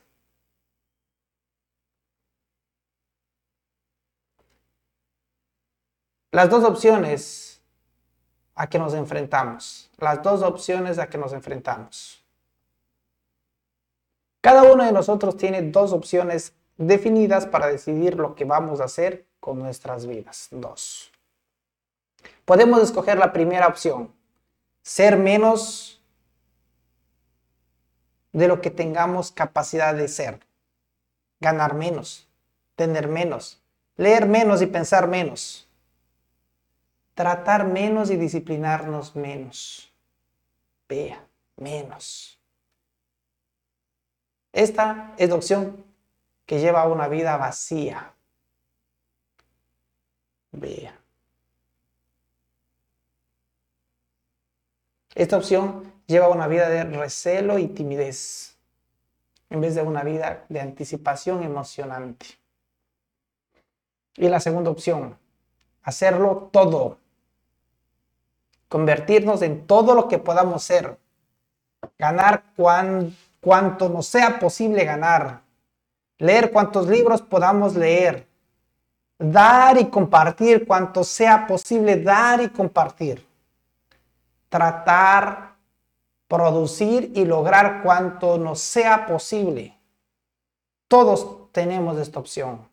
Las 6.31 6.51
dos 6.51 6.63
opciones 6.63 7.63
a 8.55 8.67
que 8.67 8.79
nos 8.79 8.93
enfrentamos. 8.93 9.91
Las 9.97 10.23
dos 10.23 10.43
opciones 10.43 10.99
a 10.99 11.09
que 11.09 11.17
nos 11.17 11.33
enfrentamos. 11.33 12.23
Cada 14.43 14.71
uno 14.71 14.85
de 14.85 14.93
nosotros 14.93 15.39
tiene 15.39 15.63
dos 15.63 15.95
opciones 15.95 16.53
definidas 16.77 17.47
para 17.47 17.69
decidir 17.69 18.17
lo 18.19 18.35
que 18.35 18.45
vamos 18.45 18.83
a 18.83 18.85
hacer 18.85 19.25
con 19.41 19.59
nuestras 19.59 20.05
vidas. 20.05 20.49
Dos. 20.51 21.12
Podemos 22.45 22.83
escoger 22.83 23.19
la 23.19 23.33
primera 23.33 23.69
opción, 23.69 24.13
ser 24.83 25.17
menos 25.17 26.03
de 28.33 28.49
lo 28.49 28.61
que 28.61 28.71
tengamos 28.71 29.31
capacidad 29.31 29.95
de 29.95 30.09
ser, 30.09 30.41
ganar 31.41 31.75
menos, 31.75 32.29
tener 32.77 33.09
menos, 33.09 33.63
leer 33.97 34.27
menos 34.27 34.63
y 34.63 34.67
pensar 34.67 35.09
menos 35.09 35.69
tratar 37.15 37.67
menos 37.67 38.11
y 38.11 38.17
disciplinarnos 38.17 39.15
menos. 39.17 39.93
Vea, 40.89 41.25
menos. 41.57 42.39
Esta 44.53 45.15
es 45.17 45.29
la 45.29 45.35
opción 45.37 45.85
que 46.47 46.61
lleva 46.61 46.83
a 46.83 46.89
una 46.89 47.09
vida 47.09 47.37
vacía. 47.37 48.13
Vea. 50.51 51.02
Esta 55.15 55.37
opción 55.37 55.93
lleva 56.07 56.27
a 56.27 56.31
una 56.31 56.47
vida 56.47 56.69
de 56.69 56.85
recelo 56.85 57.59
y 57.59 57.69
timidez, 57.69 58.57
en 59.51 59.61
vez 59.61 59.75
de 59.75 59.83
una 59.83 60.03
vida 60.03 60.45
de 60.49 60.61
anticipación 60.61 61.43
emocionante. 61.43 62.27
Y 64.17 64.29
la 64.29 64.41
segunda 64.41 64.71
opción, 64.71 65.19
hacerlo 65.83 66.51
todo. 66.53 66.99
Convertirnos 68.69 69.43
en 69.43 69.67
todo 69.67 69.95
lo 69.95 70.09
que 70.09 70.19
podamos 70.19 70.63
ser, 70.63 70.99
ganar 71.99 72.45
cuanto 72.55 73.89
nos 73.91 74.07
sea 74.07 74.39
posible 74.39 74.85
ganar, 74.85 75.43
leer 76.19 76.51
cuantos 76.51 76.89
libros 76.89 77.21
podamos 77.21 77.75
leer, 77.75 78.27
dar 79.19 79.79
y 79.79 79.91
compartir 79.91 80.67
cuanto 80.67 81.05
sea 81.05 81.47
posible 81.47 82.01
dar 82.03 82.41
y 82.41 82.49
compartir, 82.49 83.27
tratar, 84.53 85.57
producir 86.29 87.11
y 87.15 87.25
lograr 87.25 87.83
cuanto 87.83 88.37
nos 88.37 88.61
sea 88.61 89.07
posible. 89.07 89.75
Todos 90.89 91.51
tenemos 91.53 91.97
esta 91.97 92.19
opción. 92.19 92.69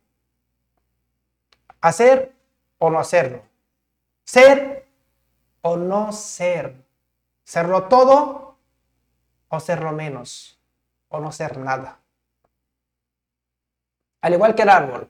Hacer 1.80 2.36
o 2.80 2.90
no 2.90 3.00
hacerlo. 3.00 3.44
Ser 4.26 4.86
o 5.62 5.78
no 5.78 6.12
ser. 6.12 6.84
Serlo 7.46 7.86
todo 7.86 8.58
o 9.48 9.60
serlo 9.62 9.94
menos. 9.94 10.60
O 11.08 11.22
no 11.22 11.32
ser 11.32 11.58
nada. 11.58 11.98
Al 14.20 14.34
igual 14.34 14.54
que 14.54 14.64
el 14.64 14.70
árbol. 14.70 15.10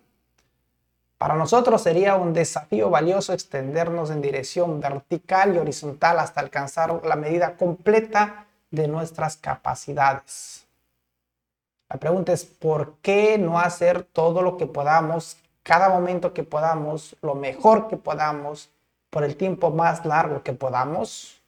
Para 1.19 1.35
nosotros 1.35 1.81
sería 1.81 2.15
un 2.15 2.31
desafío 2.31 2.89
valioso 2.89 3.33
extendernos 3.33 4.09
en 4.09 4.21
dirección 4.21 4.79
vertical 4.79 5.53
y 5.53 5.57
horizontal 5.57 6.17
hasta 6.17 6.39
alcanzar 6.39 7.05
la 7.05 7.17
medida 7.17 7.57
completa 7.57 8.45
de 8.71 8.87
nuestras 8.87 9.35
capacidades. 9.35 10.65
La 11.89 11.97
pregunta 11.97 12.31
es, 12.31 12.45
¿por 12.45 12.93
qué 13.01 13.37
no 13.37 13.59
hacer 13.59 14.03
todo 14.03 14.41
lo 14.41 14.55
que 14.55 14.65
podamos, 14.65 15.35
cada 15.61 15.89
momento 15.89 16.33
que 16.33 16.43
podamos, 16.43 17.17
lo 17.21 17.35
mejor 17.35 17.89
que 17.89 17.97
podamos, 17.97 18.69
por 19.09 19.25
el 19.25 19.35
tiempo 19.35 19.71
más 19.71 20.05
largo 20.05 20.41
que 20.41 20.53
podamos? 20.53 21.41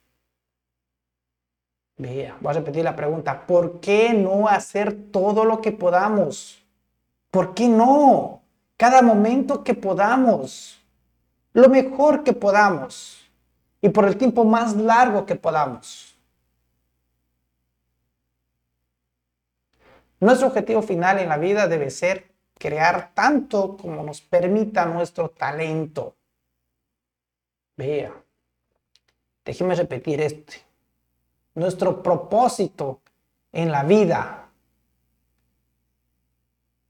Vea, 1.96 2.36
voy 2.42 2.50
a 2.50 2.58
repetir 2.58 2.84
la 2.84 2.94
pregunta. 2.94 3.46
¿Por 3.46 3.80
qué 3.80 4.12
no 4.12 4.48
hacer 4.48 4.94
todo 5.10 5.46
lo 5.46 5.62
que 5.62 5.72
podamos? 5.72 6.62
¿Por 7.30 7.54
qué 7.54 7.68
no? 7.68 8.41
Cada 8.82 9.00
momento 9.00 9.62
que 9.62 9.74
podamos. 9.74 10.82
Lo 11.52 11.68
mejor 11.68 12.24
que 12.24 12.32
podamos. 12.32 13.30
Y 13.80 13.90
por 13.90 14.06
el 14.06 14.16
tiempo 14.16 14.44
más 14.44 14.74
largo 14.74 15.24
que 15.24 15.36
podamos. 15.36 16.18
Nuestro 20.18 20.48
objetivo 20.48 20.82
final 20.82 21.20
en 21.20 21.28
la 21.28 21.36
vida 21.36 21.68
debe 21.68 21.90
ser 21.90 22.32
crear 22.58 23.12
tanto 23.14 23.76
como 23.76 24.02
nos 24.02 24.20
permita 24.20 24.84
nuestro 24.86 25.28
talento 25.30 26.16
Vea, 27.76 28.12
déjeme 29.44 29.76
repetir 29.76 30.20
esto. 30.20 30.54
Nuestro 31.54 32.02
propósito 32.02 33.00
en 33.52 33.70
la 33.70 33.84
vida 33.84 34.41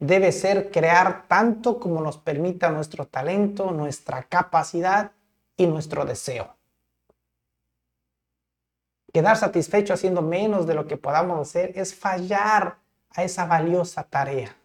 debe 0.03 0.33
ser 0.33 0.73
crear 0.73 1.29
tanto 1.29 1.79
como 1.79 2.01
nos 2.01 2.19
permita 2.19 2.71
nuestro 2.71 3.07
talento, 3.07 3.71
nuestra 3.71 4.25
capacidad 4.25 5.13
y 5.57 5.69
nuestro 5.69 6.05
deseo. 6.05 6.57
Quedar 9.13 9.37
satisfecho 9.37 9.95
haciendo 9.95 10.21
menos 10.21 10.67
de 10.67 10.75
lo 10.75 10.89
que 10.89 10.97
podamos 10.97 11.49
hacer 11.49 11.79
es 11.79 11.95
fallar 11.95 12.79
a 13.11 13.23
esa 13.23 13.47
valiosa 13.47 14.03
tarea. 14.03 14.57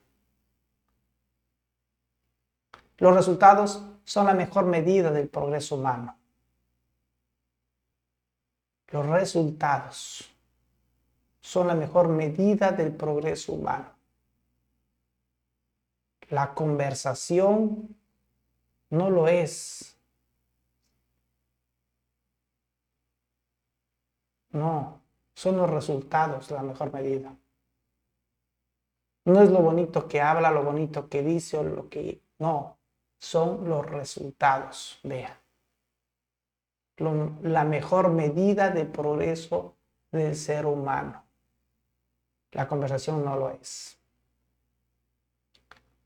Los 2.97 3.15
resultados 3.15 3.83
son 4.05 4.25
la 4.25 4.33
mejor 4.33 4.65
medida 4.65 5.11
del 5.11 5.27
progreso 5.27 5.75
humano. 5.75 6.17
Los 8.87 9.05
resultados. 9.05 10.33
son 11.41 11.67
la 11.67 11.75
mejor 11.75 12.09
medida 12.09 12.71
del 12.71 12.91
progreso 12.91 13.53
humano. 13.53 13.96
La 16.29 16.53
conversación 16.53 17.95
no 18.89 19.09
lo 19.09 19.27
es. 19.27 19.97
No, 24.51 25.01
son 25.33 25.57
los 25.57 25.69
resultados 25.69 26.51
la 26.51 26.63
mejor 26.63 26.91
medida. 26.91 27.35
No 29.25 29.41
es 29.41 29.49
lo 29.51 29.59
bonito 29.59 30.07
que 30.07 30.21
habla, 30.21 30.51
lo 30.51 30.63
bonito 30.63 31.09
que 31.09 31.21
dice 31.21 31.57
o 31.57 31.63
lo 31.63 31.89
que... 31.89 32.21
No, 32.39 32.77
son 33.19 33.67
los 33.67 33.85
resultados. 33.85 34.99
Vea. 35.03 35.39
la 36.97 37.63
mejor 37.63 38.09
medida 38.09 38.69
de 38.69 38.85
progreso 38.85 39.75
del 40.11 40.35
ser 40.35 40.65
humano. 40.65 41.23
La 42.51 42.67
conversación 42.67 43.23
no 43.23 43.35
lo 43.35 43.51
es. 43.51 43.96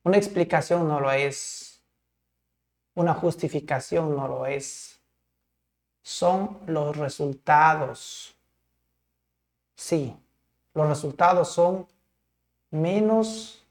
Una 0.04 0.18
explicación 0.18 0.88
no 0.88 1.00
lo 1.00 1.12
es. 1.12 1.82
Una 2.96 3.14
justificación 3.14 4.16
no 4.16 4.28
lo 4.28 4.46
es. 4.46 5.00
Son 6.02 6.60
los 6.66 6.98
resultados. 6.98 8.36
Sí, 9.76 10.16
los 10.74 10.88
resultados 10.88 11.52
son 11.52 11.88
menos 12.72 13.64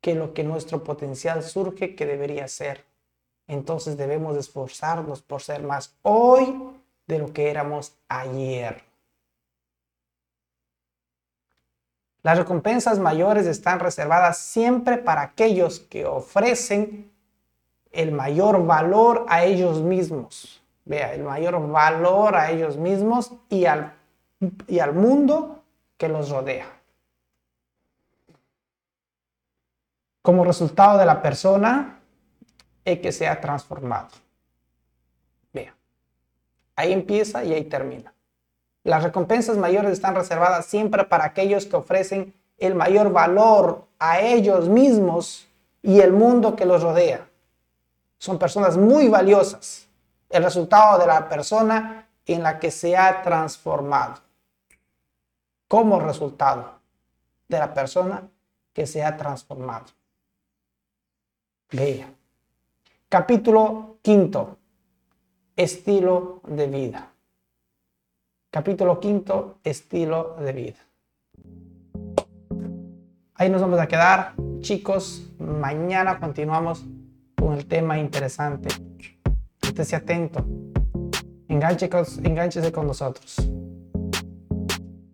que 0.00 0.14
lo 0.14 0.32
que 0.32 0.44
nuestro 0.44 0.82
potencial 0.82 1.42
surge 1.42 1.94
que 1.94 2.06
debería 2.06 2.48
ser. 2.48 2.84
Entonces 3.46 3.96
debemos 3.96 4.36
esforzarnos 4.36 5.22
por 5.22 5.42
ser 5.42 5.62
más 5.62 5.94
hoy 6.02 6.72
de 7.06 7.18
lo 7.18 7.32
que 7.32 7.50
éramos 7.50 7.94
ayer. 8.08 8.87
Las 12.22 12.36
recompensas 12.38 12.98
mayores 12.98 13.46
están 13.46 13.78
reservadas 13.78 14.38
siempre 14.38 14.98
para 14.98 15.22
aquellos 15.22 15.80
que 15.80 16.04
ofrecen 16.04 17.12
el 17.92 18.12
mayor 18.12 18.66
valor 18.66 19.24
a 19.28 19.44
ellos 19.44 19.80
mismos. 19.80 20.62
Vea, 20.84 21.14
el 21.14 21.22
mayor 21.22 21.70
valor 21.70 22.36
a 22.36 22.50
ellos 22.50 22.76
mismos 22.76 23.32
y 23.48 23.66
al, 23.66 23.94
y 24.66 24.78
al 24.78 24.94
mundo 24.94 25.62
que 25.96 26.08
los 26.08 26.30
rodea. 26.30 26.66
Como 30.22 30.44
resultado 30.44 30.98
de 30.98 31.06
la 31.06 31.22
persona 31.22 32.00
es 32.84 32.98
que 33.00 33.12
se 33.12 33.28
ha 33.28 33.40
transformado. 33.40 34.08
Vea, 35.52 35.74
ahí 36.74 36.92
empieza 36.92 37.44
y 37.44 37.52
ahí 37.52 37.64
termina. 37.64 38.12
Las 38.88 39.02
recompensas 39.02 39.58
mayores 39.58 39.92
están 39.92 40.14
reservadas 40.14 40.64
siempre 40.64 41.04
para 41.04 41.26
aquellos 41.26 41.66
que 41.66 41.76
ofrecen 41.76 42.32
el 42.56 42.74
mayor 42.74 43.12
valor 43.12 43.86
a 43.98 44.20
ellos 44.20 44.70
mismos 44.70 45.46
y 45.82 46.00
el 46.00 46.14
mundo 46.14 46.56
que 46.56 46.64
los 46.64 46.82
rodea. 46.82 47.28
Son 48.16 48.38
personas 48.38 48.78
muy 48.78 49.08
valiosas. 49.08 49.86
El 50.30 50.42
resultado 50.42 50.98
de 50.98 51.06
la 51.06 51.28
persona 51.28 52.08
en 52.24 52.42
la 52.42 52.58
que 52.58 52.70
se 52.70 52.96
ha 52.96 53.20
transformado. 53.20 54.22
Como 55.68 56.00
resultado 56.00 56.80
de 57.46 57.58
la 57.58 57.74
persona 57.74 58.22
que 58.72 58.86
se 58.86 59.04
ha 59.04 59.14
transformado. 59.18 59.84
Vea. 61.72 62.10
Capítulo 63.06 63.98
quinto. 64.00 64.56
Estilo 65.54 66.40
de 66.46 66.66
vida. 66.68 67.07
Capítulo 68.50 68.98
quinto, 68.98 69.58
estilo 69.62 70.36
de 70.40 70.52
vida. 70.54 70.78
Ahí 73.34 73.50
nos 73.50 73.60
vamos 73.60 73.78
a 73.78 73.86
quedar, 73.86 74.32
chicos. 74.60 75.30
Mañana 75.38 76.18
continuamos 76.18 76.86
con 77.36 77.52
el 77.52 77.66
tema 77.66 77.98
interesante. 77.98 78.70
Estése 79.60 79.96
atento. 79.96 80.46
Enganche, 81.48 81.90
enganchese 82.24 82.72
con 82.72 82.86
nosotros. 82.86 83.36